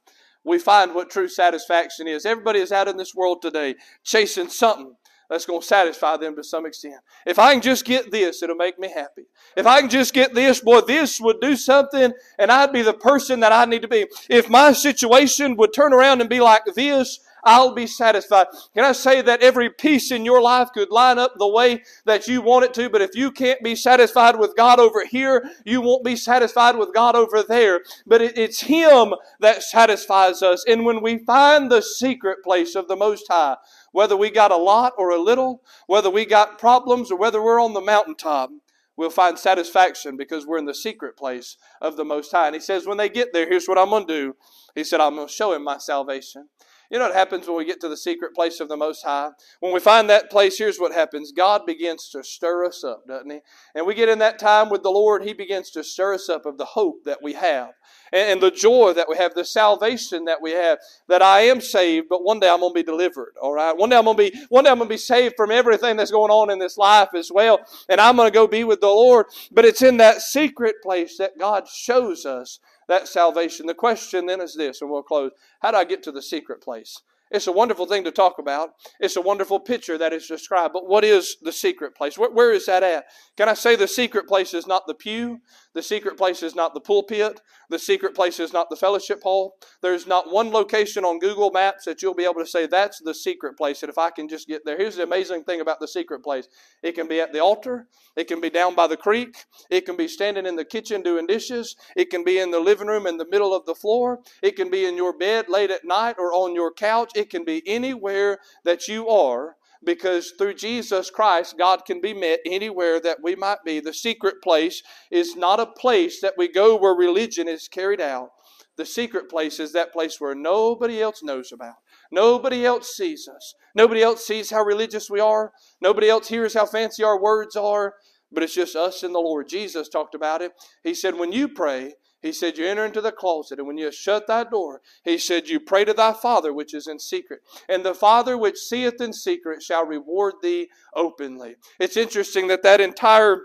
we 0.44 0.58
find 0.58 0.96
what 0.96 1.12
true 1.12 1.28
satisfaction 1.28 2.08
is. 2.08 2.26
Everybody 2.26 2.60
is 2.60 2.72
out 2.72 2.88
in 2.88 2.98
this 2.98 3.14
world 3.14 3.42
today 3.42 3.76
chasing 4.04 4.50
something 4.50 4.96
that's 5.30 5.46
going 5.46 5.62
to 5.62 5.68
satisfy 5.68 6.18
them 6.18 6.36
to 6.36 6.44
some 6.44 6.66
extent. 6.66 6.96
If 7.26 7.38
I 7.40 7.54
can 7.54 7.62
just 7.62 7.86
get 7.86 8.12
this, 8.12 8.42
it'll 8.42 8.56
make 8.56 8.80
me 8.80 8.92
happy. 8.92 9.24
If 9.56 9.68
I 9.68 9.82
can 9.82 9.90
just 9.90 10.14
get 10.14 10.34
this, 10.34 10.60
boy, 10.60 10.82
this 10.82 11.22
would 11.22 11.40
do 11.40 11.56
something 11.56 12.14
and 12.38 12.52
I'd 12.52 12.74
be 12.74 12.82
the 12.82 12.94
person 12.94 13.40
that 13.42 13.52
I 13.52 13.66
need 13.66 13.84
to 13.84 13.88
be. 13.88 14.08
If 14.30 14.50
my 14.50 14.72
situation 14.72 15.56
would 15.58 15.74
turn 15.74 15.94
around 15.94 16.22
and 16.22 16.30
be 16.30 16.40
like 16.40 16.64
this, 16.76 17.20
I'll 17.44 17.74
be 17.74 17.88
satisfied. 17.88 18.48
Can 18.74 18.84
I 18.84 18.92
say 18.92 19.22
that 19.22 19.42
every 19.42 19.70
piece 19.70 20.12
in 20.12 20.26
your 20.26 20.42
life 20.42 20.70
could 20.74 20.92
line 20.92 21.18
up 21.18 21.34
the 21.38 21.48
way 21.48 21.84
that 22.06 22.28
you 22.28 22.42
want 22.42 22.66
it 22.66 22.74
to, 22.76 22.90
but 22.90 23.02
if 23.02 23.16
you 23.16 23.32
can't 23.32 23.64
be 23.64 23.76
satisfied 23.76 24.38
with 24.38 24.56
God 24.56 24.80
over 24.80 25.06
here, 25.06 25.50
you 25.66 25.82
won't 25.82 26.04
be 26.04 26.16
satisfied 26.16 26.76
with 26.76 26.94
God 26.94 27.16
over 27.16 27.44
there. 27.44 27.82
But 28.06 28.22
it's 28.22 28.62
Him 28.62 29.14
that 29.40 29.64
satisfies 29.64 30.42
us. 30.42 30.66
And 30.68 30.86
when 30.86 31.02
we 31.02 31.20
find 31.20 31.72
the 31.72 31.82
secret 31.82 32.44
place 32.44 32.76
of 32.76 32.88
the 32.88 32.96
Most 32.96 33.26
High, 33.30 33.56
whether 33.92 34.16
we 34.16 34.30
got 34.30 34.52
a 34.52 34.58
lot 34.58 34.94
or 34.98 35.12
a 35.12 35.22
little, 35.22 35.64
whether 35.88 36.10
we 36.10 36.26
got 36.26 36.60
problems 36.60 37.12
or 37.12 37.18
whether 37.18 37.42
we're 37.42 37.62
on 37.62 37.74
the 37.74 37.82
mountaintop, 37.82 38.50
we'll 38.96 39.10
find 39.10 39.40
satisfaction 39.40 40.18
because 40.18 40.46
we're 40.46 40.58
in 40.58 40.66
the 40.66 40.74
secret 40.74 41.18
place 41.18 41.58
of 41.82 41.96
the 41.96 42.06
Most 42.06 42.32
High. 42.32 42.48
And 42.48 42.56
He 42.56 42.62
says, 42.62 42.86
when 42.86 42.98
they 42.98 43.10
get 43.10 43.34
there, 43.34 43.48
here's 43.48 43.68
what 43.68 43.78
I'm 43.78 43.90
going 43.90 44.08
to 44.08 44.14
do. 44.14 44.36
He 44.76 44.84
said, 44.84 45.00
I'm 45.00 45.16
going 45.16 45.28
to 45.28 45.34
show 45.34 45.54
Him 45.54 45.64
my 45.64 45.78
salvation. 45.78 46.50
You 46.90 46.98
know 46.98 47.06
what 47.06 47.16
happens 47.16 47.48
when 47.48 47.56
we 47.56 47.66
get 47.66 47.80
to 47.82 47.90
the 47.90 47.98
secret 47.98 48.34
place 48.34 48.60
of 48.60 48.68
the 48.68 48.78
Most 48.78 49.04
High? 49.04 49.30
When 49.60 49.74
we 49.74 49.80
find 49.80 50.10
that 50.10 50.32
place, 50.32 50.58
here's 50.58 50.80
what 50.80 50.92
happens 50.92 51.32
God 51.32 51.66
begins 51.66 52.10
to 52.10 52.24
stir 52.24 52.66
us 52.66 52.84
up, 52.84 53.08
doesn't 53.08 53.30
He? 53.30 53.40
And 53.76 53.86
we 53.86 53.94
get 53.94 54.10
in 54.10 54.20
that 54.20 54.40
time 54.40 54.70
with 54.70 54.82
the 54.82 54.90
Lord, 54.90 55.24
He 55.24 55.34
begins 55.34 55.70
to 55.72 55.84
stir 55.84 56.16
us 56.16 56.30
up 56.30 56.48
of 56.48 56.58
the 56.58 56.66
hope 56.66 57.04
that 57.06 57.20
we 57.22 57.34
have 57.34 57.74
and, 58.12 58.42
the 58.42 58.50
joy 58.50 58.94
that 58.94 59.08
we 59.08 59.18
have, 59.18 59.36
the 59.36 59.46
salvation 59.46 60.26
that 60.26 60.42
we 60.42 60.52
have, 60.52 60.80
that 61.08 61.22
I 61.22 61.42
am 61.42 61.62
saved, 61.62 62.08
but 62.10 62.24
one 62.24 62.40
day 62.40 62.50
I'm 62.50 62.62
going 62.62 62.74
to 62.74 62.80
be 62.80 62.84
delivered, 62.84 63.34
all 63.42 63.54
right? 63.54 63.76
One 63.76 63.90
day 63.90 63.98
I'm 63.98 64.06
going 64.06 64.18
to 64.18 64.32
be, 64.32 64.40
one 64.50 64.64
day 64.64 64.72
I'm 64.72 64.78
going 64.78 64.90
to 64.90 64.94
be 64.94 64.98
saved 64.98 65.36
from 65.38 65.52
everything 65.52 65.98
that's 65.98 66.12
going 66.12 66.32
on 66.32 66.50
in 66.50 66.58
this 66.58 66.78
life 66.78 67.10
as 67.14 67.32
well, 67.32 67.60
and 67.88 68.02
I'm 68.02 68.16
going 68.16 68.28
to 68.28 68.34
go 68.34 68.48
be 68.48 68.64
with 68.64 68.82
the 68.82 68.88
Lord. 68.88 69.28
But 69.52 69.66
it's 69.66 69.82
in 69.82 69.98
that 69.98 70.22
secret 70.22 70.78
place 70.82 71.18
that 71.18 71.38
God 71.38 71.68
shows 71.68 72.26
us 72.26 72.60
that 72.90 73.08
salvation. 73.08 73.66
The 73.66 73.74
question 73.74 74.26
then 74.26 74.42
is 74.42 74.56
this, 74.56 74.82
and 74.82 74.90
we'll 74.90 75.04
close. 75.04 75.32
How 75.62 75.72
do 75.72 75.78
I 75.78 75.86
get 75.86 76.04
to 76.04 76.12
the 76.12 76.22
secret 76.22 76.62
place? 76.62 77.02
It's 77.32 77.48
a 77.48 77.52
wonderful 77.52 77.86
thing 77.86 78.04
to 78.06 78.12
talk 78.12 78.40
about. 78.40 78.72
It's 79.00 79.16
a 79.16 79.22
wonderful 79.22 79.60
picture 79.60 79.98
that 80.00 80.14
is 80.14 80.28
described. 80.28 80.74
But 80.74 80.88
what 80.88 81.06
is 81.06 81.38
the 81.42 81.52
secret 81.52 81.96
place? 81.96 82.18
where, 82.18 82.32
where 82.32 82.52
is 82.52 82.66
that 82.66 82.82
at? 82.82 83.06
Can 83.38 83.48
I 83.48 83.54
say 83.54 83.76
the 83.76 83.88
secret 83.88 84.28
place 84.28 84.54
is 84.54 84.66
not 84.66 84.88
the 84.88 84.96
pew? 84.96 85.40
The 85.76 85.84
secret 85.84 86.18
place 86.18 86.42
is 86.42 86.56
not 86.56 86.74
the 86.74 86.80
pulpit. 86.80 87.40
The 87.70 87.78
secret 87.78 88.16
place 88.16 88.40
is 88.40 88.52
not 88.52 88.70
the 88.72 88.76
fellowship 88.76 89.22
hall. 89.22 89.56
There's 89.82 90.08
not 90.08 90.32
one 90.32 90.50
location 90.50 91.06
on 91.06 91.20
Google 91.20 91.52
Maps 91.52 91.86
that 91.86 92.02
you'll 92.02 92.16
be 92.16 92.24
able 92.24 92.42
to 92.42 92.46
say 92.46 92.66
that's 92.66 93.00
the 93.00 93.14
secret 93.14 93.56
place. 93.56 93.84
And 93.84 93.90
if 93.90 93.98
I 94.00 94.10
can 94.10 94.28
just 94.28 94.48
get 94.48 94.66
there, 94.66 94.78
here's 94.78 94.96
the 94.96 95.04
amazing 95.04 95.44
thing 95.44 95.62
about 95.62 95.80
the 95.80 95.88
secret 95.88 96.24
place 96.24 96.48
it 96.82 96.94
can 96.94 97.08
be 97.08 97.22
at 97.22 97.34
the 97.34 97.40
altar, 97.40 97.88
it 98.16 98.28
can 98.28 98.42
be 98.42 98.50
down 98.50 98.74
by 98.74 98.88
the 98.88 98.98
creek, 98.98 99.46
it 99.70 99.86
can 99.86 99.96
be 99.96 100.08
standing 100.08 100.48
in 100.48 100.56
the 100.56 100.66
kitchen 100.66 101.04
doing 101.04 101.28
dishes, 101.28 101.76
it 101.96 102.10
can 102.10 102.24
be 102.24 102.40
in 102.40 102.50
the 102.50 102.60
living 102.60 102.88
room 102.88 103.06
in 103.06 103.18
the 103.18 103.28
middle 103.30 103.54
of 103.54 103.66
the 103.66 103.76
floor, 103.76 104.20
it 104.42 104.56
can 104.56 104.72
be 104.72 104.86
in 104.86 104.98
your 104.98 105.16
bed 105.16 105.46
late 105.50 105.70
at 105.70 105.86
night 105.86 106.16
or 106.18 106.34
on 106.34 106.56
your 106.56 106.74
couch, 106.74 107.12
it 107.16 107.30
can 107.30 107.46
be 107.46 107.62
anywhere 107.68 108.40
that 108.64 108.88
you 108.88 109.08
are 109.08 109.56
because 109.84 110.34
through 110.38 110.56
Jesus 110.56 111.10
Christ, 111.10 111.56
God 111.58 111.86
can 111.86 112.02
be 112.02 112.14
met 112.14 112.40
anywhere 112.46 113.00
that 113.00 113.20
we 113.24 113.36
might 113.36 113.60
be. 113.66 113.80
The 113.80 113.94
secret 113.94 114.36
place 114.44 114.84
is 115.12 115.36
not 115.36 115.60
a 115.60 115.66
place 115.66 116.22
that 116.22 116.34
we 116.38 116.52
go 116.52 116.76
where 116.76 116.94
religion 116.94 117.48
is 117.48 117.68
carried 117.68 118.02
out. 118.02 118.30
The 118.78 118.86
secret 118.86 119.30
place 119.30 119.60
is 119.60 119.74
that 119.74 119.92
place 119.92 120.20
where 120.20 120.36
nobody 120.36 121.02
else 121.02 121.22
knows 121.22 121.52
about. 121.52 121.76
Nobody 122.12 122.66
else 122.66 122.96
sees 122.96 123.28
us. 123.28 123.54
Nobody 123.76 124.02
else 124.02 124.26
sees 124.26 124.52
how 124.52 124.64
religious 124.64 125.10
we 125.10 125.20
are. 125.20 125.52
Nobody 125.82 126.10
else 126.10 126.30
hears 126.30 126.54
how 126.54 126.66
fancy 126.66 127.04
our 127.04 127.22
words 127.22 127.56
are. 127.56 127.96
But 128.32 128.44
it's 128.44 128.54
just 128.54 128.76
us 128.76 129.04
and 129.04 129.14
the 129.14 129.20
Lord. 129.20 129.50
Jesus 129.50 129.90
talked 129.90 130.16
about 130.16 130.42
it. 130.42 130.54
He 130.84 130.94
said, 130.94 131.16
When 131.16 131.32
you 131.32 131.50
pray, 131.50 131.96
he 132.22 132.32
said, 132.32 132.58
You 132.58 132.66
enter 132.66 132.86
into 132.86 133.02
the 133.02 133.12
closet, 133.12 133.60
and 133.60 133.68
when 133.68 133.78
you 133.78 133.92
shut 133.92 134.28
that 134.28 134.52
door, 134.52 134.82
he 135.04 135.18
said, 135.18 135.48
You 135.48 135.60
pray 135.60 135.86
to 135.86 135.94
thy 135.94 136.14
Father 136.14 136.54
which 136.54 136.74
is 136.74 136.88
in 136.88 137.00
secret. 137.00 137.42
And 137.68 137.86
the 137.86 137.94
Father 137.94 138.38
which 138.38 138.58
seeth 138.58 139.00
in 139.00 139.14
secret 139.14 139.64
shall 139.64 139.86
reward 139.86 140.36
thee 140.42 140.70
openly. 140.96 141.56
It's 141.80 141.98
interesting 141.98 142.48
that 142.48 142.64
that 142.64 142.82
entire 142.82 143.44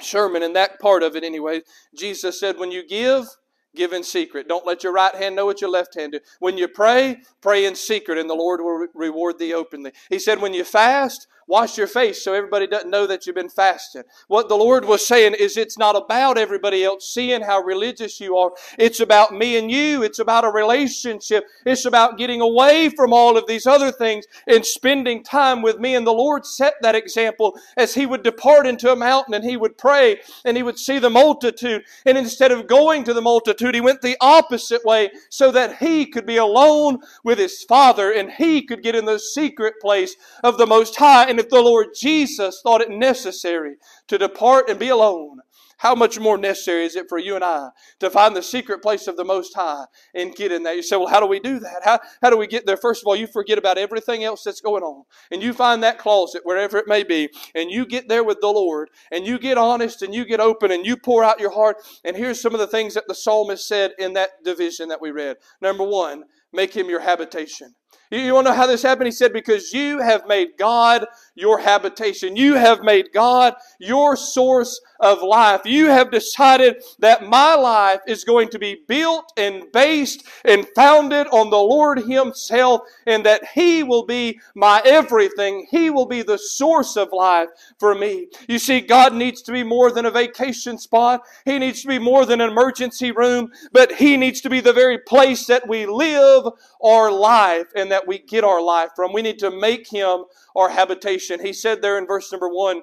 sermon, 0.00 0.42
and 0.42 0.54
that 0.54 0.78
part 0.80 1.02
of 1.02 1.16
it 1.16 1.24
anyway, 1.24 1.62
Jesus 1.96 2.38
said, 2.38 2.58
When 2.58 2.70
you 2.70 2.86
give, 2.86 3.26
give 3.74 3.92
in 3.92 4.02
secret. 4.02 4.48
Don't 4.48 4.66
let 4.66 4.82
your 4.82 4.92
right 4.92 5.14
hand 5.14 5.36
know 5.36 5.46
what 5.46 5.60
your 5.60 5.70
left 5.70 5.94
hand 5.94 6.12
do. 6.12 6.20
When 6.40 6.58
you 6.58 6.68
pray, 6.68 7.18
pray 7.40 7.66
in 7.66 7.74
secret, 7.74 8.18
and 8.18 8.28
the 8.28 8.34
Lord 8.34 8.60
will 8.60 8.74
re- 8.74 8.88
reward 8.94 9.38
thee 9.38 9.54
openly. 9.54 9.92
He 10.08 10.18
said, 10.18 10.40
When 10.40 10.54
you 10.54 10.64
fast, 10.64 11.26
Wash 11.48 11.78
your 11.78 11.86
face 11.86 12.24
so 12.24 12.34
everybody 12.34 12.66
doesn't 12.66 12.90
know 12.90 13.06
that 13.06 13.24
you've 13.24 13.36
been 13.36 13.48
fasting. 13.48 14.02
What 14.26 14.48
the 14.48 14.56
Lord 14.56 14.84
was 14.84 15.06
saying 15.06 15.34
is 15.34 15.56
it's 15.56 15.78
not 15.78 15.94
about 15.94 16.38
everybody 16.38 16.82
else 16.82 17.08
seeing 17.08 17.40
how 17.40 17.60
religious 17.60 18.18
you 18.18 18.36
are. 18.36 18.50
It's 18.80 18.98
about 18.98 19.32
me 19.32 19.56
and 19.56 19.70
you. 19.70 20.02
It's 20.02 20.18
about 20.18 20.44
a 20.44 20.50
relationship. 20.50 21.44
It's 21.64 21.84
about 21.84 22.18
getting 22.18 22.40
away 22.40 22.88
from 22.88 23.12
all 23.12 23.36
of 23.36 23.46
these 23.46 23.64
other 23.64 23.92
things 23.92 24.24
and 24.48 24.66
spending 24.66 25.22
time 25.22 25.62
with 25.62 25.78
me. 25.78 25.94
And 25.94 26.04
the 26.04 26.12
Lord 26.12 26.44
set 26.44 26.74
that 26.82 26.96
example 26.96 27.56
as 27.76 27.94
He 27.94 28.06
would 28.06 28.24
depart 28.24 28.66
into 28.66 28.90
a 28.90 28.96
mountain 28.96 29.34
and 29.34 29.44
He 29.44 29.56
would 29.56 29.78
pray 29.78 30.18
and 30.44 30.56
He 30.56 30.64
would 30.64 30.80
see 30.80 30.98
the 30.98 31.10
multitude. 31.10 31.84
And 32.04 32.18
instead 32.18 32.50
of 32.50 32.66
going 32.66 33.04
to 33.04 33.14
the 33.14 33.22
multitude, 33.22 33.76
He 33.76 33.80
went 33.80 34.02
the 34.02 34.16
opposite 34.20 34.84
way 34.84 35.10
so 35.30 35.52
that 35.52 35.76
He 35.76 36.06
could 36.06 36.26
be 36.26 36.38
alone 36.38 36.98
with 37.22 37.38
His 37.38 37.62
Father 37.62 38.10
and 38.10 38.32
He 38.32 38.62
could 38.62 38.82
get 38.82 38.96
in 38.96 39.04
the 39.04 39.20
secret 39.20 39.74
place 39.80 40.16
of 40.42 40.58
the 40.58 40.66
Most 40.66 40.96
High 40.96 41.35
and 41.35 41.35
if 41.38 41.48
the 41.48 41.60
Lord 41.60 41.88
Jesus 41.98 42.60
thought 42.62 42.80
it 42.80 42.90
necessary 42.90 43.76
to 44.08 44.18
depart 44.18 44.68
and 44.68 44.78
be 44.78 44.88
alone, 44.88 45.40
how 45.78 45.94
much 45.94 46.18
more 46.18 46.38
necessary 46.38 46.84
is 46.84 46.96
it 46.96 47.08
for 47.08 47.18
you 47.18 47.34
and 47.34 47.44
I 47.44 47.68
to 48.00 48.08
find 48.08 48.34
the 48.34 48.42
secret 48.42 48.80
place 48.80 49.06
of 49.06 49.16
the 49.16 49.24
Most 49.24 49.54
High 49.54 49.84
and 50.14 50.34
get 50.34 50.50
in 50.50 50.62
there? 50.62 50.74
You 50.74 50.82
say, 50.82 50.96
well, 50.96 51.06
how 51.06 51.20
do 51.20 51.26
we 51.26 51.38
do 51.38 51.58
that? 51.58 51.82
How, 51.84 52.00
how 52.22 52.30
do 52.30 52.38
we 52.38 52.46
get 52.46 52.64
there? 52.64 52.78
First 52.78 53.02
of 53.02 53.06
all, 53.06 53.16
you 53.16 53.26
forget 53.26 53.58
about 53.58 53.76
everything 53.76 54.24
else 54.24 54.42
that's 54.42 54.62
going 54.62 54.82
on. 54.82 55.04
And 55.30 55.42
you 55.42 55.52
find 55.52 55.82
that 55.82 55.98
closet, 55.98 56.42
wherever 56.44 56.78
it 56.78 56.88
may 56.88 57.02
be, 57.02 57.28
and 57.54 57.70
you 57.70 57.84
get 57.84 58.08
there 58.08 58.24
with 58.24 58.40
the 58.40 58.48
Lord, 58.48 58.88
and 59.12 59.26
you 59.26 59.38
get 59.38 59.58
honest, 59.58 60.00
and 60.00 60.14
you 60.14 60.24
get 60.24 60.40
open, 60.40 60.70
and 60.70 60.86
you 60.86 60.96
pour 60.96 61.22
out 61.22 61.40
your 61.40 61.52
heart. 61.52 61.76
And 62.04 62.16
here's 62.16 62.40
some 62.40 62.54
of 62.54 62.60
the 62.60 62.66
things 62.66 62.94
that 62.94 63.04
the 63.06 63.14
psalmist 63.14 63.68
said 63.68 63.92
in 63.98 64.14
that 64.14 64.30
division 64.44 64.88
that 64.88 65.02
we 65.02 65.10
read. 65.10 65.36
Number 65.60 65.84
one, 65.84 66.24
make 66.52 66.74
him 66.74 66.88
your 66.88 67.00
habitation. 67.00 67.74
You 68.10 68.34
want 68.34 68.46
to 68.46 68.52
know 68.52 68.56
how 68.56 68.66
this 68.66 68.82
happened? 68.82 69.08
He 69.08 69.12
said, 69.12 69.32
Because 69.32 69.72
you 69.72 69.98
have 69.98 70.26
made 70.26 70.50
God 70.58 71.06
your 71.34 71.58
habitation. 71.58 72.36
You 72.36 72.54
have 72.54 72.82
made 72.82 73.12
God 73.12 73.54
your 73.80 74.16
source 74.16 74.80
of 75.00 75.22
life. 75.22 75.62
You 75.64 75.86
have 75.86 76.10
decided 76.10 76.82
that 77.00 77.26
my 77.26 77.54
life 77.54 78.00
is 78.06 78.24
going 78.24 78.48
to 78.50 78.58
be 78.58 78.78
built 78.86 79.32
and 79.36 79.64
based 79.72 80.24
and 80.44 80.66
founded 80.74 81.26
on 81.28 81.50
the 81.50 81.56
Lord 81.56 81.98
Himself, 81.98 82.82
and 83.06 83.26
that 83.26 83.48
He 83.54 83.82
will 83.82 84.06
be 84.06 84.38
my 84.54 84.80
everything. 84.84 85.66
He 85.70 85.90
will 85.90 86.06
be 86.06 86.22
the 86.22 86.38
source 86.38 86.96
of 86.96 87.08
life 87.12 87.48
for 87.78 87.94
me. 87.94 88.28
You 88.48 88.58
see, 88.58 88.80
God 88.80 89.14
needs 89.14 89.42
to 89.42 89.52
be 89.52 89.64
more 89.64 89.90
than 89.90 90.06
a 90.06 90.10
vacation 90.10 90.78
spot, 90.78 91.22
He 91.44 91.58
needs 91.58 91.82
to 91.82 91.88
be 91.88 91.98
more 91.98 92.24
than 92.24 92.40
an 92.40 92.50
emergency 92.50 93.10
room, 93.10 93.50
but 93.72 93.92
He 93.92 94.16
needs 94.16 94.40
to 94.42 94.50
be 94.50 94.60
the 94.60 94.72
very 94.72 94.98
place 94.98 95.46
that 95.46 95.68
we 95.68 95.86
live 95.86 96.44
our 96.82 97.10
life 97.10 97.66
and 97.76 97.92
that 97.92 98.06
we 98.06 98.18
get 98.18 98.44
our 98.44 98.62
life 98.62 98.90
from. 98.96 99.12
We 99.12 99.22
need 99.22 99.38
to 99.40 99.50
make 99.50 99.88
Him 99.88 100.24
our 100.56 100.70
habitation. 100.70 101.44
He 101.44 101.52
said 101.52 101.82
there 101.82 101.98
in 101.98 102.06
verse 102.06 102.32
number 102.32 102.48
one, 102.48 102.82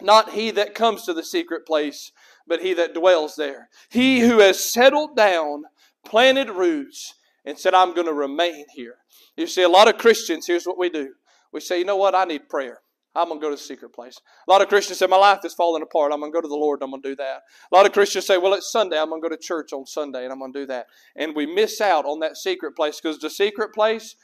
not 0.00 0.30
he 0.30 0.50
that 0.52 0.74
comes 0.74 1.04
to 1.04 1.12
the 1.12 1.24
secret 1.24 1.66
place, 1.66 2.12
but 2.46 2.62
he 2.62 2.72
that 2.74 2.94
dwells 2.94 3.36
there. 3.36 3.68
He 3.88 4.20
who 4.20 4.38
has 4.38 4.62
settled 4.64 5.16
down, 5.16 5.64
planted 6.04 6.50
roots, 6.50 7.14
and 7.44 7.58
said, 7.58 7.74
I'm 7.74 7.94
going 7.94 8.06
to 8.06 8.12
remain 8.12 8.66
here. 8.74 8.96
You 9.36 9.46
see, 9.46 9.62
a 9.62 9.68
lot 9.68 9.88
of 9.88 9.98
Christians, 9.98 10.46
here's 10.46 10.66
what 10.66 10.78
we 10.78 10.88
do. 10.88 11.14
We 11.52 11.60
say, 11.60 11.78
you 11.78 11.84
know 11.84 11.96
what? 11.96 12.14
I 12.14 12.24
need 12.24 12.48
prayer. 12.48 12.80
I'm 13.14 13.28
going 13.28 13.40
to 13.40 13.44
go 13.44 13.50
to 13.50 13.56
the 13.56 13.62
secret 13.62 13.92
place. 13.92 14.20
A 14.46 14.50
lot 14.50 14.62
of 14.62 14.68
Christians 14.68 14.98
say, 14.98 15.06
My 15.06 15.16
life 15.16 15.44
is 15.44 15.54
falling 15.54 15.82
apart. 15.82 16.12
I'm 16.12 16.20
going 16.20 16.32
to 16.32 16.36
go 16.36 16.40
to 16.40 16.48
the 16.48 16.54
Lord 16.54 16.82
I'm 16.82 16.90
going 16.90 17.02
to 17.02 17.08
do 17.10 17.16
that. 17.16 17.42
A 17.72 17.74
lot 17.74 17.86
of 17.86 17.92
Christians 17.92 18.26
say, 18.26 18.38
Well, 18.38 18.54
it's 18.54 18.70
Sunday. 18.70 18.98
I'm 18.98 19.08
going 19.08 19.22
to 19.22 19.28
go 19.28 19.34
to 19.34 19.40
church 19.40 19.72
on 19.72 19.86
Sunday 19.86 20.24
and 20.24 20.32
I'm 20.32 20.38
going 20.38 20.52
to 20.52 20.60
do 20.60 20.66
that. 20.66 20.86
And 21.16 21.34
we 21.34 21.46
miss 21.46 21.80
out 21.80 22.04
on 22.04 22.20
that 22.20 22.36
secret 22.36 22.76
place 22.76 23.00
because 23.00 23.18
the 23.18 23.30
secret 23.30 23.72
place 23.72 24.14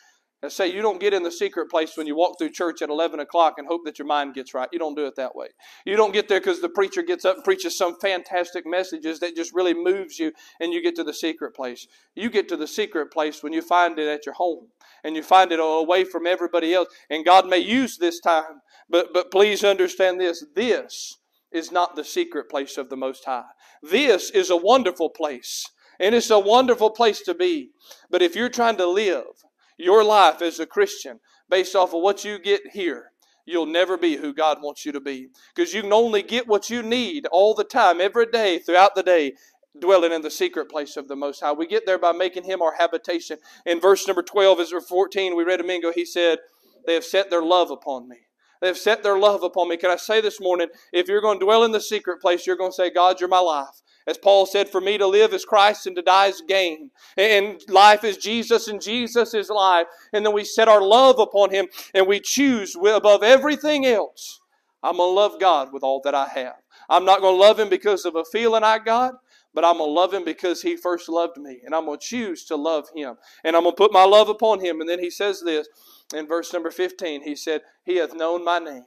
and 0.44 0.52
say 0.52 0.66
you 0.66 0.82
don't 0.82 1.00
get 1.00 1.14
in 1.14 1.22
the 1.22 1.32
secret 1.32 1.70
place 1.70 1.96
when 1.96 2.06
you 2.06 2.14
walk 2.14 2.38
through 2.38 2.50
church 2.50 2.82
at 2.82 2.90
11 2.90 3.18
o'clock 3.18 3.54
and 3.56 3.66
hope 3.66 3.80
that 3.86 3.98
your 3.98 4.06
mind 4.06 4.34
gets 4.34 4.52
right. 4.52 4.68
You 4.72 4.78
don't 4.78 4.94
do 4.94 5.06
it 5.06 5.16
that 5.16 5.34
way. 5.34 5.48
You 5.86 5.96
don't 5.96 6.12
get 6.12 6.28
there 6.28 6.38
because 6.38 6.60
the 6.60 6.68
preacher 6.68 7.00
gets 7.02 7.24
up 7.24 7.36
and 7.36 7.44
preaches 7.44 7.78
some 7.78 7.96
fantastic 7.98 8.66
messages 8.66 9.20
that 9.20 9.34
just 9.34 9.54
really 9.54 9.72
moves 9.72 10.18
you 10.18 10.32
and 10.60 10.70
you 10.70 10.82
get 10.82 10.96
to 10.96 11.04
the 11.04 11.14
secret 11.14 11.54
place. 11.54 11.86
You 12.14 12.28
get 12.28 12.46
to 12.50 12.58
the 12.58 12.66
secret 12.66 13.10
place 13.10 13.42
when 13.42 13.54
you 13.54 13.62
find 13.62 13.98
it 13.98 14.06
at 14.06 14.26
your 14.26 14.34
home 14.34 14.68
and 15.02 15.16
you 15.16 15.22
find 15.22 15.50
it 15.50 15.60
away 15.60 16.04
from 16.04 16.26
everybody 16.26 16.74
else. 16.74 16.88
And 17.08 17.24
God 17.24 17.48
may 17.48 17.58
use 17.58 17.96
this 17.96 18.20
time, 18.20 18.60
but, 18.90 19.14
but 19.14 19.30
please 19.30 19.64
understand 19.64 20.20
this. 20.20 20.44
This 20.54 21.18
is 21.52 21.72
not 21.72 21.96
the 21.96 22.04
secret 22.04 22.50
place 22.50 22.76
of 22.76 22.90
the 22.90 22.98
Most 22.98 23.24
High. 23.24 23.44
This 23.82 24.28
is 24.28 24.50
a 24.50 24.56
wonderful 24.56 25.08
place. 25.08 25.70
And 25.98 26.14
it's 26.14 26.30
a 26.30 26.38
wonderful 26.38 26.90
place 26.90 27.22
to 27.22 27.34
be. 27.34 27.70
But 28.10 28.20
if 28.20 28.34
you're 28.34 28.48
trying 28.48 28.76
to 28.78 28.86
live 28.86 29.43
your 29.76 30.04
life 30.04 30.42
as 30.42 30.60
a 30.60 30.66
Christian 30.66 31.20
based 31.48 31.74
off 31.74 31.94
of 31.94 32.02
what 32.02 32.24
you 32.24 32.38
get 32.38 32.62
here, 32.72 33.12
you'll 33.46 33.66
never 33.66 33.96
be 33.96 34.16
who 34.16 34.32
God 34.32 34.58
wants 34.62 34.86
you 34.86 34.92
to 34.92 35.00
be. 35.00 35.28
Because 35.54 35.74
you 35.74 35.82
can 35.82 35.92
only 35.92 36.22
get 36.22 36.48
what 36.48 36.70
you 36.70 36.82
need 36.82 37.26
all 37.26 37.54
the 37.54 37.64
time, 37.64 38.00
every 38.00 38.26
day, 38.26 38.58
throughout 38.58 38.94
the 38.94 39.02
day, 39.02 39.34
dwelling 39.78 40.12
in 40.12 40.22
the 40.22 40.30
secret 40.30 40.70
place 40.70 40.96
of 40.96 41.08
the 41.08 41.16
Most 41.16 41.40
High. 41.40 41.52
We 41.52 41.66
get 41.66 41.86
there 41.86 41.98
by 41.98 42.12
making 42.12 42.44
Him 42.44 42.62
our 42.62 42.74
habitation. 42.78 43.38
In 43.66 43.80
verse 43.80 44.06
number 44.06 44.22
12, 44.22 44.60
as 44.60 44.70
14, 44.70 45.36
we 45.36 45.44
read 45.44 45.60
ago, 45.60 45.92
He 45.94 46.04
said, 46.04 46.38
They 46.86 46.94
have 46.94 47.04
set 47.04 47.30
their 47.30 47.42
love 47.42 47.70
upon 47.70 48.08
me. 48.08 48.18
They 48.60 48.68
have 48.68 48.78
set 48.78 49.02
their 49.02 49.18
love 49.18 49.42
upon 49.42 49.68
me. 49.68 49.76
Can 49.76 49.90
I 49.90 49.96
say 49.96 50.20
this 50.20 50.40
morning, 50.40 50.68
if 50.92 51.08
you're 51.08 51.20
going 51.20 51.38
to 51.38 51.44
dwell 51.44 51.64
in 51.64 51.72
the 51.72 51.80
secret 51.80 52.20
place, 52.20 52.46
you're 52.46 52.56
going 52.56 52.70
to 52.70 52.74
say, 52.74 52.90
God, 52.90 53.20
you're 53.20 53.28
my 53.28 53.40
life. 53.40 53.82
As 54.06 54.18
Paul 54.18 54.44
said, 54.44 54.68
for 54.68 54.80
me 54.80 54.98
to 54.98 55.06
live 55.06 55.32
is 55.32 55.44
Christ 55.44 55.86
and 55.86 55.96
to 55.96 56.02
die 56.02 56.26
is 56.26 56.42
gain. 56.46 56.90
And 57.16 57.60
life 57.68 58.04
is 58.04 58.18
Jesus 58.18 58.68
and 58.68 58.80
Jesus 58.80 59.32
is 59.32 59.48
life. 59.48 59.86
And 60.12 60.24
then 60.24 60.34
we 60.34 60.44
set 60.44 60.68
our 60.68 60.82
love 60.82 61.18
upon 61.18 61.50
Him 61.50 61.68
and 61.94 62.06
we 62.06 62.20
choose 62.20 62.76
above 62.76 63.22
everything 63.22 63.86
else. 63.86 64.40
I'm 64.82 64.98
going 64.98 65.10
to 65.10 65.14
love 65.14 65.40
God 65.40 65.72
with 65.72 65.82
all 65.82 66.02
that 66.04 66.14
I 66.14 66.28
have. 66.28 66.56
I'm 66.90 67.06
not 67.06 67.20
going 67.20 67.34
to 67.34 67.40
love 67.40 67.58
Him 67.58 67.70
because 67.70 68.04
of 68.04 68.16
a 68.16 68.24
feeling 68.24 68.62
I 68.62 68.78
got, 68.78 69.14
but 69.54 69.64
I'm 69.64 69.78
going 69.78 69.88
to 69.88 69.94
love 69.94 70.12
Him 70.12 70.24
because 70.24 70.60
He 70.60 70.76
first 70.76 71.08
loved 71.08 71.38
me. 71.38 71.60
And 71.64 71.74
I'm 71.74 71.86
going 71.86 71.98
to 71.98 72.06
choose 72.06 72.44
to 72.46 72.56
love 72.56 72.88
Him. 72.94 73.16
And 73.42 73.56
I'm 73.56 73.62
going 73.62 73.74
to 73.74 73.78
put 73.78 73.92
my 73.92 74.04
love 74.04 74.28
upon 74.28 74.62
Him. 74.62 74.82
And 74.82 74.88
then 74.88 74.98
He 74.98 75.08
says 75.08 75.40
this 75.40 75.66
in 76.14 76.26
verse 76.26 76.52
number 76.52 76.70
15 76.70 77.22
He 77.22 77.34
said, 77.34 77.62
He 77.84 77.96
hath 77.96 78.14
known 78.14 78.44
my 78.44 78.58
name. 78.58 78.84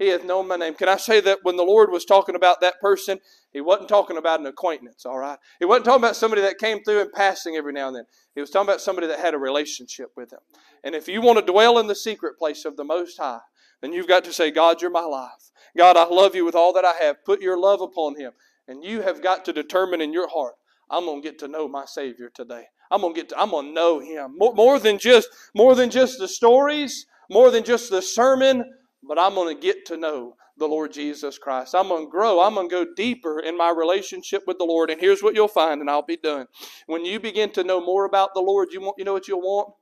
He 0.00 0.08
hath 0.08 0.24
known 0.24 0.48
my 0.48 0.56
name. 0.56 0.72
Can 0.72 0.88
I 0.88 0.96
say 0.96 1.20
that 1.20 1.40
when 1.42 1.58
the 1.58 1.62
Lord 1.62 1.90
was 1.90 2.06
talking 2.06 2.34
about 2.34 2.62
that 2.62 2.80
person, 2.80 3.20
He 3.52 3.60
wasn't 3.60 3.90
talking 3.90 4.16
about 4.16 4.40
an 4.40 4.46
acquaintance, 4.46 5.04
all 5.04 5.18
right? 5.18 5.38
He 5.58 5.66
wasn't 5.66 5.84
talking 5.84 6.02
about 6.02 6.16
somebody 6.16 6.40
that 6.40 6.56
came 6.56 6.82
through 6.82 7.02
in 7.02 7.10
passing 7.14 7.56
every 7.56 7.74
now 7.74 7.88
and 7.88 7.96
then. 7.96 8.04
He 8.34 8.40
was 8.40 8.48
talking 8.48 8.66
about 8.66 8.80
somebody 8.80 9.06
that 9.08 9.18
had 9.18 9.34
a 9.34 9.38
relationship 9.38 10.12
with 10.16 10.32
Him. 10.32 10.38
And 10.82 10.94
if 10.94 11.06
you 11.06 11.20
want 11.20 11.38
to 11.38 11.52
dwell 11.52 11.78
in 11.78 11.86
the 11.86 11.94
secret 11.94 12.38
place 12.38 12.64
of 12.64 12.78
the 12.78 12.84
Most 12.84 13.18
High, 13.18 13.40
then 13.82 13.92
you've 13.92 14.08
got 14.08 14.24
to 14.24 14.32
say, 14.32 14.50
God, 14.50 14.80
you're 14.80 14.90
my 14.90 15.04
life. 15.04 15.50
God, 15.76 15.98
I 15.98 16.06
love 16.06 16.34
you 16.34 16.46
with 16.46 16.54
all 16.54 16.72
that 16.72 16.84
I 16.86 16.94
have. 17.04 17.22
Put 17.26 17.42
your 17.42 17.58
love 17.58 17.82
upon 17.82 18.18
Him. 18.18 18.32
And 18.68 18.82
you 18.82 19.02
have 19.02 19.20
got 19.20 19.44
to 19.44 19.52
determine 19.52 20.00
in 20.00 20.14
your 20.14 20.28
heart, 20.28 20.54
I'm 20.88 21.04
going 21.04 21.20
to 21.20 21.28
get 21.28 21.38
to 21.40 21.48
know 21.48 21.68
my 21.68 21.84
Savior 21.84 22.30
today. 22.34 22.64
I'm 22.90 23.02
to 23.02 23.12
get 23.12 23.28
to, 23.28 23.38
I'm 23.38 23.50
to 23.50 23.62
know 23.62 24.00
Him. 24.00 24.38
More, 24.38 24.54
more 24.54 24.78
than 24.78 24.96
just, 24.96 25.28
more 25.54 25.74
than 25.74 25.90
just 25.90 26.18
the 26.18 26.26
stories, 26.26 27.04
more 27.28 27.50
than 27.50 27.64
just 27.64 27.90
the 27.90 28.00
sermon, 28.00 28.64
but 29.10 29.18
I'm 29.18 29.34
going 29.34 29.52
to 29.52 29.60
get 29.60 29.86
to 29.86 29.96
know 29.96 30.36
the 30.56 30.68
Lord 30.68 30.92
Jesus 30.92 31.36
Christ. 31.36 31.74
I'm 31.74 31.88
going 31.88 32.04
to 32.04 32.10
grow. 32.10 32.40
I'm 32.40 32.54
going 32.54 32.68
to 32.68 32.84
go 32.84 32.86
deeper 32.94 33.40
in 33.40 33.58
my 33.58 33.74
relationship 33.76 34.44
with 34.46 34.56
the 34.58 34.64
Lord. 34.64 34.88
And 34.88 35.00
here's 35.00 35.20
what 35.20 35.34
you'll 35.34 35.48
find, 35.48 35.80
and 35.80 35.90
I'll 35.90 36.00
be 36.00 36.16
done. 36.16 36.46
When 36.86 37.04
you 37.04 37.18
begin 37.18 37.50
to 37.54 37.64
know 37.64 37.84
more 37.84 38.04
about 38.04 38.34
the 38.34 38.40
Lord, 38.40 38.68
you 38.70 38.80
want 38.80 38.94
you 38.98 39.04
know 39.04 39.12
what 39.12 39.26
you'll 39.26 39.40
want? 39.40 39.74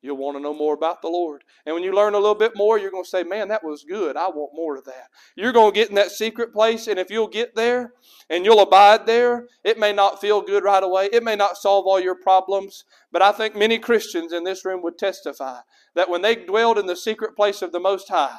You'll 0.00 0.16
want 0.16 0.38
to 0.38 0.42
know 0.42 0.54
more 0.54 0.72
about 0.72 1.02
the 1.02 1.10
Lord. 1.10 1.44
And 1.66 1.74
when 1.74 1.84
you 1.84 1.92
learn 1.92 2.14
a 2.14 2.18
little 2.18 2.34
bit 2.34 2.52
more, 2.56 2.78
you're 2.78 2.90
going 2.90 3.04
to 3.04 3.10
say, 3.10 3.22
Man, 3.22 3.48
that 3.48 3.62
was 3.62 3.84
good. 3.84 4.16
I 4.16 4.28
want 4.28 4.52
more 4.54 4.78
of 4.78 4.86
that. 4.86 5.08
You're 5.36 5.52
going 5.52 5.74
to 5.74 5.78
get 5.78 5.90
in 5.90 5.96
that 5.96 6.10
secret 6.10 6.50
place, 6.50 6.86
and 6.86 6.98
if 6.98 7.10
you'll 7.10 7.28
get 7.28 7.54
there 7.54 7.92
and 8.30 8.46
you'll 8.46 8.60
abide 8.60 9.04
there, 9.04 9.46
it 9.62 9.78
may 9.78 9.92
not 9.92 10.22
feel 10.22 10.40
good 10.40 10.64
right 10.64 10.82
away. 10.82 11.10
It 11.12 11.22
may 11.22 11.36
not 11.36 11.58
solve 11.58 11.84
all 11.84 12.00
your 12.00 12.14
problems. 12.14 12.84
But 13.12 13.20
I 13.20 13.32
think 13.32 13.54
many 13.54 13.78
Christians 13.78 14.32
in 14.32 14.44
this 14.44 14.64
room 14.64 14.82
would 14.84 14.96
testify 14.96 15.58
that 15.94 16.08
when 16.08 16.22
they 16.22 16.34
dwelled 16.34 16.78
in 16.78 16.86
the 16.86 16.96
secret 16.96 17.36
place 17.36 17.60
of 17.60 17.72
the 17.72 17.80
Most 17.80 18.08
High, 18.08 18.38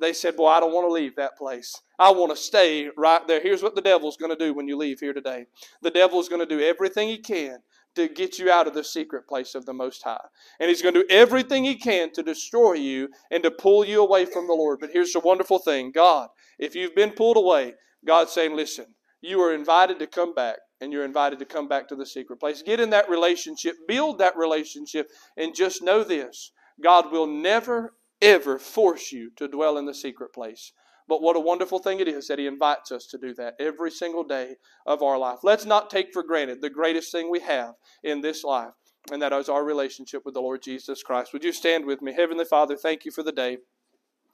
they 0.00 0.12
said, 0.12 0.36
Boy, 0.36 0.48
I 0.48 0.60
don't 0.60 0.72
want 0.72 0.88
to 0.88 0.92
leave 0.92 1.16
that 1.16 1.36
place. 1.36 1.80
I 1.98 2.10
want 2.10 2.30
to 2.30 2.36
stay 2.36 2.88
right 2.96 3.26
there. 3.26 3.40
Here's 3.40 3.62
what 3.62 3.74
the 3.74 3.80
devil's 3.80 4.16
going 4.16 4.36
to 4.36 4.44
do 4.44 4.54
when 4.54 4.68
you 4.68 4.76
leave 4.76 5.00
here 5.00 5.12
today 5.12 5.46
the 5.82 5.90
devil's 5.90 6.28
going 6.28 6.46
to 6.46 6.56
do 6.56 6.62
everything 6.62 7.08
he 7.08 7.18
can 7.18 7.58
to 7.94 8.08
get 8.08 8.38
you 8.38 8.50
out 8.50 8.68
of 8.68 8.74
the 8.74 8.84
secret 8.84 9.26
place 9.26 9.54
of 9.54 9.66
the 9.66 9.72
Most 9.72 10.02
High. 10.02 10.24
And 10.60 10.68
he's 10.68 10.82
going 10.82 10.94
to 10.94 11.02
do 11.02 11.08
everything 11.10 11.64
he 11.64 11.74
can 11.74 12.12
to 12.12 12.22
destroy 12.22 12.74
you 12.74 13.08
and 13.30 13.42
to 13.42 13.50
pull 13.50 13.84
you 13.84 14.02
away 14.02 14.24
from 14.24 14.46
the 14.46 14.54
Lord. 14.54 14.78
But 14.80 14.90
here's 14.92 15.12
the 15.12 15.20
wonderful 15.20 15.58
thing 15.58 15.90
God, 15.92 16.28
if 16.58 16.74
you've 16.74 16.94
been 16.94 17.12
pulled 17.12 17.36
away, 17.36 17.74
God's 18.06 18.32
saying, 18.32 18.54
Listen, 18.54 18.86
you 19.20 19.40
are 19.40 19.52
invited 19.52 19.98
to 19.98 20.06
come 20.06 20.34
back 20.34 20.58
and 20.80 20.92
you're 20.92 21.04
invited 21.04 21.40
to 21.40 21.44
come 21.44 21.66
back 21.66 21.88
to 21.88 21.96
the 21.96 22.06
secret 22.06 22.38
place. 22.38 22.62
Get 22.62 22.80
in 22.80 22.90
that 22.90 23.10
relationship, 23.10 23.74
build 23.88 24.18
that 24.18 24.36
relationship, 24.36 25.08
and 25.36 25.54
just 25.54 25.82
know 25.82 26.04
this 26.04 26.52
God 26.80 27.10
will 27.10 27.26
never, 27.26 27.94
ever 28.20 28.58
force 28.58 29.12
you 29.12 29.30
to 29.36 29.48
dwell 29.48 29.78
in 29.78 29.86
the 29.86 29.94
secret 29.94 30.32
place. 30.32 30.72
But 31.08 31.22
what 31.22 31.36
a 31.36 31.40
wonderful 31.40 31.78
thing 31.78 32.00
it 32.00 32.08
is 32.08 32.28
that 32.28 32.38
He 32.38 32.46
invites 32.46 32.92
us 32.92 33.06
to 33.06 33.18
do 33.18 33.32
that 33.34 33.54
every 33.58 33.90
single 33.90 34.24
day 34.24 34.56
of 34.86 35.02
our 35.02 35.18
life. 35.18 35.38
Let's 35.42 35.64
not 35.64 35.88
take 35.88 36.12
for 36.12 36.22
granted 36.22 36.60
the 36.60 36.68
greatest 36.68 37.10
thing 37.10 37.30
we 37.30 37.40
have 37.40 37.74
in 38.04 38.20
this 38.20 38.44
life, 38.44 38.74
and 39.10 39.22
that 39.22 39.32
is 39.32 39.48
our 39.48 39.64
relationship 39.64 40.24
with 40.24 40.34
the 40.34 40.42
Lord 40.42 40.62
Jesus 40.62 41.02
Christ. 41.02 41.32
Would 41.32 41.44
you 41.44 41.52
stand 41.52 41.86
with 41.86 42.02
me? 42.02 42.12
Heavenly 42.12 42.44
Father, 42.44 42.76
thank 42.76 43.06
you 43.06 43.10
for 43.10 43.22
the 43.22 43.32
day. 43.32 43.58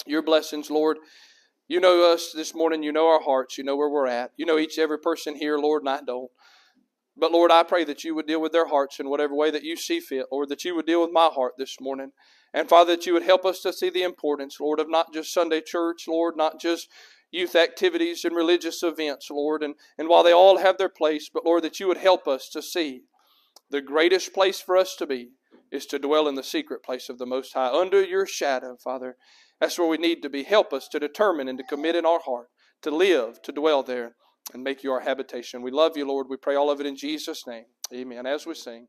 Your 0.07 0.23
blessings, 0.23 0.69
Lord. 0.69 0.99
You 1.69 1.81
know 1.81 2.13
us 2.13 2.33
this 2.35 2.55
morning. 2.55 2.83
You 2.83 2.93
know 2.93 3.09
our 3.09 3.23
hearts. 3.23 3.57
You 3.57 3.65
know 3.65 3.77
where 3.77 3.89
we're 3.89 4.09
at. 4.09 4.33
You 4.37 4.45
know 4.45 4.59
each 4.59 4.79
every 4.79 4.99
person 4.99 5.37
here, 5.37 5.59
Lord, 5.59 5.83
and 5.83 5.89
I 5.89 6.01
don't. 6.03 6.31
But 7.17 7.31
Lord, 7.31 7.53
I 7.53 7.63
pray 7.63 7.85
that 7.85 8.03
you 8.03 8.15
would 8.17 8.27
deal 8.27 8.41
with 8.41 8.53
their 8.53 8.67
hearts 8.67 8.99
in 8.99 9.09
whatever 9.09 9.35
way 9.35 9.51
that 9.53 9.63
you 9.63 9.77
see 9.77 10.01
fit, 10.01 10.27
Lord, 10.33 10.49
that 10.49 10.65
you 10.65 10.75
would 10.75 10.87
deal 10.87 11.01
with 11.01 11.13
my 11.13 11.27
heart 11.27 11.55
this 11.57 11.77
morning. 11.81 12.11
And 12.55 12.69
Father, 12.69 12.97
that 12.97 13.05
you 13.05 13.13
would 13.13 13.25
help 13.25 13.45
us 13.45 13.61
to 13.61 13.73
see 13.73 13.91
the 13.91 14.05
importance, 14.05 14.59
Lord, 14.61 14.81
of 14.81 14.89
not 14.89 15.13
just 15.13 15.35
Sunday 15.35 15.61
church, 15.61 16.05
Lord, 16.09 16.37
not 16.37 16.61
just 16.61 16.89
youth 17.31 17.57
activities 17.57 18.25
and 18.25 18.35
religious 18.35 18.83
events, 18.83 19.29
Lord, 19.31 19.63
and, 19.63 19.75
and 19.99 20.09
while 20.09 20.23
they 20.23 20.33
all 20.33 20.59
have 20.59 20.79
their 20.79 20.89
place, 20.89 21.29
but 21.33 21.45
Lord, 21.45 21.65
that 21.65 21.81
you 21.81 21.89
would 21.89 21.97
help 21.97 22.29
us 22.29 22.49
to 22.51 22.63
see 22.63 23.03
the 23.71 23.83
greatest 23.83 24.33
place 24.33 24.61
for 24.61 24.77
us 24.77 24.95
to 24.97 25.07
be 25.07 25.31
is 25.73 25.85
to 25.87 25.99
dwell 25.99 26.29
in 26.29 26.37
the 26.37 26.43
secret 26.45 26.85
place 26.85 27.09
of 27.09 27.19
the 27.19 27.27
Most 27.27 27.55
High, 27.55 27.77
under 27.77 28.03
your 28.03 28.25
shadow, 28.25 28.77
Father. 28.77 29.17
That's 29.61 29.79
where 29.79 29.89
we 29.89 29.99
need 29.99 30.23
to 30.23 30.31
be. 30.31 30.45
Help 30.45 30.73
us 30.73 30.87
to 30.89 31.01
determine 31.01 31.49
and 31.49 31.59
to 31.59 31.65
commit 31.65 31.97
in 31.97 32.07
our 32.07 32.21
heart 32.21 32.49
to 32.85 32.91
live, 32.91 33.41
to 33.43 33.51
dwell 33.51 33.83
there, 33.83 34.15
and 34.53 34.63
make 34.63 34.85
you 34.85 34.93
our 34.93 35.01
habitation. 35.01 35.63
We 35.63 35.71
love 35.71 35.97
you, 35.97 36.07
Lord. 36.07 36.27
We 36.29 36.37
pray 36.37 36.55
all 36.55 36.71
of 36.71 36.81
it 36.81 36.87
in 36.87 36.97
Jesus' 36.97 37.47
name. 37.47 37.65
Amen. 37.93 38.27
As 38.27 38.47
we 38.47 38.55
sing. 38.55 38.89